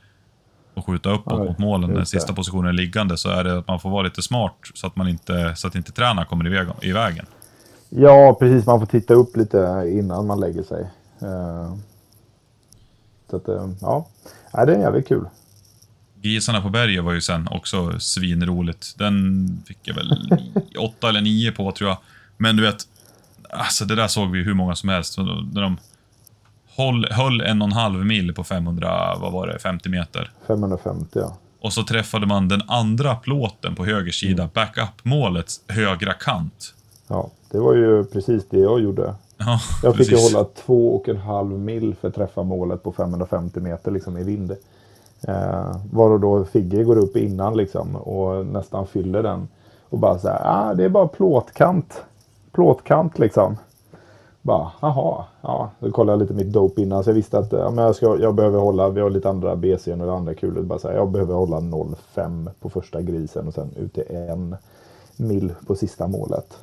och 0.74 0.86
skjuta 0.86 1.10
uppåt 1.10 1.40
Oj, 1.40 1.48
mot 1.48 1.58
målen, 1.58 1.90
den 1.90 1.98
det. 1.98 2.06
sista 2.06 2.32
positionen 2.32 2.68
är 2.68 2.72
liggande, 2.72 3.16
så 3.16 3.28
är 3.28 3.44
det 3.44 3.58
att 3.58 3.68
man 3.68 3.80
får 3.80 3.90
vara 3.90 4.02
lite 4.02 4.22
smart 4.22 4.56
så 4.74 4.86
att, 4.86 4.96
man 4.96 5.08
inte, 5.08 5.52
så 5.56 5.66
att 5.66 5.74
inte 5.74 5.92
tränaren 5.92 6.28
kommer 6.28 6.46
i, 6.46 6.50
väg, 6.50 6.68
i 6.82 6.92
vägen. 6.92 7.26
Ja, 7.88 8.36
precis. 8.40 8.66
Man 8.66 8.80
får 8.80 8.86
titta 8.86 9.14
upp 9.14 9.36
lite 9.36 9.84
innan 9.88 10.26
man 10.26 10.40
lägger 10.40 10.62
sig. 10.62 10.90
Eh, 11.22 11.74
så 13.30 13.36
att, 13.36 13.48
eh, 13.48 13.68
ja. 13.80 14.06
ja, 14.52 14.64
det 14.64 14.74
är 14.74 14.80
jävligt 14.80 15.08
kul. 15.08 15.24
Grisarna 16.22 16.60
på 16.60 16.68
berget 16.68 17.04
var 17.04 17.12
ju 17.12 17.20
sen 17.20 17.48
också 17.50 18.00
svinroligt. 18.00 18.98
Den 18.98 19.48
fick 19.66 19.78
jag 19.82 19.94
väl 19.94 20.38
åtta 20.78 21.08
eller 21.08 21.20
nio 21.20 21.52
på 21.52 21.72
tror 21.72 21.90
jag. 21.90 21.98
Men 22.36 22.56
du 22.56 22.62
vet, 22.62 22.76
alltså 23.50 23.84
det 23.84 23.94
där 23.94 24.08
såg 24.08 24.30
vi 24.30 24.42
hur 24.42 24.54
många 24.54 24.74
som 24.74 24.88
helst. 24.88 25.18
När 25.52 25.62
de 25.62 25.76
höll, 26.76 27.06
höll 27.10 27.40
en 27.40 27.62
och 27.62 27.68
en 27.68 27.72
halv 27.72 28.04
mil 28.06 28.34
på 28.34 28.44
500, 28.44 29.16
vad 29.20 29.32
var 29.32 29.46
det, 29.46 29.58
50 29.58 29.88
meter. 29.88 30.30
550 30.46 31.06
ja. 31.12 31.36
Och 31.60 31.72
så 31.72 31.82
träffade 31.82 32.26
man 32.26 32.48
den 32.48 32.62
andra 32.66 33.14
plåten 33.14 33.74
på 33.74 33.84
höger 33.84 34.12
sida, 34.12 34.48
backup-målets 34.54 35.60
högra 35.68 36.12
kant. 36.12 36.74
Ja, 37.08 37.30
det 37.50 37.58
var 37.58 37.74
ju 37.74 38.04
precis 38.04 38.48
det 38.50 38.58
jag 38.58 38.80
gjorde. 38.80 39.14
Ja, 39.36 39.60
Jag 39.82 39.96
fick 39.96 40.06
ju 40.06 40.16
precis. 40.16 40.34
hålla 40.34 40.46
två 40.66 40.96
och 40.96 41.08
en 41.08 41.16
halv 41.16 41.58
mil 41.58 41.94
för 42.00 42.08
att 42.08 42.14
träffa 42.14 42.42
målet 42.42 42.82
på 42.82 42.92
550 42.92 43.60
meter 43.60 43.90
liksom 43.90 44.18
i 44.18 44.22
vind. 44.24 44.50
Eh, 45.28 45.76
var 45.92 46.18
då 46.18 46.44
Figge 46.44 46.84
går 46.84 46.98
upp 46.98 47.16
innan 47.16 47.56
liksom 47.56 47.96
och 47.96 48.46
nästan 48.46 48.86
fyller 48.86 49.22
den. 49.22 49.48
Och 49.88 49.98
bara 49.98 50.18
så 50.18 50.28
här, 50.28 50.40
ah, 50.44 50.74
det 50.74 50.84
är 50.84 50.88
bara 50.88 51.08
plåtkant. 51.08 52.02
Plåtkant 52.52 53.18
liksom. 53.18 53.56
Bara, 54.44 54.72
jaha, 54.80 55.24
ja. 55.40 55.70
Då 55.78 55.90
kollade 55.90 56.12
jag 56.12 56.20
lite 56.20 56.34
mitt 56.34 56.52
dope 56.52 56.82
innan 56.82 57.04
så 57.04 57.10
jag 57.10 57.14
visste 57.14 57.38
att 57.38 57.52
ja, 57.52 57.70
men 57.70 57.84
jag, 57.84 57.96
ska, 57.96 58.18
jag 58.20 58.34
behöver 58.34 58.58
hålla, 58.58 58.88
vi 58.88 59.00
har 59.00 59.10
lite 59.10 59.28
andra 59.28 59.56
BC 59.56 59.92
och 59.92 60.16
andra 60.16 60.34
kulor. 60.34 60.62
Bara 60.62 60.78
så 60.78 60.88
här, 60.88 60.94
jag 60.94 61.10
behöver 61.10 61.34
hålla 61.34 61.56
0,5 61.56 62.50
på 62.60 62.70
första 62.70 63.02
grisen 63.02 63.48
och 63.48 63.54
sen 63.54 63.70
ut 63.76 63.94
till 63.94 64.04
en 64.08 64.56
mil 65.16 65.52
på 65.66 65.74
sista 65.74 66.06
målet. 66.06 66.58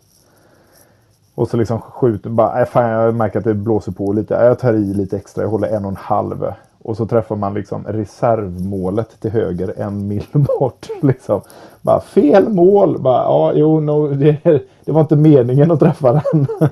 Och 1.36 1.48
så 1.48 1.58
liksom 1.58 1.82
skjuter, 1.82 2.30
bara, 2.30 2.62
äh, 2.62 2.66
fan 2.66 2.90
jag 2.90 3.16
märker 3.16 3.40
att 3.40 3.46
det 3.46 3.54
blåser 3.54 3.92
på 3.92 4.14
lite. 4.14 4.34
Jag 4.34 4.60
tar 4.60 4.74
i 4.74 4.94
lite 4.94 5.18
extra, 5.18 5.44
jag 5.44 5.50
håller 5.50 5.68
en 5.68 5.86
och 5.86 5.92
en 5.92 5.98
halv. 5.98 6.54
Och 6.84 6.98
så 6.98 7.06
träffar 7.06 7.36
man 7.36 7.54
liksom 7.54 7.86
reservmålet 7.88 9.20
till 9.22 9.32
höger 9.32 9.74
en 9.78 10.08
mil 10.08 10.26
bort. 10.60 10.88
Liksom. 11.02 11.42
Bara 11.82 12.02
fel 12.02 12.50
mål! 12.50 13.02
Bara, 13.02 13.24
ja, 13.24 13.54
jo, 13.56 13.80
no, 13.80 14.08
det, 14.08 14.38
det 14.86 14.92
var 14.92 15.02
inte 15.02 15.16
meningen 15.16 15.72
att 15.72 15.80
träffa 15.80 16.14
den. 16.14 16.48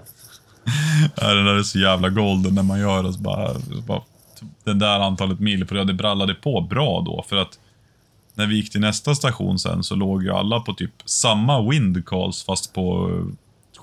Ja, 1.21 1.33
den 1.33 1.45
där 1.45 1.53
är 1.53 1.63
så 1.63 1.79
jävla 1.79 2.09
golden 2.09 2.55
när 2.55 2.63
man 2.63 2.79
gör 2.79 3.03
det. 3.03 3.13
Så 3.13 3.19
bara, 3.19 3.53
så 3.53 3.81
bara, 3.87 4.01
den 4.63 4.79
där 4.79 4.99
antalet 4.99 5.39
mil, 5.39 5.67
för 5.67 5.75
det 5.75 5.93
brallade 5.93 6.33
på 6.33 6.61
bra 6.61 7.01
då. 7.05 7.23
För 7.27 7.35
att 7.35 7.59
när 8.33 8.47
vi 8.47 8.55
gick 8.55 8.71
till 8.71 8.81
nästa 8.81 9.15
station 9.15 9.59
sen 9.59 9.83
så 9.83 9.95
låg 9.95 10.23
ju 10.23 10.31
alla 10.31 10.59
på 10.59 10.73
typ 10.73 10.91
samma 11.05 11.69
wind 11.69 12.05
calls 12.05 12.43
fast 12.43 12.73
på 12.73 13.09
eh, 13.09 13.35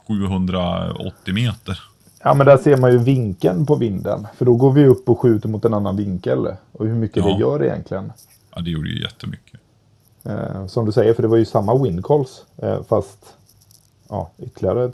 780 0.07 1.35
meter. 1.35 1.81
Ja, 2.23 2.35
men 2.35 2.47
där 2.47 2.57
ser 2.57 2.77
man 2.77 2.93
ju 2.93 2.99
vinkeln 2.99 3.67
på 3.67 3.75
vinden. 3.75 4.27
För 4.39 4.45
då 4.45 4.55
går 4.55 4.73
vi 4.73 4.87
upp 4.87 5.09
och 5.09 5.21
skjuter 5.21 5.49
mot 5.49 5.65
en 5.65 5.75
annan 5.75 5.97
vinkel. 5.97 6.47
Och 6.73 6.87
hur 6.87 6.95
mycket 6.95 7.17
Ja. 7.17 7.33
det 7.33 7.41
gör 7.41 7.65
egentligen. 7.65 8.13
Ja, 8.55 8.61
det 8.61 8.71
gjorde 8.71 8.89
ju 8.89 9.03
jättemycket. 9.03 9.61
Eh, 10.25 10.67
som 10.67 10.87
du 10.87 10.93
säger, 10.93 11.15
för 11.15 11.23
det 11.23 11.29
var 11.29 11.37
ju 11.37 11.45
samma 11.45 11.83
wind 11.83 12.05
calls. 12.05 12.45
Eh, 12.63 12.83
fast 12.89 13.19
ja, 14.09 14.31
ytterligare 14.39 14.89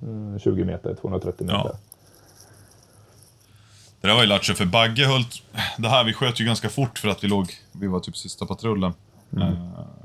220 0.00 0.64
meter, 0.64 0.94
230 0.94 1.46
meter. 1.46 1.58
Ja. 1.64 1.76
Det 4.00 4.08
där 4.08 4.14
var 4.14 4.20
ju 4.20 4.26
lattjo 4.26 4.54
för 4.54 4.64
Bagge 4.64 5.06
höll... 5.06 5.24
Det 5.78 5.88
här, 5.88 6.04
vi 6.04 6.12
sköt 6.12 6.40
ju 6.40 6.44
ganska 6.44 6.68
fort 6.68 6.98
för 6.98 7.08
att 7.08 7.24
vi 7.24 7.28
låg... 7.28 7.46
Vi 7.72 7.86
var 7.86 8.00
typ 8.00 8.16
sista 8.16 8.46
patrullen. 8.46 8.92
Eh, 9.36 9.52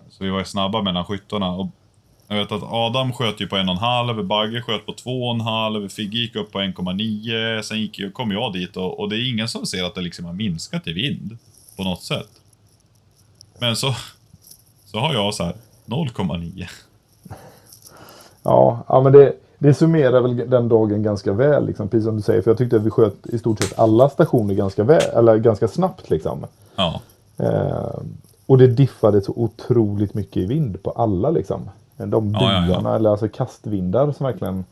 Så 0.09 0.23
vi 0.23 0.29
var 0.29 0.39
ju 0.39 0.45
snabba 0.45 0.81
mellan 0.81 1.05
skyttarna. 1.05 1.51
Och 1.51 1.67
jag 2.27 2.37
vet 2.37 2.51
att 2.51 2.63
Adam 2.63 3.13
sköt 3.13 3.41
ju 3.41 3.47
på 3.47 3.55
en 3.55 3.69
och 3.69 3.75
en 3.75 3.81
halv, 3.81 4.25
Bagge 4.25 4.61
sköt 4.61 4.85
på 4.85 4.93
två 4.93 5.27
och 5.27 5.35
en 5.35 5.41
halv, 5.41 5.89
Figge 5.89 6.17
gick 6.17 6.35
upp 6.35 6.51
på 6.51 6.59
1,9. 6.59 7.61
Sen 7.61 7.79
gick, 7.79 8.13
kom 8.13 8.31
jag 8.31 8.53
dit 8.53 8.77
och, 8.77 8.99
och 8.99 9.09
det 9.09 9.15
är 9.15 9.29
ingen 9.29 9.47
som 9.47 9.65
ser 9.65 9.83
att 9.83 9.95
det 9.95 10.01
liksom 10.01 10.25
har 10.25 10.33
minskat 10.33 10.87
i 10.87 10.93
vind. 10.93 11.37
På 11.77 11.83
något 11.83 12.03
sätt. 12.03 12.29
Men 13.59 13.75
så... 13.75 13.95
Så 14.85 14.99
har 14.99 15.13
jag 15.13 15.33
så 15.33 15.43
här 15.43 15.55
0,9. 15.85 16.67
Ja, 18.43 18.83
ja 18.87 19.01
men 19.01 19.13
det, 19.13 19.33
det 19.65 19.73
summerar 19.73 20.21
väl 20.21 20.49
den 20.49 20.69
dagen 20.69 21.03
ganska 21.03 21.33
väl, 21.33 21.65
liksom, 21.65 21.87
precis 21.87 22.05
som 22.05 22.15
du 22.15 22.21
säger. 22.21 22.41
För 22.41 22.51
jag 22.51 22.57
tyckte 22.57 22.75
att 22.75 22.81
vi 22.81 22.89
sköt 22.89 23.27
i 23.27 23.37
stort 23.39 23.63
sett 23.63 23.79
alla 23.79 24.09
stationer 24.09 24.53
ganska, 24.53 24.83
väl, 24.83 25.01
eller 25.13 25.37
ganska 25.37 25.67
snabbt. 25.67 26.09
Liksom. 26.09 26.45
Ja. 26.75 27.01
Eh, 27.37 27.99
och 28.45 28.57
det 28.57 28.67
diffade 28.67 29.21
så 29.21 29.33
otroligt 29.35 30.13
mycket 30.13 30.37
i 30.37 30.45
vind 30.45 30.83
på 30.83 30.91
alla. 30.91 31.29
Liksom. 31.29 31.69
De 31.97 32.31
Ja, 32.33 32.39
ja, 32.41 32.53
ja. 32.53 32.67
byarna, 32.67 32.95
eller 32.95 33.09
alltså 33.09 33.27
kastvindar 33.27 34.11
som 34.11 34.25
verkligen... 34.25 34.65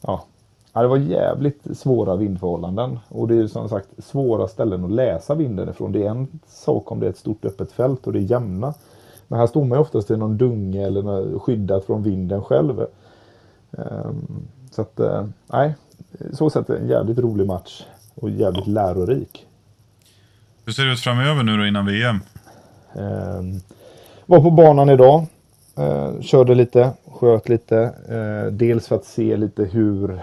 Ja, 0.00 0.24
det 0.72 0.86
var 0.86 0.96
jävligt 0.96 1.78
svåra 1.78 2.16
vindförhållanden. 2.16 2.98
Och 3.08 3.28
det 3.28 3.38
är 3.38 3.46
som 3.46 3.68
sagt 3.68 3.88
svåra 3.98 4.48
ställen 4.48 4.84
att 4.84 4.90
läsa 4.90 5.34
vinden 5.34 5.68
ifrån. 5.68 5.92
Det 5.92 6.06
är 6.06 6.10
en 6.10 6.28
sak 6.48 6.92
om 6.92 7.00
det 7.00 7.06
är 7.06 7.10
ett 7.10 7.18
stort 7.18 7.44
öppet 7.44 7.72
fält 7.72 8.06
och 8.06 8.12
det 8.12 8.18
är 8.18 8.30
jämna. 8.30 8.74
Men 9.28 9.38
här 9.38 9.46
står 9.46 9.64
man 9.64 9.78
ju 9.78 9.82
oftast 9.82 10.10
i 10.10 10.16
någon 10.16 10.36
dunge 10.36 10.86
eller 10.86 11.38
skyddat 11.38 11.84
från 11.84 12.02
vinden 12.02 12.42
själv. 12.42 12.86
Ehm, 13.78 14.46
så 14.70 14.82
att, 14.82 15.00
eh, 15.00 15.26
nej, 15.46 15.74
så 16.32 16.50
sett 16.50 16.70
en 16.70 16.88
jävligt 16.88 17.18
rolig 17.18 17.46
match. 17.46 17.82
Och 18.14 18.30
jävligt 18.30 18.66
lärorik. 18.66 19.46
Hur 20.64 20.72
ser 20.72 20.84
det 20.84 20.92
ut 20.92 21.00
framöver 21.00 21.42
nu 21.42 21.56
då 21.56 21.66
innan 21.66 21.86
VM? 21.86 22.20
Ehm, 22.94 23.60
var 24.26 24.40
på 24.40 24.50
banan 24.50 24.88
idag. 24.88 25.26
Eh, 25.76 26.20
körde 26.20 26.54
lite, 26.54 26.90
sköt 27.12 27.48
lite. 27.48 27.78
Eh, 28.08 28.52
dels 28.52 28.88
för 28.88 28.96
att 28.96 29.04
se 29.04 29.36
lite 29.36 29.64
hur, 29.64 30.22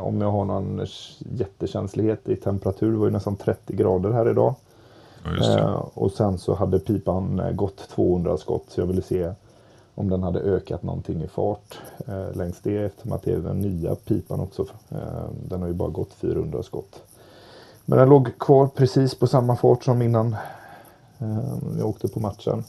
om 0.00 0.20
jag 0.20 0.30
har 0.30 0.44
någon 0.44 0.86
jättekänslighet 1.18 2.28
i 2.28 2.36
temperatur. 2.36 2.92
Det 2.92 2.98
var 2.98 3.06
ju 3.06 3.12
nästan 3.12 3.36
30 3.36 3.76
grader 3.76 4.12
här 4.12 4.30
idag. 4.30 4.54
Ja, 5.40 5.90
och 5.94 6.12
sen 6.12 6.38
så 6.38 6.54
hade 6.54 6.78
pipan 6.78 7.42
gått 7.52 7.88
200 7.88 8.36
skott 8.36 8.64
så 8.68 8.80
jag 8.80 8.86
ville 8.86 9.02
se 9.02 9.32
om 9.94 10.10
den 10.10 10.22
hade 10.22 10.40
ökat 10.40 10.82
någonting 10.82 11.22
i 11.22 11.28
fart 11.28 11.78
eh, 12.06 12.36
längs 12.36 12.60
det 12.62 12.76
eftersom 12.76 13.12
att 13.12 13.22
det 13.22 13.32
är 13.32 13.38
den 13.38 13.60
nya 13.60 13.94
pipan 13.94 14.40
också. 14.40 14.66
Eh, 14.88 15.28
den 15.48 15.60
har 15.60 15.68
ju 15.68 15.74
bara 15.74 15.88
gått 15.88 16.12
400 16.12 16.62
skott. 16.62 17.02
Men 17.84 17.98
den 17.98 18.08
låg 18.08 18.38
kvar 18.38 18.66
precis 18.66 19.14
på 19.14 19.26
samma 19.26 19.56
fart 19.56 19.84
som 19.84 20.02
innan 20.02 20.36
eh, 21.18 21.54
jag 21.78 21.88
åkte 21.88 22.08
på 22.08 22.20
matchen. 22.20 22.64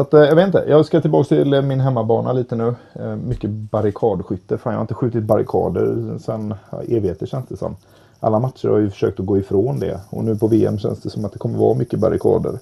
Så 0.00 0.02
att, 0.02 0.14
eh, 0.14 0.20
jag 0.20 0.34
vet 0.34 0.46
inte, 0.46 0.64
jag 0.68 0.86
ska 0.86 1.00
tillbaka 1.00 1.28
till 1.28 1.54
eh, 1.54 1.62
min 1.62 1.80
hemmabana 1.80 2.32
lite 2.32 2.56
nu. 2.56 2.74
Eh, 2.92 3.16
mycket 3.16 3.50
barrikadskytte. 3.50 4.58
Fan, 4.58 4.72
jag 4.72 4.78
har 4.78 4.82
inte 4.82 4.94
skjutit 4.94 5.24
barrikader 5.24 6.18
sedan 6.18 6.54
evigheter 6.88 7.26
känns 7.26 7.46
det 7.48 7.56
som. 7.56 7.76
Alla 8.20 8.40
matcher 8.40 8.68
har 8.68 8.78
ju 8.78 8.90
försökt 8.90 9.20
att 9.20 9.26
gå 9.26 9.38
ifrån 9.38 9.80
det. 9.80 10.00
Och 10.10 10.24
nu 10.24 10.36
på 10.36 10.46
VM 10.46 10.78
känns 10.78 11.00
det 11.00 11.10
som 11.10 11.24
att 11.24 11.32
det 11.32 11.38
kommer 11.38 11.58
vara 11.58 11.74
mycket 11.74 12.00
barrikader. 12.00 12.58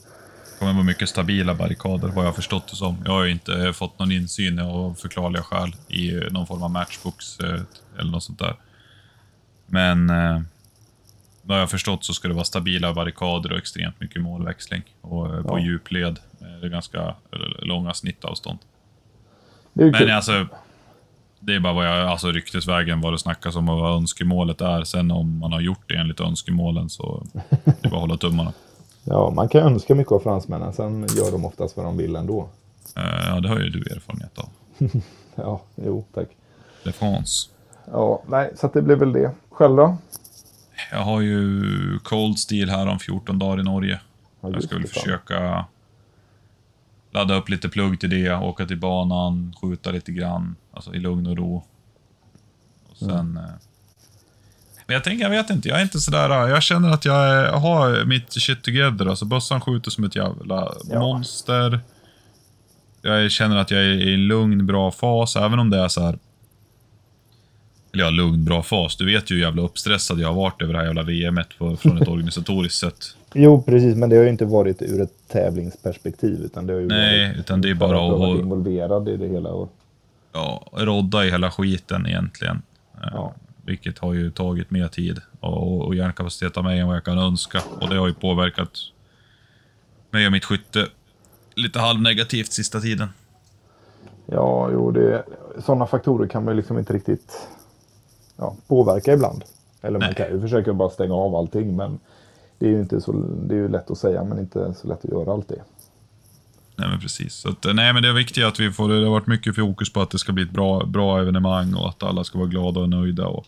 Kommer 0.58 0.72
vara 0.72 0.84
mycket 0.84 1.08
stabila 1.08 1.54
barrikader, 1.54 2.08
vad 2.08 2.24
jag 2.24 2.28
har 2.28 2.32
förstått 2.34 2.68
det 2.70 2.76
som. 2.76 2.96
Jag 3.04 3.12
har 3.12 3.24
ju 3.24 3.30
inte 3.32 3.72
fått 3.72 3.98
någon 3.98 4.12
insyn 4.12 4.58
av 4.58 4.94
förklarliga 4.94 5.42
skäl 5.42 5.76
i 5.88 6.12
någon 6.30 6.46
form 6.46 6.62
av 6.62 6.70
matchbooks 6.70 7.40
eh, 7.40 7.60
eller 7.98 8.10
något 8.10 8.22
sånt 8.22 8.38
där. 8.38 8.56
Men 9.66 10.10
eh, 10.10 10.40
vad 11.42 11.56
jag 11.56 11.62
har 11.62 11.66
förstått 11.66 12.04
så 12.04 12.14
ska 12.14 12.28
det 12.28 12.34
vara 12.34 12.44
stabila 12.44 12.94
barrikader 12.94 13.52
och 13.52 13.58
extremt 13.58 14.00
mycket 14.00 14.22
målväxling. 14.22 14.82
Och 15.00 15.34
eh, 15.34 15.42
på 15.42 15.58
Ja. 15.58 15.64
djupled. 15.64 16.18
eh, 16.40 16.46
Det 16.60 16.66
är 16.66 16.70
ganska 16.70 17.14
långa 17.62 17.94
snittavstånd. 17.94 18.58
Kul. 19.74 19.90
Men 19.92 20.10
alltså, 20.10 20.46
det 21.40 21.54
är 21.54 21.60
bara 21.60 21.72
vad 21.72 21.86
jag, 21.86 22.08
alltså 22.08 22.32
ryktesvägen 22.32 23.00
vad 23.00 23.12
det 23.12 23.18
snackas 23.18 23.56
om 23.56 23.68
och 23.68 23.78
vad 23.78 23.96
önskemålet 23.96 24.60
är. 24.60 24.84
Sen 24.84 25.10
om 25.10 25.38
man 25.38 25.52
har 25.52 25.60
gjort 25.60 25.82
det 25.88 25.94
enligt 25.96 26.20
önskemålen 26.20 26.88
så 26.90 27.26
det 27.32 27.70
är 27.86 27.88
bara 27.90 27.96
att 27.96 28.00
hålla 28.00 28.16
tummarna. 28.16 28.52
Ja, 29.04 29.30
man 29.30 29.48
kan 29.48 29.60
önska 29.62 29.94
mycket 29.94 30.12
av 30.12 30.20
fransmännen. 30.20 30.72
Sen 30.72 31.06
gör 31.16 31.32
de 31.32 31.44
oftast 31.44 31.76
vad 31.76 31.86
de 31.86 31.96
vill 31.96 32.16
ändå. 32.16 32.48
Eh, 32.96 33.28
Ja, 33.28 33.40
det 33.40 33.48
har 33.48 33.58
ju 33.58 33.70
du 33.70 33.80
erfarenhet 33.94 34.38
av. 34.38 34.48
Ja, 35.34 35.60
jo, 35.76 36.04
tack. 36.14 36.28
Det 36.84 36.92
France. 36.92 37.48
Ja, 37.92 38.22
nej, 38.28 38.50
så 38.56 38.66
att 38.66 38.72
det 38.72 38.82
blir 38.82 38.96
väl 38.96 39.12
det. 39.12 39.30
Själv 39.50 39.76
då? 39.76 39.96
Jag 40.90 40.98
har 40.98 41.20
ju 41.20 41.62
Cold 41.98 42.38
Steel 42.38 42.68
här 42.70 42.86
om 42.86 42.98
14 42.98 43.38
dagar 43.38 43.60
i 43.60 43.64
Norge. 43.64 44.00
Ja, 44.40 44.50
Jag 44.50 44.62
ska 44.62 44.74
väl 44.76 44.86
försöka 44.86 45.64
ladda 47.10 47.34
upp 47.34 47.48
lite 47.48 47.68
plugg 47.68 48.00
till 48.00 48.10
det, 48.10 48.34
åka 48.36 48.66
till 48.66 48.80
banan, 48.80 49.54
skjuta 49.60 49.90
lite 49.90 50.12
grann, 50.12 50.56
alltså 50.72 50.94
i 50.94 50.98
lugn 50.98 51.26
och 51.26 51.36
ro. 51.36 51.62
Och 52.90 52.96
sen... 52.96 53.10
Mm. 53.10 53.44
Men 54.88 54.94
jag 54.94 55.04
tänker, 55.04 55.22
jag 55.24 55.30
vet 55.30 55.50
inte, 55.50 55.68
jag 55.68 55.78
är 55.78 55.82
inte 55.82 55.98
sådär... 56.00 56.48
Jag 56.48 56.62
känner 56.62 56.90
att 56.90 57.04
jag 57.04 57.52
har 57.52 58.04
mitt 58.04 58.32
shit 58.32 58.62
together. 58.62 59.06
Alltså 59.06 59.24
bössan 59.24 59.60
skjuter 59.60 59.90
som 59.90 60.04
ett 60.04 60.16
jävla 60.16 60.72
Ja. 60.90 61.00
monster. 61.00 61.80
Jag 63.02 63.30
känner 63.30 63.56
att 63.56 63.70
jag 63.70 63.80
är 63.80 63.88
i 64.08 64.14
en 64.14 64.26
lugn, 64.28 64.66
bra 64.66 64.90
fas, 64.90 65.36
även 65.36 65.58
om 65.58 65.70
det 65.70 65.78
är 65.78 65.88
så 65.88 66.00
här. 66.00 66.18
Eller 67.92 68.04
ja, 68.04 68.10
lugn, 68.10 68.44
bra 68.44 68.62
fas. 68.62 68.96
Du 68.96 69.06
vet 69.06 69.30
ju 69.30 69.34
hur 69.34 69.42
jävla 69.42 69.62
uppstressad 69.62 70.20
jag 70.20 70.28
har 70.28 70.34
varit 70.34 70.62
över 70.62 70.72
det 70.72 70.78
här 70.78 70.86
jävla 70.86 71.02
VMet 71.02 71.54
från 71.54 71.74
ett 72.02 72.08
organisatoriskt 72.08 72.78
sätt. 72.78 73.04
Jo, 73.34 73.62
precis, 73.62 73.96
men 73.96 74.08
det 74.10 74.16
har 74.16 74.22
ju 74.22 74.28
inte 74.30 74.44
varit 74.44 74.82
ur 74.82 75.00
ett 75.02 75.28
tävlingsperspektiv. 75.32 76.40
Utan 76.44 76.66
det 76.66 76.72
har 76.72 76.80
ju 76.80 76.86
Nej, 76.86 77.26
varit 77.28 77.38
utan 77.38 77.60
det 77.60 77.70
är 77.70 77.74
bara 77.74 78.06
att 78.08 78.20
att- 78.32 78.38
involverad 78.40 79.08
i 79.08 79.16
det 79.16 79.28
hela. 79.28 79.48
Och, 79.50 79.72
ja, 80.32 80.66
rodda 80.72 81.24
i 81.24 81.30
hela 81.30 81.50
skiten 81.50 82.06
egentligen. 82.06 82.62
Ja. 83.12 83.34
Vilket 83.68 83.98
har 83.98 84.14
ju 84.14 84.30
tagit 84.30 84.70
mer 84.70 84.88
tid 84.88 85.20
och, 85.40 85.86
och 85.86 85.94
hjärnkapacitet 85.94 86.56
av 86.56 86.64
mig 86.64 86.78
än 86.78 86.86
vad 86.86 86.96
jag 86.96 87.04
kan 87.04 87.18
önska. 87.18 87.62
Och 87.80 87.88
det 87.88 87.96
har 87.96 88.06
ju 88.06 88.14
påverkat 88.14 88.70
mig 90.10 90.26
och 90.26 90.32
mitt 90.32 90.44
skytte 90.44 90.86
lite 91.54 91.78
halvnegativt 91.78 92.52
sista 92.52 92.80
tiden. 92.80 93.08
ja, 94.26 94.70
jo, 94.72 94.90
det, 94.90 95.24
sådana 95.64 95.86
faktorer 95.86 96.28
kan 96.28 96.44
man 96.44 96.54
ju 96.54 96.56
liksom 96.56 96.78
inte 96.78 96.92
riktigt 96.92 97.48
ja, 98.36 98.56
påverka 98.66 99.12
ibland. 99.12 99.44
Eller 99.82 99.98
man 99.98 100.08
Nej. 100.08 100.14
kan 100.14 100.30
ju 100.30 100.40
försöka 100.40 100.72
bara 100.72 100.90
stänga 100.90 101.14
av 101.14 101.34
allting, 101.36 101.76
men 101.76 101.98
det 102.58 102.66
är 102.66 102.70
ju 102.70 102.80
inte 102.80 103.00
så, 103.00 103.12
det 103.46 103.54
är 103.54 103.58
ju 103.58 103.68
lätt 103.68 103.90
att 103.90 103.98
säga, 103.98 104.24
men 104.24 104.38
inte 104.38 104.74
så 104.74 104.88
lätt 104.88 105.04
att 105.04 105.10
göra 105.10 105.32
alltid. 105.32 105.58
Nej 106.76 106.88
men 106.88 107.00
precis. 107.00 107.34
Så 107.34 107.48
att, 107.48 107.64
nej 107.74 107.92
men 107.92 108.02
det 108.02 108.08
är 108.08 108.12
viktigt 108.12 108.44
att 108.44 108.60
vi 108.60 108.72
får, 108.72 108.88
det 108.88 109.04
har 109.04 109.10
varit 109.10 109.26
mycket 109.26 109.56
fokus 109.56 109.92
på 109.92 110.00
att 110.00 110.10
det 110.10 110.18
ska 110.18 110.32
bli 110.32 110.42
ett 110.42 110.50
bra, 110.50 110.84
bra 110.86 111.20
evenemang 111.20 111.74
och 111.74 111.88
att 111.88 112.02
alla 112.02 112.24
ska 112.24 112.38
vara 112.38 112.48
glada 112.48 112.80
och 112.80 112.88
nöjda. 112.88 113.26
Och 113.26 113.46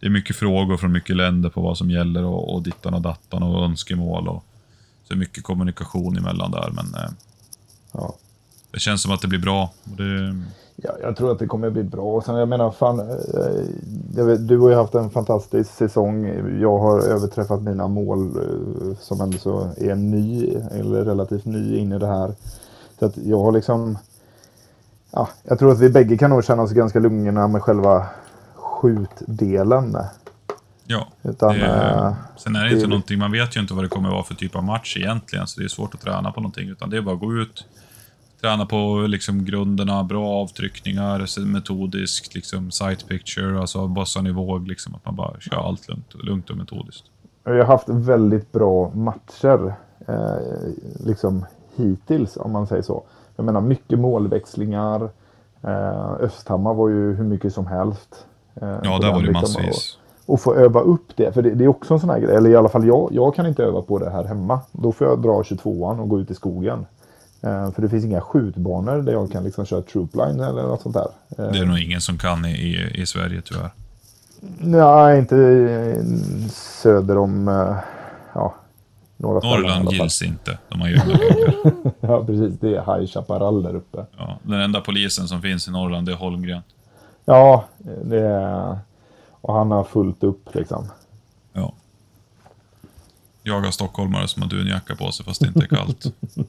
det 0.00 0.06
är 0.06 0.10
mycket 0.10 0.36
frågor 0.36 0.76
från 0.76 0.92
mycket 0.92 1.16
länder 1.16 1.50
på 1.50 1.60
vad 1.60 1.78
som 1.78 1.90
gäller 1.90 2.24
och, 2.24 2.54
och 2.54 2.62
dittan 2.62 2.94
och 2.94 3.02
dattan 3.02 3.42
och 3.42 3.64
önskemål. 3.64 4.28
Och, 4.28 4.44
så 5.08 5.16
mycket 5.16 5.44
kommunikation 5.44 6.16
emellan 6.16 6.50
där 6.50 6.70
men 6.70 6.94
eh, 6.94 7.10
Ja. 7.92 8.14
det 8.70 8.78
känns 8.78 9.02
som 9.02 9.12
att 9.12 9.20
det 9.22 9.28
blir 9.28 9.38
bra. 9.38 9.70
Och 9.84 9.96
det, 9.96 10.36
Ja, 10.82 10.90
jag 11.02 11.16
tror 11.16 11.32
att 11.32 11.38
det 11.38 11.46
kommer 11.46 11.70
bli 11.70 11.82
bra. 11.82 12.02
Och 12.02 12.24
Sen, 12.24 12.34
jag 12.34 12.48
menar, 12.48 12.70
fan, 12.70 13.00
eh, 13.00 13.64
jag 14.16 14.24
vet, 14.24 14.48
du 14.48 14.58
har 14.58 14.68
ju 14.68 14.74
haft 14.74 14.94
en 14.94 15.10
fantastisk 15.10 15.70
säsong. 15.70 16.26
Jag 16.60 16.78
har 16.78 17.00
överträffat 17.00 17.62
mina 17.62 17.88
mål 17.88 18.36
eh, 18.36 18.96
som 19.00 19.20
ändå 19.20 19.38
så 19.38 19.68
är 19.76 19.94
ny, 19.94 20.54
eller 20.70 21.04
relativt 21.04 21.44
ny 21.44 21.76
in 21.76 21.92
i 21.92 21.98
det 21.98 22.06
här. 22.06 22.34
Så 22.98 23.06
att 23.06 23.16
jag 23.16 23.38
har 23.38 23.52
liksom... 23.52 23.98
Ja, 25.10 25.28
jag 25.42 25.58
tror 25.58 25.72
att 25.72 25.80
vi 25.80 25.90
bägge 25.90 26.16
kan 26.18 26.30
nog 26.30 26.44
känna 26.44 26.62
oss 26.62 26.72
ganska 26.72 26.98
lugna 26.98 27.48
med 27.48 27.62
själva 27.62 28.06
skjutdelen. 28.76 29.96
ja. 30.86 31.06
Utan, 31.22 31.54
det, 31.54 31.66
eh, 31.66 32.14
sen 32.36 32.56
är 32.56 32.64
det 32.64 32.68
det 32.68 32.74
inte 32.74 32.86
någonting, 32.86 33.18
man 33.18 33.32
vet 33.32 33.56
ju 33.56 33.60
inte 33.60 33.74
vad 33.74 33.84
det 33.84 33.88
kommer 33.88 34.10
vara 34.10 34.22
för 34.22 34.34
typ 34.34 34.56
av 34.56 34.64
match 34.64 34.96
egentligen, 34.96 35.46
så 35.46 35.60
det 35.60 35.66
är 35.66 35.68
svårt 35.68 35.94
att 35.94 36.00
träna 36.00 36.32
på 36.32 36.40
någonting. 36.40 36.68
Utan 36.68 36.90
det 36.90 36.96
är 36.96 37.00
bara 37.00 37.14
att 37.14 37.20
gå 37.20 37.34
ut, 37.34 37.66
träna 38.40 38.66
på 38.66 39.06
liksom 39.08 39.44
grunderna, 39.44 40.04
bra 40.04 40.28
avtryckningar, 40.28 41.46
metodiskt, 41.46 42.34
liksom 42.34 42.70
sight 42.70 43.08
picture, 43.08 43.60
alltså 43.60 43.86
bössan 43.86 44.26
i 44.26 44.30
våg, 44.30 44.68
liksom 44.68 44.94
att 44.94 45.04
man 45.04 45.16
bara 45.16 45.40
kör 45.40 45.68
allt 45.68 45.88
lugnt, 45.88 46.14
lugnt 46.14 46.50
och 46.50 46.56
metodiskt. 46.56 47.04
Jag 47.44 47.54
har 47.54 47.64
haft 47.64 47.88
väldigt 47.88 48.52
bra 48.52 48.90
matcher 48.94 49.74
eh, 50.08 50.36
liksom 51.04 51.46
hittills 51.76 52.36
om 52.36 52.52
man 52.52 52.66
säger 52.66 52.82
så. 52.82 53.04
Jag 53.36 53.44
menar 53.46 53.60
mycket 53.60 53.98
målväxlingar. 53.98 55.10
Eh, 55.62 56.12
Östhammar 56.12 56.74
var 56.74 56.88
ju 56.88 57.14
hur 57.14 57.24
mycket 57.24 57.54
som 57.54 57.66
helst. 57.66 58.26
Eh, 58.62 58.68
Ja, 58.84 58.98
där 58.98 59.12
var 59.12 59.20
det 59.20 59.26
liksom, 59.26 59.32
massvis. 59.42 59.98
Och, 60.26 60.34
och 60.34 60.40
få 60.40 60.54
öva 60.54 60.80
upp 60.80 61.16
det. 61.16 61.32
För 61.32 61.42
det, 61.42 61.50
det 61.54 61.64
är 61.64 61.68
också 61.68 61.94
en 61.94 62.00
sån 62.00 62.10
här 62.10 62.18
grej. 62.18 62.36
Eller 62.36 62.50
i 62.50 62.56
alla 62.56 62.68
fall 62.68 62.86
jag, 62.86 63.08
jag 63.12 63.34
kan 63.34 63.46
inte 63.46 63.62
öva 63.64 63.82
på 63.82 63.98
det 63.98 64.10
här 64.10 64.24
hemma. 64.24 64.60
Då 64.72 64.92
får 64.92 65.06
jag 65.06 65.22
dra 65.22 65.42
22an 65.42 66.00
och 66.00 66.08
gå 66.08 66.20
ut 66.20 66.30
i 66.30 66.34
skogen. 66.34 66.86
Eh, 67.42 67.70
för 67.72 67.82
det 67.82 67.88
finns 67.88 68.04
inga 68.04 68.20
skjutbanor 68.20 69.02
där 69.02 69.12
jag 69.12 69.32
kan 69.32 69.44
liksom 69.44 69.66
köra 69.66 69.82
troopline 69.82 70.40
eller 70.40 70.62
något 70.62 70.82
sånt 70.82 70.94
där. 70.94 71.08
Eh, 71.38 71.52
Det 71.52 71.58
är 71.58 71.64
nog 71.66 71.78
ingen 71.78 72.00
som 72.00 72.18
kan 72.18 72.44
i, 72.44 72.50
i, 72.50 73.00
i 73.02 73.06
Sverige 73.06 73.42
tyvärr. 73.44 73.70
Nej, 74.58 75.18
inte 75.18 75.36
söder 76.52 77.18
om 77.18 77.46
ja, 78.34 78.54
några 79.16 79.40
Norrland 79.48 79.92
gills 79.92 80.22
inte, 80.22 80.58
de 80.68 80.80
har 80.80 80.88
ju. 80.88 80.96
Ja, 82.00 82.24
precis. 82.24 82.60
Det 82.60 82.76
är 82.76 82.98
High 82.98 83.06
Chaparral 83.06 83.62
där 83.62 83.74
uppe. 83.76 84.04
Ja, 84.18 84.38
den 84.42 84.60
enda 84.60 84.80
polisen 84.80 85.28
som 85.28 85.42
finns 85.42 85.68
i 85.68 85.70
Norrland, 85.70 86.06
det 86.06 86.12
är 86.12 86.16
Holmgren. 86.16 86.62
Ja, 87.28 87.64
det 88.04 88.20
är... 88.20 88.78
Och 89.40 89.54
han 89.54 89.70
har 89.70 89.84
fullt 89.84 90.22
upp 90.22 90.54
liksom. 90.54 90.88
Ja. 91.52 91.72
Jagar 93.42 93.70
stockholmare 93.70 94.28
som 94.28 94.42
har 94.42 94.48
dunjacka 94.48 94.96
på 94.96 95.12
sig 95.12 95.26
fast 95.26 95.40
det 95.40 95.46
inte 95.46 95.64
är 95.64 95.66
kallt. 95.66 96.04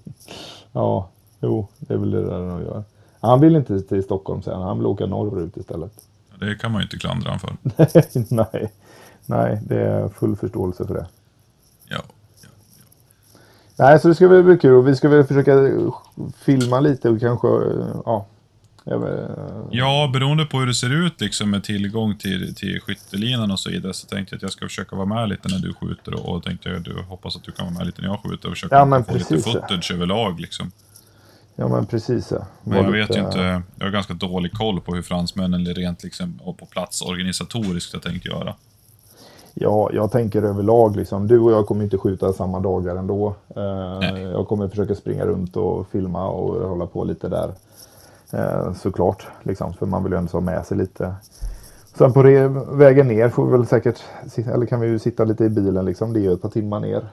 Ja, 0.71 1.09
jo, 1.39 1.67
det 1.79 1.93
är 1.93 1.97
väl 1.97 2.11
det 2.11 2.25
där 2.25 2.39
de 2.39 2.61
gör. 2.61 2.83
Han 3.19 3.41
vill 3.41 3.55
inte 3.55 3.81
till 3.81 4.03
Stockholm 4.03 4.41
säger 4.41 4.57
han. 4.57 4.67
Han 4.67 4.77
vill 4.77 4.85
åka 4.85 5.05
norrut 5.05 5.57
istället. 5.57 5.91
Det 6.39 6.55
kan 6.55 6.71
man 6.71 6.81
ju 6.81 6.83
inte 6.83 6.97
klandra 6.97 7.29
honom 7.29 7.39
för. 7.39 8.35
nej, 8.35 8.71
nej, 9.25 9.59
det 9.63 9.81
är 9.81 10.09
full 10.09 10.35
förståelse 10.35 10.87
för 10.87 10.93
det. 10.93 11.07
Ja. 11.85 12.01
Nej, 13.75 13.99
så 13.99 14.07
det 14.07 14.15
ska 14.15 14.27
väl 14.27 14.43
bli 14.43 14.57
kul. 14.57 14.73
Och 14.73 14.87
vi 14.87 14.95
ska 14.95 15.09
väl 15.09 15.23
försöka 15.23 15.53
filma 16.35 16.79
lite 16.79 17.09
och 17.09 17.19
kanske, 17.19 17.47
ja. 18.05 18.25
Ja, 19.71 20.09
beroende 20.13 20.45
på 20.45 20.59
hur 20.59 20.67
det 20.67 20.73
ser 20.73 21.05
ut 21.05 21.21
liksom 21.21 21.49
med 21.51 21.63
tillgång 21.63 22.17
till, 22.17 22.55
till 22.55 22.81
skyttelinan 22.81 23.51
och 23.51 23.59
så 23.59 23.69
vidare 23.69 23.93
så 23.93 24.07
tänkte 24.07 24.33
jag 24.35 24.37
att 24.37 24.41
jag 24.41 24.51
ska 24.51 24.65
försöka 24.65 24.95
vara 24.95 25.05
med 25.05 25.29
lite 25.29 25.47
när 25.49 25.59
du 25.59 25.73
skjuter 25.73 26.13
och, 26.13 26.35
och 26.35 26.43
tänkte 26.43 26.69
jag 26.69 26.81
du 26.81 27.01
hoppas 27.09 27.35
att 27.35 27.43
du 27.43 27.51
kan 27.51 27.65
vara 27.65 27.77
med 27.77 27.85
lite 27.85 28.01
när 28.01 28.09
jag 28.09 28.19
skjuter 28.19 28.47
och 28.47 28.53
försöka 28.53 28.75
Ja, 28.75 28.85
men 28.85 29.03
få 29.05 29.13
lite 29.13 29.25
precis, 29.29 29.45
ja. 29.47 29.51
footage 29.61 29.91
överlag 29.91 30.39
liksom. 30.39 30.71
ja, 31.55 31.67
men 31.67 31.85
precis. 31.85 32.31
Ja. 32.31 32.45
Men 32.63 32.83
jag 32.83 32.91
vet 32.91 33.09
lite- 33.09 33.19
ju 33.19 33.25
inte, 33.25 33.61
jag 33.77 33.85
har 33.85 33.91
ganska 33.91 34.13
dålig 34.13 34.51
koll 34.53 34.81
på 34.81 34.95
hur 34.95 35.01
fransmännen 35.01 35.65
rent 35.65 36.03
liksom 36.03 36.39
och 36.43 36.57
på 36.57 36.65
plats 36.65 37.01
organisatoriskt 37.01 37.93
jag 37.93 38.01
tänker 38.01 38.29
göra. 38.29 38.53
Ja, 39.53 39.89
jag 39.93 40.11
tänker 40.11 40.41
överlag 40.41 40.95
liksom. 40.95 41.27
Du 41.27 41.39
och 41.39 41.51
jag 41.51 41.65
kommer 41.65 41.83
inte 41.83 41.97
skjuta 41.97 42.33
samma 42.33 42.59
dagar 42.59 42.95
ändå. 42.95 43.35
Eh, 43.55 43.99
Nej. 43.99 44.21
jag 44.21 44.47
kommer 44.47 44.67
försöka 44.67 44.95
springa 44.95 45.25
runt 45.25 45.55
och 45.55 45.87
filma 45.91 46.27
och 46.27 46.69
hålla 46.69 46.85
på 46.85 47.03
lite 47.03 47.29
där. 47.29 47.51
Eh, 48.31 48.73
såklart, 48.73 49.27
liksom, 49.43 49.73
för 49.73 49.85
man 49.85 50.03
vill 50.03 50.11
ju 50.11 50.17
ändå 50.17 50.31
ha 50.31 50.41
med 50.41 50.65
sig 50.65 50.77
lite. 50.77 51.15
Sen 51.97 52.13
på 52.13 52.21
vägen 52.71 53.07
ner 53.07 53.29
får 53.29 53.45
vi 53.45 53.51
väl 53.51 53.67
säkert, 53.67 53.99
eller 54.37 54.65
kan 54.65 54.79
vi 54.79 54.87
ju 54.87 54.99
sitta 54.99 55.23
lite 55.25 55.43
i 55.43 55.49
bilen 55.49 55.85
liksom. 55.85 56.13
Det 56.13 56.19
är 56.19 56.21
ju 56.21 56.33
ett 56.33 56.41
par 56.41 56.49
timmar 56.49 56.79
ner. 56.79 57.09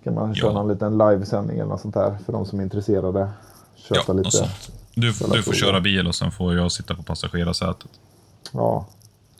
Ska 0.00 0.10
man 0.10 0.34
köra 0.34 0.50
Ja. 0.50 0.54
någon 0.54 0.68
liten 0.68 0.98
livesändning 0.98 1.56
eller 1.58 1.68
något 1.68 1.80
sånt 1.80 1.94
där 1.94 2.18
för 2.26 2.32
de 2.32 2.46
som 2.46 2.58
är 2.58 2.62
intresserade. 2.64 3.30
Köta 3.74 4.00
Ja, 4.06 4.12
lite. 4.12 4.30
sånt. 4.30 4.70
Du, 4.94 5.06
du 5.06 5.42
får 5.42 5.52
köra 5.52 5.80
bil 5.80 6.06
och 6.06 6.14
sen 6.14 6.30
får 6.30 6.54
jag 6.54 6.72
sitta 6.72 6.94
på 6.94 7.02
passagerarsätet. 7.02 7.90
Ja, 8.52 8.86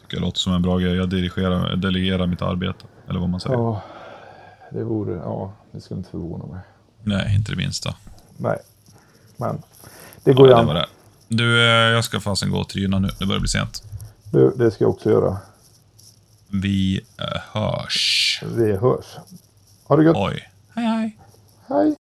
Tycker 0.00 0.16
jag 0.16 0.20
låter 0.24 0.38
som 0.38 0.52
en 0.52 0.62
bra 0.62 0.78
grej. 0.78 0.94
Jag 0.96 1.10
dirigerar, 1.10 1.76
delegerar 1.76 2.26
mitt 2.26 2.42
arbete. 2.42 2.84
Eller 3.08 3.20
vad 3.20 3.28
man 3.28 3.40
säger. 3.40 3.56
ja, 3.56 3.82
det 4.70 4.84
vore... 4.84 5.14
Ja, 5.14 5.52
det 5.72 5.80
skulle 5.80 5.98
inte 5.98 6.10
förvåna 6.10 6.46
mig. 6.46 6.60
Nej, 7.02 7.34
inte 7.36 7.52
det 7.52 7.56
minsta. 7.56 7.94
Nej, 8.36 8.58
men 9.36 9.62
det 10.26 10.32
går 10.32 10.46
ju 10.46 10.52
Ja, 10.52 10.58
an. 10.58 10.84
Du, 11.28 11.60
eh, 11.60 11.66
jag 11.68 12.04
ska 12.04 12.20
fasen 12.20 12.50
gå 12.50 12.58
och 12.58 12.68
tryna 12.68 12.98
nu. 12.98 13.08
Det 13.18 13.26
börjar 13.26 13.40
bli 13.40 13.48
sent. 13.48 13.82
Du, 14.32 14.52
det 14.56 14.70
ska 14.70 14.84
jag 14.84 14.90
också 14.90 15.10
göra. 15.10 15.36
Vi 16.48 17.00
eh, 17.18 17.40
hörs. 17.52 18.42
Vi 18.56 18.72
hörs. 18.76 19.04
Ha 19.84 19.96
det 19.96 20.04
gött. 20.04 20.16
Oj. 20.18 20.50
Hej, 20.74 20.84
hej. 20.84 21.18
Hej. 21.68 21.94